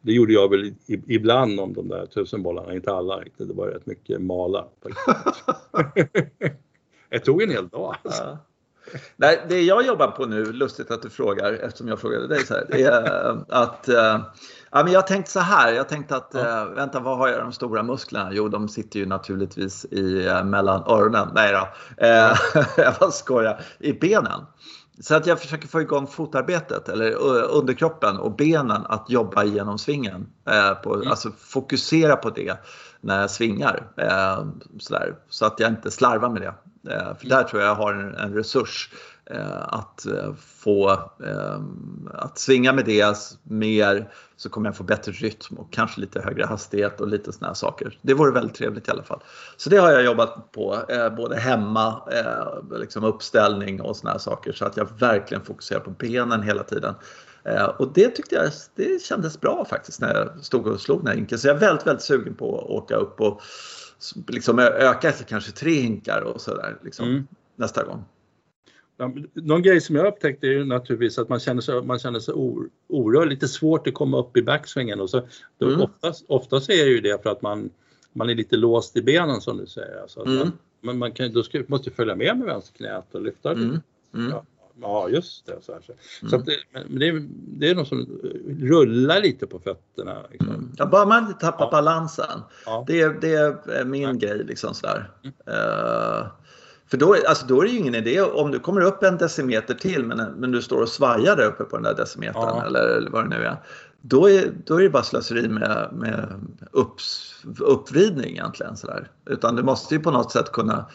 Det 0.00 0.12
gjorde 0.12 0.32
jag 0.32 0.50
väl 0.50 0.74
ibland 0.86 1.60
om 1.60 1.72
de 1.72 1.88
där 1.88 2.06
tusenbollarna, 2.06 2.74
inte 2.74 2.92
alla 2.92 3.20
riktigt. 3.20 3.48
Det 3.48 3.54
var 3.54 3.66
rätt 3.66 3.86
mycket 3.86 4.22
mala. 4.22 4.68
det 7.10 7.18
tog 7.24 7.42
en 7.42 7.50
hel 7.50 7.68
dag. 7.68 7.96
Alltså. 8.02 8.22
Ja. 8.22 8.38
Nej, 9.16 9.46
det 9.48 9.62
jag 9.62 9.86
jobbar 9.86 10.06
på 10.08 10.26
nu, 10.26 10.52
lustigt 10.52 10.90
att 10.90 11.02
du 11.02 11.10
frågar 11.10 11.52
eftersom 11.52 11.88
jag 11.88 12.00
frågade 12.00 12.26
dig 12.26 12.46
så 12.46 12.54
här, 12.54 12.66
det 12.68 12.82
är 12.82 13.30
eh, 13.30 13.36
att 13.48 13.88
äh, 13.88 14.20
ja, 14.70 14.84
men 14.84 14.92
jag 14.92 15.06
tänkte 15.06 15.30
så 15.30 15.40
här. 15.40 15.72
Jag 15.72 15.88
tänkte 15.88 16.16
att 16.16 16.30
ja. 16.34 16.62
äh, 16.62 16.74
vänta, 16.74 17.00
vad 17.00 17.18
har 17.18 17.28
jag 17.28 17.40
de 17.40 17.52
stora 17.52 17.82
musklerna? 17.82 18.30
Jo, 18.32 18.48
de 18.48 18.68
sitter 18.68 19.00
ju 19.00 19.06
naturligtvis 19.06 19.84
i 19.84 20.32
mellan 20.44 20.82
öronen. 20.86 21.28
Nej 21.34 21.52
då, 21.52 21.68
äh, 22.06 22.36
jag 22.76 22.94
bara 23.00 23.10
skojar. 23.10 23.60
I 23.78 23.92
benen. 23.92 24.40
Så 25.00 25.14
att 25.14 25.26
jag 25.26 25.40
försöker 25.40 25.68
få 25.68 25.80
igång 25.80 26.06
fotarbetet 26.06 26.88
eller 26.88 27.14
underkroppen 27.50 28.16
och 28.16 28.36
benen 28.36 28.86
att 28.86 29.10
jobba 29.10 29.44
genom 29.44 29.78
svingen. 29.78 30.28
Eh, 30.48 30.74
på, 30.74 30.94
mm. 30.94 31.08
Alltså 31.08 31.30
fokusera 31.38 32.16
på 32.16 32.30
det 32.30 32.56
när 33.00 33.20
jag 33.20 33.30
svingar. 33.30 33.92
Eh, 33.96 34.44
sådär, 34.78 35.14
så 35.28 35.46
att 35.46 35.60
jag 35.60 35.70
inte 35.70 35.90
slarvar 35.90 36.30
med 36.30 36.42
det. 36.42 36.54
Eh, 36.88 37.16
för 37.16 37.26
där 37.26 37.42
tror 37.42 37.62
jag 37.62 37.70
jag 37.70 37.74
har 37.74 37.94
en, 37.94 38.14
en 38.14 38.34
resurs 38.34 38.90
Eh, 39.30 39.62
att 39.62 40.06
eh, 40.06 40.34
få 40.34 40.90
eh, 41.24 41.60
att 42.14 42.38
svinga 42.38 42.72
med 42.72 42.84
det 42.84 43.16
mer 43.42 44.12
så 44.36 44.48
kommer 44.48 44.68
jag 44.68 44.76
få 44.76 44.84
bättre 44.84 45.12
rytm 45.12 45.56
och 45.56 45.72
kanske 45.72 46.00
lite 46.00 46.20
högre 46.20 46.44
hastighet 46.44 47.00
och 47.00 47.08
lite 47.08 47.32
sådana 47.32 47.54
saker. 47.54 47.98
Det 48.02 48.14
vore 48.14 48.32
väldigt 48.32 48.56
trevligt 48.56 48.88
i 48.88 48.90
alla 48.90 49.02
fall. 49.02 49.20
Så 49.56 49.70
det 49.70 49.76
har 49.76 49.90
jag 49.90 50.04
jobbat 50.04 50.52
på 50.52 50.78
eh, 50.88 51.10
både 51.10 51.36
hemma, 51.36 52.02
eh, 52.12 52.78
liksom 52.78 53.04
uppställning 53.04 53.80
och 53.80 53.96
sådana 53.96 54.18
saker 54.18 54.52
så 54.52 54.64
att 54.64 54.76
jag 54.76 54.88
verkligen 54.98 55.44
fokuserar 55.44 55.80
på 55.80 55.90
benen 55.90 56.42
hela 56.42 56.62
tiden. 56.62 56.94
Eh, 57.44 57.64
och 57.64 57.92
det 57.92 58.08
tyckte 58.08 58.34
jag 58.34 58.50
det 58.74 59.02
kändes 59.02 59.40
bra 59.40 59.64
faktiskt 59.70 60.00
när 60.00 60.14
jag 60.14 60.44
stod 60.44 60.66
och 60.66 60.80
slog 60.80 61.00
den 61.00 61.06
här 61.06 61.14
hinken. 61.14 61.38
Så 61.38 61.48
jag 61.48 61.56
är 61.56 61.60
väldigt, 61.60 61.86
väldigt 61.86 62.04
sugen 62.04 62.34
på 62.34 62.58
att 62.58 62.70
åka 62.70 62.96
upp 62.96 63.20
och 63.20 63.42
liksom 64.28 64.58
öka 64.58 65.12
till 65.12 65.26
kanske 65.26 65.52
tre 65.52 65.72
hinkar 65.72 66.20
och 66.20 66.40
sådär 66.40 66.78
liksom, 66.84 67.08
mm. 67.08 67.26
nästa 67.56 67.84
gång. 67.84 68.04
Någon 69.34 69.62
grej 69.62 69.80
som 69.80 69.96
jag 69.96 70.06
upptäckte 70.06 70.46
är 70.46 70.50
ju 70.50 70.64
naturligtvis 70.64 71.18
att 71.18 71.28
man 71.28 71.40
känner 71.40 71.60
sig, 71.60 71.82
man 71.82 71.98
känner 71.98 72.20
sig 72.20 72.34
orörd, 72.88 73.28
lite 73.28 73.48
svårt 73.48 73.86
att 73.86 73.94
komma 73.94 74.18
upp 74.18 74.36
i 74.36 74.42
backsvingen 74.42 75.00
och 75.00 75.10
så 75.10 75.22
mm. 75.62 75.80
oftast, 75.80 76.24
oftast 76.28 76.70
är 76.70 76.84
det 76.84 76.90
ju 76.90 77.00
det 77.00 77.22
för 77.22 77.30
att 77.30 77.42
man, 77.42 77.70
man 78.12 78.30
är 78.30 78.34
lite 78.34 78.56
låst 78.56 78.96
i 78.96 79.02
benen 79.02 79.40
som 79.40 79.58
du 79.58 79.66
säger. 79.66 80.02
Alltså 80.02 80.26
mm. 80.26 80.48
man, 80.80 80.98
man 80.98 81.12
kan, 81.12 81.32
då 81.32 81.42
ska, 81.42 81.62
måste 81.66 81.90
följa 81.90 82.16
med 82.16 82.38
med 82.38 82.46
vänsterknät 82.46 83.14
och 83.14 83.22
lyfta 83.22 83.54
det. 83.54 83.62
Mm. 83.62 83.80
Mm. 84.14 84.30
Ja, 84.30 84.44
ja, 84.82 85.08
just 85.08 85.46
det. 85.46 85.58
Så, 85.60 85.72
här. 85.72 85.80
så 86.30 86.36
mm. 86.36 86.46
det, 86.46 86.56
men 86.72 86.98
det, 86.98 87.08
är, 87.08 87.28
det 87.32 87.70
är 87.70 87.74
något 87.74 87.88
som 87.88 88.20
rullar 88.60 89.20
lite 89.20 89.46
på 89.46 89.58
fötterna. 89.58 90.22
Liksom. 90.30 90.48
Mm. 90.48 90.72
Ja, 90.76 90.86
bara 90.86 91.06
man 91.06 91.26
inte 91.26 91.40
tappar 91.40 91.64
ja. 91.64 91.70
balansen. 91.70 92.40
Ja. 92.66 92.84
Det, 92.86 93.20
det 93.20 93.34
är 93.66 93.84
min 93.84 94.02
ja. 94.02 94.12
grej. 94.12 94.44
Liksom 94.44 94.74
sådär. 94.74 95.10
Uh, 95.24 96.26
för 96.90 96.96
då, 96.96 97.16
alltså 97.28 97.46
då 97.46 97.60
är 97.60 97.64
det 97.64 97.70
ju 97.70 97.78
ingen 97.78 97.94
idé 97.94 98.20
om 98.20 98.50
du 98.50 98.58
kommer 98.58 98.80
upp 98.80 99.02
en 99.02 99.16
decimeter 99.16 99.74
till 99.74 100.04
men, 100.04 100.32
men 100.36 100.50
du 100.50 100.62
står 100.62 100.82
och 100.82 100.88
svajar 100.88 101.36
där 101.36 101.46
uppe 101.46 101.64
på 101.64 101.76
den 101.76 101.82
där 101.82 101.94
decimetern 101.94 102.66
eller, 102.66 103.08
vad 103.10 103.24
det 103.24 103.36
nu 103.38 103.44
är. 103.44 103.56
Då 104.00 104.30
är, 104.30 104.50
då 104.66 104.76
är 104.76 104.82
det 104.82 104.90
bara 104.90 105.02
slöseri 105.02 105.48
med, 105.48 105.88
med 105.92 106.40
upps, 106.72 107.34
uppvridning 107.58 108.30
egentligen. 108.30 108.76
Sådär. 108.76 109.10
Utan 109.26 109.56
du 109.56 109.62
måste 109.62 109.94
ju 109.94 110.00
på 110.00 110.10
något 110.10 110.32
sätt 110.32 110.52
kunna 110.52 110.86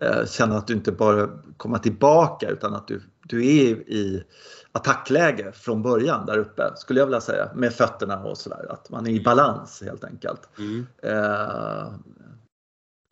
eh, 0.00 0.26
känna 0.26 0.56
att 0.56 0.66
du 0.66 0.74
inte 0.74 0.92
bara 0.92 1.28
kommer 1.56 1.78
tillbaka 1.78 2.48
utan 2.48 2.74
att 2.74 2.88
du, 2.88 3.02
du 3.22 3.46
är 3.46 3.90
i 3.90 4.24
attackläge 4.72 5.52
från 5.52 5.82
början 5.82 6.26
där 6.26 6.38
uppe 6.38 6.72
skulle 6.76 7.00
jag 7.00 7.06
vilja 7.06 7.20
säga 7.20 7.50
med 7.54 7.72
fötterna 7.72 8.24
och 8.24 8.38
sådär. 8.38 8.66
Att 8.72 8.90
man 8.90 9.06
är 9.06 9.10
i 9.10 9.20
balans 9.20 9.82
helt 9.82 10.04
enkelt. 10.04 10.48
Mm. 10.58 10.86
Eh, 11.02 11.92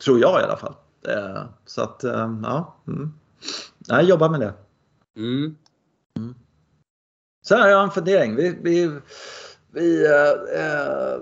tror 0.03 0.19
jag 0.19 0.41
i 0.41 0.43
alla 0.43 0.57
fall. 0.57 0.75
Eh, 1.07 1.43
så 1.65 1.81
att, 1.81 2.03
eh, 2.03 2.39
ja. 2.43 2.75
Mm. 2.87 3.13
Jag 3.87 4.03
jobbar 4.03 4.29
med 4.29 4.39
det. 4.39 4.53
Mm. 5.17 5.55
Mm. 6.17 6.35
Sen 7.45 7.59
har 7.59 7.67
jag 7.67 7.83
en 7.83 7.91
fundering. 7.91 8.35
Vi, 8.35 8.59
vi, 8.61 8.99
vi 9.71 10.05
äh, 10.05 11.13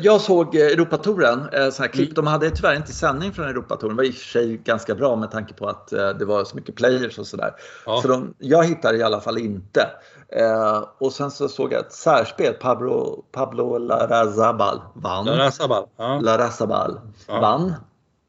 jag 0.00 0.20
såg 0.20 0.54
Europatouren, 0.54 1.48
så 1.72 1.82
här 1.82 1.88
klipp. 1.88 2.08
Mm. 2.08 2.14
De 2.14 2.26
hade 2.26 2.50
tyvärr 2.50 2.74
inte 2.74 2.92
sändning 2.92 3.32
från 3.32 3.48
Europatouren. 3.48 3.96
Det 3.96 4.02
var 4.02 4.08
i 4.08 4.10
och 4.10 4.14
för 4.14 4.24
sig 4.24 4.56
ganska 4.56 4.94
bra 4.94 5.16
med 5.16 5.30
tanke 5.30 5.54
på 5.54 5.68
att 5.68 5.88
det 5.88 6.24
var 6.24 6.44
så 6.44 6.56
mycket 6.56 6.74
players 6.74 7.18
och 7.18 7.26
sådär. 7.26 7.54
Ja. 7.86 8.00
Så 8.02 8.08
de, 8.08 8.34
jag 8.38 8.64
hittade 8.64 8.98
i 8.98 9.02
alla 9.02 9.20
fall 9.20 9.38
inte. 9.38 9.88
Eh, 10.28 10.84
och 10.98 11.12
sen 11.12 11.30
så 11.30 11.48
såg 11.48 11.72
jag 11.72 11.80
ett 11.80 11.92
särspel. 11.92 12.54
Pablo, 12.54 13.24
Pablo 13.32 13.78
Larrazabal 13.78 14.80
vann. 14.94 15.26
Larrazabal, 15.26 15.86
ja. 15.96 16.20
Larrazabal 16.20 17.00
ja. 17.26 17.40
vann. 17.40 17.74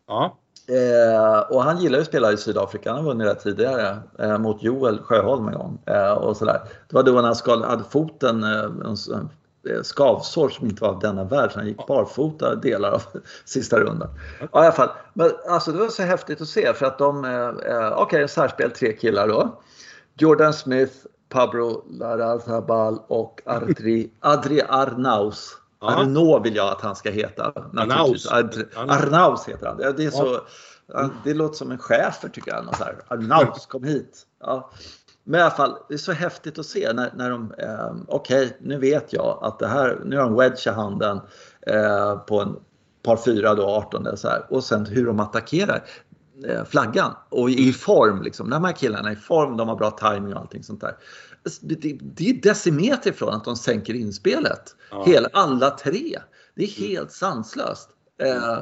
Ja. 0.08 0.38
Eh, 0.68 1.40
och 1.40 1.64
han 1.64 1.78
gillar 1.78 1.98
ju 1.98 2.02
att 2.02 2.08
spela 2.08 2.32
i 2.32 2.38
Sydafrika. 2.38 2.90
Han 2.90 3.00
har 3.00 3.06
vunnit 3.06 3.28
det 3.28 3.36
tidigare 3.36 3.98
eh, 4.20 4.38
mot 4.38 4.64
Joel 4.64 5.02
Sjöholm 5.02 5.48
en 5.48 5.54
gång. 5.54 5.80
Eh, 5.86 6.12
och 6.12 6.38
sådär. 6.38 6.62
Det 6.90 6.96
var 6.96 7.04
då 7.04 7.22
han 7.52 7.64
hade 7.64 7.84
foten, 7.84 8.44
eh, 8.44 8.64
en, 8.64 8.96
en 9.16 9.30
skavsår 9.84 10.50
som 10.50 10.68
inte 10.68 10.82
var 10.82 10.90
av 10.90 11.00
denna 11.00 11.24
värld. 11.24 11.52
Så 11.52 11.60
han 11.60 11.68
gick 11.68 11.88
barfota 11.88 12.56
delar 12.56 12.92
av 12.92 13.02
sista 13.46 13.80
rundan. 13.80 14.10
Ja, 14.40 14.46
i 14.64 14.66
alla 14.66 14.72
fall. 14.72 14.90
Men 15.14 15.32
alltså, 15.50 15.72
det 15.72 15.78
var 15.78 15.88
så 15.88 16.04
häftigt 16.04 16.42
att 16.42 16.48
se 16.48 16.74
för 16.74 16.86
att 16.86 16.98
de, 16.98 17.26
eh, 17.26 17.32
eh 17.32 17.92
okej, 17.92 18.04
okay, 18.04 18.28
särspel, 18.28 18.72
tre 18.72 18.94
killar 18.94 19.28
då. 19.28 19.62
Jordan 20.18 20.54
Smith, 20.54 20.94
Pablo 21.30 21.86
Larrazabal 21.90 23.00
och 23.08 23.42
Adri, 23.46 24.12
Adri 24.20 24.62
Arnaus. 24.70 25.58
Arnaud 25.82 26.44
vill 26.44 26.56
jag 26.56 26.68
att 26.68 26.82
han 26.82 26.96
ska 26.96 27.12
heta. 27.12 27.54
Arnaus. 27.78 28.28
Arnaus 28.76 29.46
heter 29.48 29.68
han. 29.68 29.78
Det, 29.78 30.06
är 30.06 30.12
så, 30.12 30.40
det 31.24 31.34
låter 31.34 31.56
som 31.56 31.72
en 31.72 31.78
chefer 31.78 32.30
tycker 32.30 32.52
jag. 32.52 32.66
Arnaus, 33.08 33.66
kom 33.66 33.84
hit. 33.84 34.26
Ja. 34.40 34.72
Men 35.30 35.40
i 35.40 35.44
alla 35.44 35.52
fall, 35.52 35.78
det 35.88 35.94
är 35.94 35.98
så 35.98 36.12
häftigt 36.12 36.60
att 36.60 36.66
se 36.66 36.94
när, 36.94 37.14
när 37.16 37.30
de, 37.30 37.54
eh, 37.58 37.96
okej 38.08 38.46
okay, 38.46 38.58
nu 38.62 38.78
vet 38.78 39.14
jag 39.14 39.40
att 39.42 39.60
det 39.60 39.68
här, 39.68 40.02
nu 40.06 40.18
har 40.18 40.28
en 40.28 40.36
wedge 40.36 40.68
i 40.68 40.70
handen 40.70 41.22
eh, 41.62 42.16
på 42.16 42.42
en 42.42 42.56
par 43.04 43.18
fyra 43.18 43.56
då, 43.56 43.66
18 43.66 44.18
så 44.18 44.28
här. 44.28 44.46
och 44.50 44.64
sen 44.64 44.86
hur 44.86 45.06
de 45.06 45.20
attackerar 45.20 45.84
eh, 46.48 46.66
flaggan 46.66 47.14
och 47.30 47.50
i 47.50 47.74
form 47.74 48.22
liksom. 48.22 48.50
De 48.50 48.64
här 48.64 48.72
killarna 48.72 49.10
är 49.10 49.14
i 49.14 49.16
form, 49.16 49.58
de 49.58 49.68
har 49.68 49.76
bra 49.76 49.92
timing 49.92 50.34
och 50.34 50.40
allting 50.40 50.64
sånt 50.64 50.82
där 50.82 50.96
det, 51.62 51.98
det 52.02 52.30
är 52.30 52.34
decimeter 52.34 53.10
ifrån 53.10 53.34
att 53.34 53.44
de 53.44 53.56
sänker 53.56 53.94
inspelet. 53.94 54.76
Ja. 54.92 55.04
Hela, 55.06 55.30
alla 55.34 55.70
tre. 55.70 56.20
Det 56.56 56.64
är 56.64 56.68
helt 56.68 57.12
sanslöst. 57.12 57.90
Eh, 58.22 58.60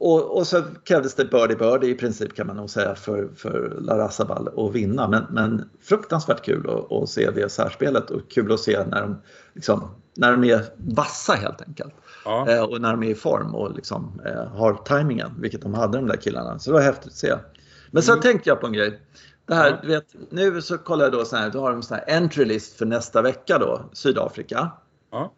och, 0.00 0.36
och 0.36 0.46
så 0.46 0.62
krävdes 0.84 1.14
det 1.14 1.24
birdie 1.24 1.56
birdie 1.56 1.90
i 1.90 1.94
princip 1.94 2.34
kan 2.34 2.46
man 2.46 2.56
nog 2.56 2.70
säga 2.70 2.94
för, 2.94 3.28
för 3.36 3.76
La 3.80 3.98
Razabal 3.98 4.48
att 4.56 4.72
vinna. 4.72 5.08
Men, 5.08 5.26
men 5.30 5.70
fruktansvärt 5.82 6.44
kul 6.44 6.70
att, 6.70 6.92
att 6.92 7.08
se 7.08 7.30
det 7.30 7.52
särspelet 7.52 8.10
och 8.10 8.30
kul 8.30 8.52
att 8.52 8.60
se 8.60 8.84
när 8.86 9.00
de, 9.00 9.22
liksom, 9.54 9.90
när 10.16 10.32
de 10.32 10.44
är 10.44 10.64
vassa 10.76 11.32
helt 11.32 11.62
enkelt. 11.62 11.94
Ja. 12.24 12.48
Eh, 12.48 12.62
och 12.62 12.80
när 12.80 12.90
de 12.90 13.02
är 13.02 13.10
i 13.10 13.14
form 13.14 13.54
och 13.54 13.74
liksom, 13.74 14.20
eh, 14.26 14.46
har 14.46 14.74
tajmingen, 14.74 15.30
vilket 15.40 15.62
de 15.62 15.74
hade 15.74 15.98
de 15.98 16.06
där 16.06 16.16
killarna. 16.16 16.58
Så 16.58 16.70
det 16.70 16.74
var 16.74 16.82
häftigt 16.82 17.06
att 17.06 17.18
se. 17.18 17.34
Men 17.90 18.02
så 18.02 18.12
mm. 18.12 18.22
tänkte 18.22 18.50
jag 18.50 18.60
på 18.60 18.66
en 18.66 18.72
grej. 18.72 19.00
Det 19.46 19.54
här, 19.54 19.70
ja. 19.70 19.78
du 19.82 19.88
vet, 19.88 20.14
nu 20.30 20.62
så 20.62 20.78
kollar 20.78 21.04
jag 21.04 21.12
då 21.12 21.24
så 21.24 21.36
här, 21.36 21.50
då 21.50 21.60
har 21.60 21.70
de 21.70 21.82
sån 21.82 21.96
här 21.96 22.16
entry 22.16 22.44
list 22.44 22.78
för 22.78 22.86
nästa 22.86 23.22
vecka 23.22 23.58
då, 23.58 23.80
Sydafrika. 23.92 24.70
Ja. 25.10 25.32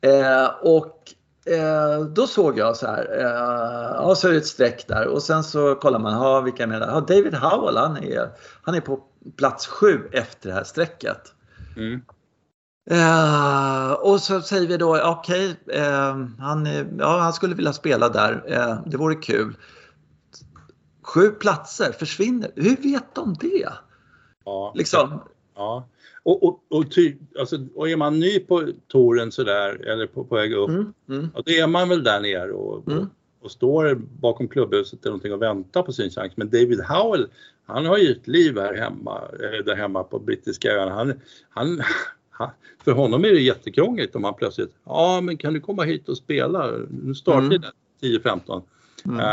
Eh, 0.00 0.50
och 0.62 1.14
eh, 1.46 2.00
då 2.00 2.26
såg 2.26 2.58
jag 2.58 2.76
så 2.76 2.86
här, 2.86 3.18
eh, 3.18 3.96
ja 3.96 4.14
så 4.14 4.28
är 4.28 4.32
det 4.32 4.38
ett 4.38 4.46
streck 4.46 4.88
där 4.88 5.06
och 5.06 5.22
sen 5.22 5.44
så 5.44 5.74
kollar 5.74 5.98
man, 5.98 6.14
ha 6.14 6.40
vilka 6.40 6.62
är 6.62 6.66
med 6.66 6.80
där? 6.80 6.88
Ja, 6.88 7.00
David 7.00 7.34
Howell, 7.34 7.76
han 7.76 7.96
är, 7.96 8.30
han 8.62 8.74
är 8.74 8.80
på 8.80 9.00
plats 9.36 9.66
sju 9.66 10.08
efter 10.12 10.48
det 10.48 10.54
här 10.54 10.64
strecket. 10.64 11.34
Mm. 11.76 12.00
Uh, 12.90 13.92
och 13.92 14.20
så 14.20 14.40
säger 14.40 14.68
vi 14.68 14.76
då, 14.76 15.02
okej, 15.02 15.56
okay, 15.66 15.78
eh, 15.78 16.16
han, 16.38 16.68
ja, 16.98 17.18
han 17.18 17.32
skulle 17.32 17.54
vilja 17.54 17.72
spela 17.72 18.08
där, 18.08 18.44
uh, 18.48 18.82
det 18.86 18.96
vore 18.96 19.14
kul. 19.14 19.56
Sju 21.02 21.30
platser 21.30 21.92
försvinner, 21.92 22.50
hur 22.56 22.76
vet 22.76 23.14
de 23.14 23.34
det? 23.40 23.68
Ja, 24.44 24.72
liksom. 24.76 25.20
ja. 25.54 25.88
Och, 26.24 26.42
och, 26.42 26.64
och, 26.68 26.90
ty, 26.90 27.16
alltså, 27.38 27.58
och 27.74 27.88
är 27.88 27.96
man 27.96 28.20
ny 28.20 28.38
på 28.38 28.68
touren 28.88 29.32
sådär, 29.32 29.86
eller 29.86 30.06
på, 30.06 30.24
på 30.24 30.34
väg 30.34 30.52
upp, 30.52 30.68
mm, 30.68 30.92
mm. 31.08 31.28
Ja, 31.34 31.42
då 31.46 31.52
är 31.52 31.66
man 31.66 31.88
väl 31.88 32.04
där 32.04 32.20
nere 32.20 32.52
och, 32.52 32.88
mm. 32.88 32.98
och, 32.98 33.06
och, 33.40 33.50
står 33.50 33.94
bakom 33.94 34.48
klubbhuset 34.48 35.00
eller 35.02 35.10
någonting 35.10 35.32
och 35.32 35.42
väntar 35.42 35.82
på 35.82 35.92
sin 35.92 36.10
chans. 36.10 36.32
Men 36.36 36.50
David 36.50 36.80
Howell, 36.80 37.28
han 37.66 37.86
har 37.86 37.98
ju 37.98 38.12
ett 38.12 38.28
liv 38.28 38.58
här 38.58 38.74
hemma, 38.74 39.20
där 39.64 39.76
hemma 39.76 40.02
på 40.02 40.18
brittiska 40.18 40.72
öarna. 40.72 41.14
Han, 41.50 41.82
han, 42.30 42.50
för 42.84 42.92
honom 42.92 43.24
är 43.24 43.28
det 43.28 43.40
jättekrångligt 43.40 44.16
om 44.16 44.24
han 44.24 44.34
plötsligt, 44.34 44.74
ja 44.84 45.20
men 45.20 45.36
kan 45.36 45.54
du 45.54 45.60
komma 45.60 45.82
hit 45.82 46.08
och 46.08 46.16
spela? 46.16 46.70
Nu 46.88 47.14
startar 47.14 47.40
mm. 47.40 47.62
10-15. 48.02 48.62
Mm. 49.04 49.20
Uh, 49.20 49.26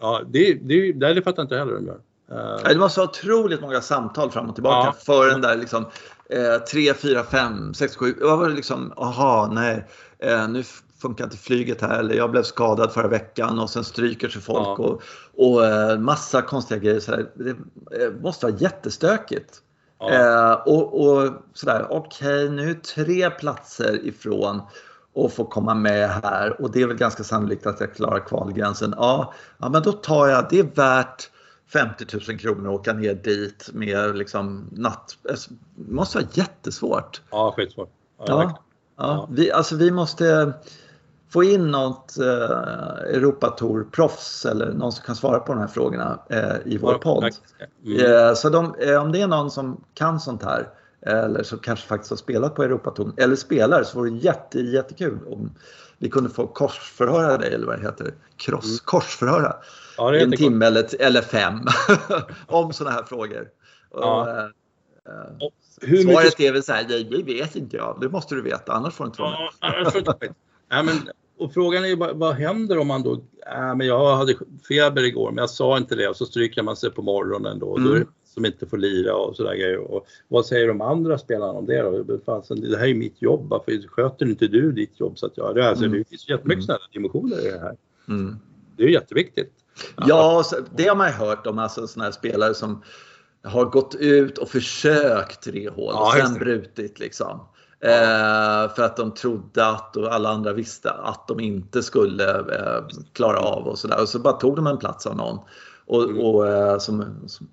ja, 0.00 0.22
det, 0.26 0.54
det, 0.54 0.92
det 0.92 1.22
fattar 1.22 1.42
inte 1.42 1.56
heller 1.56 1.74
de 1.74 1.86
gör. 1.86 2.00
Uh, 2.32 2.68
det 2.68 2.78
var 2.78 2.88
så 2.88 3.04
otroligt 3.04 3.60
många 3.60 3.80
samtal 3.80 4.30
fram 4.30 4.48
och 4.48 4.54
tillbaka 4.54 4.86
ja. 4.86 4.92
för 4.92 5.30
den 5.30 5.40
där 5.40 5.56
liksom 5.56 5.86
eh, 6.32 6.58
3, 6.58 6.94
4, 6.94 7.24
5, 7.24 7.74
6, 7.74 7.96
7. 7.96 8.14
Vad 8.20 8.38
var 8.38 8.48
det 8.48 8.54
liksom, 8.54 8.92
aha, 8.96 9.50
nej, 9.52 9.86
eh, 10.18 10.48
nu 10.48 10.64
funkar 11.00 11.24
inte 11.24 11.36
flyget 11.36 11.80
här 11.80 11.98
eller 11.98 12.14
jag 12.14 12.30
blev 12.30 12.42
skadad 12.42 12.92
förra 12.92 13.08
veckan 13.08 13.58
och 13.58 13.70
sen 13.70 13.84
stryker 13.84 14.28
sig 14.28 14.42
folk 14.42 14.78
ja. 14.78 14.84
och, 14.84 15.02
och 15.36 15.66
eh, 15.66 15.98
massa 15.98 16.42
konstiga 16.42 16.80
grejer. 16.80 17.00
Så 17.00 17.16
Det 17.34 17.50
eh, 17.50 18.12
måste 18.22 18.46
vara 18.46 18.56
jättestökigt. 18.56 19.62
Ja. 19.98 20.10
Eh, 20.10 20.52
och, 20.52 21.00
och 21.00 21.32
sådär, 21.54 21.86
okej 21.90 22.44
okay, 22.44 22.56
nu 22.56 22.70
är 22.70 22.74
tre 22.74 23.30
platser 23.30 24.06
ifrån 24.06 24.60
och 25.14 25.32
få 25.32 25.44
komma 25.44 25.74
med 25.74 26.10
här 26.10 26.62
och 26.62 26.70
det 26.70 26.82
är 26.82 26.86
väl 26.86 26.96
ganska 26.96 27.24
sannolikt 27.24 27.66
att 27.66 27.80
jag 27.80 27.94
klarar 27.94 28.26
kvalgränsen. 28.26 28.94
Ja, 28.96 29.34
ja 29.58 29.68
men 29.68 29.82
då 29.82 29.92
tar 29.92 30.28
jag, 30.28 30.46
det 30.50 30.58
är 30.58 30.68
värt 30.74 31.30
50 31.72 32.04
000 32.28 32.38
kronor 32.38 32.74
att 32.74 32.80
åka 32.80 32.92
ner 32.92 33.14
dit 33.14 33.70
med 33.72 34.16
liksom 34.16 34.68
natt... 34.72 35.16
Alltså, 35.30 35.50
det 35.74 35.92
måste 35.92 36.18
vara 36.18 36.28
jättesvårt. 36.32 37.22
Ja, 37.30 37.52
skitsvårt. 37.56 37.90
Ja, 38.18 38.24
ja, 38.26 38.62
ja. 38.96 39.28
Vi, 39.30 39.52
alltså 39.52 39.76
vi 39.76 39.90
måste 39.90 40.52
få 41.30 41.44
in 41.44 41.70
något 41.70 42.18
eh, 42.18 43.14
Europatour-proffs 43.14 44.46
eller 44.46 44.72
någon 44.72 44.92
som 44.92 45.04
kan 45.04 45.16
svara 45.16 45.38
på 45.40 45.52
de 45.52 45.60
här 45.60 45.68
frågorna 45.68 46.18
eh, 46.30 46.56
i 46.64 46.78
vår 46.78 46.94
podd. 46.94 47.34
Mm. 47.84 48.28
Eh, 48.28 48.34
så 48.34 48.48
de, 48.48 48.74
eh, 48.78 49.02
om 49.02 49.12
det 49.12 49.20
är 49.20 49.26
någon 49.26 49.50
som 49.50 49.84
kan 49.94 50.20
sånt 50.20 50.42
här 50.42 50.68
eller 51.00 51.42
som 51.42 51.58
kanske 51.58 51.86
faktiskt 51.86 52.10
har 52.10 52.16
spelat 52.16 52.54
på 52.54 52.62
Europatour 52.62 53.12
eller 53.16 53.36
spelar 53.36 53.82
så 53.82 53.98
vore 53.98 54.10
det 54.10 54.16
jätte, 54.16 54.60
jättekul 54.60 55.18
om 55.26 55.50
vi 55.98 56.08
kunde 56.08 56.30
få 56.30 56.46
korsförhöra 56.46 57.38
dig 57.38 57.54
eller 57.54 57.66
vad 57.66 57.78
det 57.78 57.82
heter. 57.82 58.14
Cross, 58.36 58.64
mm. 58.64 58.78
Korsförhöra. 58.84 59.56
Ja, 59.98 60.16
en 60.16 60.32
timme 60.32 60.66
eller, 60.66 61.00
eller 61.00 61.22
fem 61.22 61.60
om 62.46 62.72
sådana 62.72 62.96
här 62.96 63.02
frågor. 63.02 63.48
Ja. 63.92 64.22
Och, 64.22 64.28
eh, 64.28 65.50
hur 65.80 66.02
Svaret 66.02 66.24
mycket... 66.24 66.40
är 66.40 66.52
väl 66.52 66.62
så 66.62 66.72
här, 66.72 66.84
det 67.10 67.22
vet 67.22 67.56
inte 67.56 67.76
jag. 67.76 67.98
Det 68.00 68.08
måste 68.08 68.34
du 68.34 68.42
veta, 68.42 68.72
annars 68.72 68.94
får 68.94 69.04
du 69.04 69.08
inte 69.08 69.22
vara 69.22 70.16
med. 70.20 70.34
Ja, 70.68 70.82
men, 70.82 70.94
och 71.38 71.54
frågan 71.54 71.84
är 71.84 71.88
ju 71.88 71.96
vad, 71.96 72.16
vad 72.16 72.34
händer 72.34 72.78
om 72.78 72.86
man 72.86 73.02
då, 73.02 73.12
äh, 73.54 73.74
men 73.76 73.86
jag 73.86 74.16
hade 74.16 74.34
feber 74.68 75.04
igår 75.04 75.30
men 75.30 75.42
jag 75.42 75.50
sa 75.50 75.76
inte 75.76 75.94
det 75.94 76.08
och 76.08 76.16
så 76.16 76.26
stryker 76.26 76.62
man 76.62 76.76
sig 76.76 76.90
på 76.90 77.02
morgonen 77.02 77.58
då. 77.58 77.76
Mm. 77.76 77.90
då 77.90 78.06
som 78.38 78.46
inte 78.46 78.66
får 78.66 78.78
lira 78.78 79.14
och 79.16 79.36
sådär 79.36 79.54
grejer. 79.54 79.78
Och 79.78 80.06
vad 80.28 80.46
säger 80.46 80.68
de 80.68 80.80
andra 80.80 81.18
spelarna 81.18 81.52
om 81.52 81.66
det 81.66 81.82
då? 81.82 82.02
Det 82.02 82.78
här 82.78 82.86
är 82.86 82.94
mitt 82.94 83.22
jobb, 83.22 83.48
varför 83.48 83.88
sköter 83.88 84.26
inte 84.26 84.48
du 84.48 84.72
ditt 84.72 85.00
jobb? 85.00 85.18
Så 85.18 85.26
att 85.26 85.36
jag, 85.36 85.54
det, 85.54 85.68
alltså, 85.68 85.84
mm. 85.84 85.98
det 85.98 86.08
finns 86.08 86.28
jättemycket 86.28 86.64
mm. 86.64 86.66
sådana 86.66 86.84
dimensioner 86.92 87.46
i 87.46 87.50
det 87.50 87.58
här. 87.58 87.76
Mm. 88.08 88.36
Det 88.76 88.84
är 88.84 88.88
jätteviktigt. 88.88 89.52
Ja, 89.96 90.44
det 90.76 90.88
har 90.88 90.96
man 90.96 91.06
ju 91.06 91.12
hört 91.12 91.46
om 91.46 91.58
alltså 91.58 91.86
sådana 91.86 92.04
här 92.04 92.12
spelare 92.12 92.54
som 92.54 92.82
har 93.44 93.64
gått 93.64 93.94
ut 93.94 94.38
och 94.38 94.48
försökt 94.48 95.42
tre 95.42 95.68
hål 95.68 95.94
och 95.94 96.00
ja, 96.00 96.26
sen 96.26 96.34
brutit 96.34 96.98
liksom. 96.98 97.40
Ja. 97.80 97.88
Eh, 97.88 98.74
för 98.74 98.82
att 98.82 98.96
de 98.96 99.14
trodde 99.14 99.66
att 99.66 99.96
och 99.96 100.14
alla 100.14 100.28
andra 100.28 100.52
visste 100.52 100.90
att 100.90 101.28
de 101.28 101.40
inte 101.40 101.82
skulle 101.82 102.38
eh, 102.38 102.84
klara 103.12 103.38
av 103.38 103.66
och 103.66 103.78
sådär. 103.78 104.00
Och 104.02 104.08
så 104.08 104.18
bara 104.18 104.32
tog 104.32 104.56
de 104.56 104.66
en 104.66 104.78
plats 104.78 105.06
av 105.06 105.16
någon. 105.16 105.38
Och, 105.86 106.04
mm. 106.04 106.18
och, 106.18 106.48
eh, 106.48 106.78
som, 106.78 107.00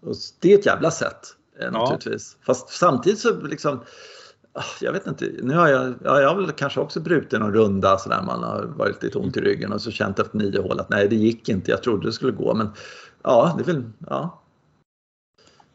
och 0.02 0.16
det 0.40 0.54
är 0.54 0.60
ett 0.60 0.66
jävla 0.66 0.92
sätt 0.92 1.20
eh, 1.60 1.72
naturligtvis. 1.72 2.38
Fast 2.46 2.70
samtidigt 2.70 3.20
så 3.20 3.42
liksom 3.42 3.84
jag 4.82 4.94
vet 4.94 5.08
inte, 5.08 5.32
nu 5.42 5.54
har 5.54 5.68
jag, 5.68 5.94
ja, 6.04 6.22
jag 6.22 6.30
har 6.30 6.36
väl 6.36 6.52
kanske 6.52 6.80
också 6.80 7.00
brutit 7.00 7.40
någon 7.40 7.54
runda 7.54 7.98
sådär 7.98 8.24
man 8.26 8.44
har 8.44 8.64
varit 8.64 9.04
lite 9.04 9.18
ont 9.18 9.38
i 9.38 9.42
ryggen 9.42 9.74
och 9.74 9.82
så 9.82 9.92
känt 9.92 10.20
efter 10.20 10.38
nio 10.38 10.62
hål 10.62 10.80
att 10.80 10.90
nej 10.90 11.08
det 11.08 11.16
gick 11.16 11.50
inte, 11.50 11.72
jag 11.72 11.84
trodde 11.84 12.08
det 12.08 12.14
skulle 12.14 12.32
gå 12.32 12.54
men 12.54 12.70
ja, 13.24 13.56
det 13.58 13.72
är 13.72 13.74
väl, 13.74 13.84
ja. 14.08 14.42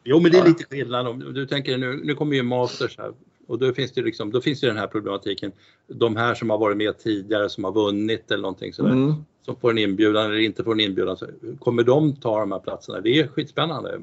Jo 0.03 0.19
men 0.19 0.31
det 0.31 0.37
är 0.37 0.47
lite 0.47 0.63
skillnad 0.63 1.07
om 1.07 1.19
du 1.19 1.47
tänker 1.47 1.77
nu, 1.77 2.01
nu 2.03 2.15
kommer 2.15 2.35
ju 2.35 2.43
Masters 2.43 2.97
här 2.97 3.13
och 3.47 3.59
då 3.59 3.73
finns 3.73 3.91
det 3.91 4.01
liksom, 4.01 4.31
då 4.31 4.41
finns 4.41 4.61
det 4.61 4.67
den 4.67 4.77
här 4.77 4.87
problematiken. 4.87 5.51
De 5.87 6.15
här 6.15 6.35
som 6.35 6.49
har 6.49 6.57
varit 6.57 6.77
med 6.77 6.97
tidigare 6.97 7.49
som 7.49 7.63
har 7.63 7.71
vunnit 7.71 8.31
eller 8.31 8.41
någonting 8.41 8.73
sådär. 8.73 8.91
Mm. 8.91 9.13
Som 9.45 9.55
får 9.55 9.71
en 9.71 9.77
inbjudan 9.77 10.25
eller 10.25 10.39
inte 10.39 10.63
får 10.63 10.71
en 10.71 10.79
inbjudan. 10.79 11.17
Så 11.17 11.27
kommer 11.59 11.83
de 11.83 12.15
ta 12.15 12.39
de 12.39 12.51
här 12.51 12.59
platserna? 12.59 13.01
Det 13.01 13.19
är 13.19 13.27
skitspännande. 13.27 14.01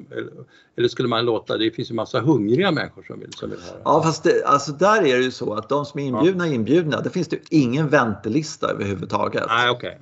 Eller, 0.77 0.87
skulle 0.87 1.07
man 1.07 1.25
låta, 1.25 1.57
det 1.57 1.71
finns 1.71 1.91
ju 1.91 1.95
massa 1.95 2.19
hungriga 2.19 2.71
människor 2.71 3.03
som 3.03 3.19
vill, 3.19 3.33
som 3.33 3.49
vill 3.49 3.59
ha 3.59 3.73
det. 3.73 3.81
Ja 3.85 4.03
fast 4.03 4.23
det, 4.23 4.43
alltså 4.45 4.71
där 4.71 4.97
är 4.97 5.17
det 5.17 5.23
ju 5.23 5.31
så 5.31 5.53
att 5.53 5.69
de 5.69 5.85
som 5.85 5.99
är 5.99 6.03
inbjudna 6.03 6.47
är 6.47 6.53
inbjudna. 6.53 7.01
Det 7.01 7.09
finns 7.09 7.27
det 7.27 7.39
ingen 7.49 7.89
väntelista 7.89 8.71
överhuvudtaget. 8.71 9.43
Nej. 9.47 9.69
Okay. 9.69 9.93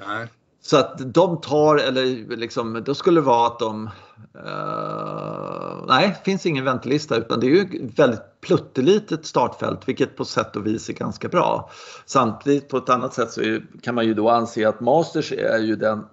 Så 0.67 0.77
att 0.77 1.13
de 1.13 1.41
tar, 1.41 1.77
eller 1.77 2.35
liksom, 2.35 2.83
då 2.85 2.95
skulle 2.95 3.21
det 3.21 3.25
vara 3.25 3.47
att 3.47 3.59
de... 3.59 3.89
Uh, 4.35 5.85
nej, 5.87 6.07
det 6.07 6.31
finns 6.31 6.45
ingen 6.45 6.65
väntelista 6.65 7.15
utan 7.15 7.39
det 7.39 7.47
är 7.47 7.49
ju 7.49 7.87
väldigt 7.95 8.21
pluttelitet 8.41 9.25
startfält 9.25 9.87
vilket 9.87 10.15
på 10.15 10.25
sätt 10.25 10.55
och 10.55 10.65
vis 10.65 10.89
är 10.89 10.93
ganska 10.93 11.27
bra. 11.27 11.69
Samtidigt 12.05 12.69
på 12.69 12.77
ett 12.77 12.89
annat 12.89 13.13
sätt 13.13 13.31
så 13.31 13.41
är, 13.41 13.63
kan 13.81 13.95
man 13.95 14.05
ju 14.05 14.13
då 14.13 14.29
anse 14.29 14.69
att 14.69 14.79
Masters 14.79 15.31
är 15.31 15.59
ju 15.59 15.75
den 15.75 16.05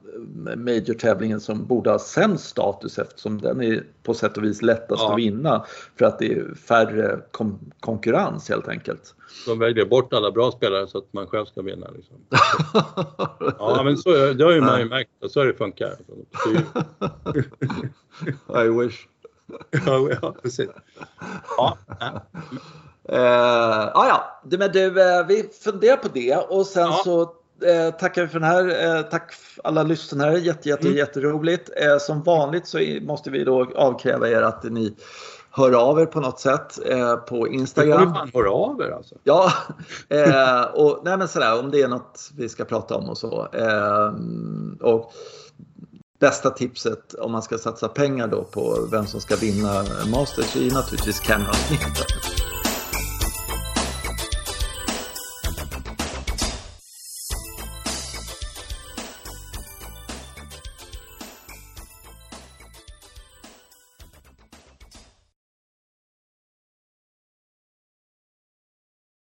major-tävlingen 0.56 1.40
som 1.40 1.66
borde 1.66 1.90
ha 1.90 1.98
sämst 1.98 2.44
status 2.44 2.98
eftersom 2.98 3.40
den 3.40 3.62
är 3.62 3.84
på 4.02 4.14
sätt 4.14 4.36
och 4.36 4.44
vis 4.44 4.62
lättast 4.62 5.02
ja. 5.02 5.12
att 5.12 5.18
vinna 5.18 5.64
för 5.98 6.04
att 6.04 6.18
det 6.18 6.32
är 6.32 6.54
färre 6.54 7.20
kom 7.30 7.58
konkurrens 7.80 8.48
helt 8.48 8.68
enkelt. 8.68 9.14
De 9.46 9.58
väljer 9.58 9.86
bort 9.86 10.12
alla 10.12 10.30
bra 10.30 10.52
spelare 10.52 10.86
så 10.86 10.98
att 10.98 11.12
man 11.12 11.26
själv 11.26 11.46
ska 11.46 11.62
vinna. 11.62 11.86
Liksom. 11.90 12.16
ja 13.58 13.82
men 13.84 13.96
så, 13.96 14.10
det 14.10 14.44
har 14.44 14.52
ju 14.52 14.60
man 14.60 14.80
ju 14.80 14.88
märkt, 14.88 15.10
så 15.28 15.40
har 15.40 15.46
det 15.46 15.54
funkar. 15.54 15.96
I 18.64 18.68
wish. 18.68 19.08
ja, 19.86 20.08
ja, 20.22 20.34
precis. 20.42 20.68
Ja. 21.56 21.78
Uh, 23.12 23.18
ah, 23.94 24.08
ja, 24.08 24.40
men 24.58 24.72
du, 24.72 24.86
uh, 24.86 25.26
vi 25.28 25.42
funderar 25.64 25.96
på 25.96 26.08
det 26.08 26.36
och 26.36 26.66
sen 26.66 26.82
ja. 26.82 27.00
så 27.04 27.34
uh, 27.62 27.90
tackar 27.90 28.22
vi 28.22 28.28
för 28.28 28.40
den 28.40 28.48
här. 28.48 28.96
Uh, 28.96 29.02
tack 29.02 29.34
alla 29.64 29.82
lyssnare, 29.82 30.38
jätte, 30.38 30.68
jätte, 30.68 30.86
mm. 30.86 30.98
jätteroligt. 30.98 31.70
Uh, 31.84 31.98
som 31.98 32.22
vanligt 32.22 32.66
så 32.66 32.78
måste 33.02 33.30
vi 33.30 33.44
då 33.44 33.72
avkräva 33.74 34.28
er 34.28 34.42
att 34.42 34.64
ni 34.64 34.94
hör 35.56 35.72
av 35.72 36.00
er 36.00 36.06
på 36.06 36.20
något 36.20 36.40
sätt 36.40 36.78
eh, 36.86 37.16
på 37.16 37.48
Instagram. 37.48 38.08
Du 38.08 38.14
fan 38.14 38.30
höra 38.34 38.50
av 38.50 38.80
er 38.80 38.90
alltså. 38.90 39.14
Ja, 39.24 39.52
eh, 40.08 40.62
och 40.62 41.00
nej 41.04 41.16
men 41.16 41.28
sådär 41.28 41.58
om 41.60 41.70
det 41.70 41.82
är 41.82 41.88
något 41.88 42.30
vi 42.36 42.48
ska 42.48 42.64
prata 42.64 42.96
om 42.96 43.08
och 43.08 43.18
så. 43.18 43.48
Eh, 43.52 44.12
och 44.80 45.12
bästa 46.20 46.50
tipset 46.50 47.14
om 47.14 47.32
man 47.32 47.42
ska 47.42 47.58
satsa 47.58 47.88
pengar 47.88 48.28
då 48.28 48.44
på 48.44 48.88
vem 48.90 49.06
som 49.06 49.20
ska 49.20 49.36
vinna 49.36 49.84
Masters 50.10 50.56
är 50.56 50.74
naturligtvis 50.74 51.20
Cameron 51.20 51.54
Smith. 51.54 52.02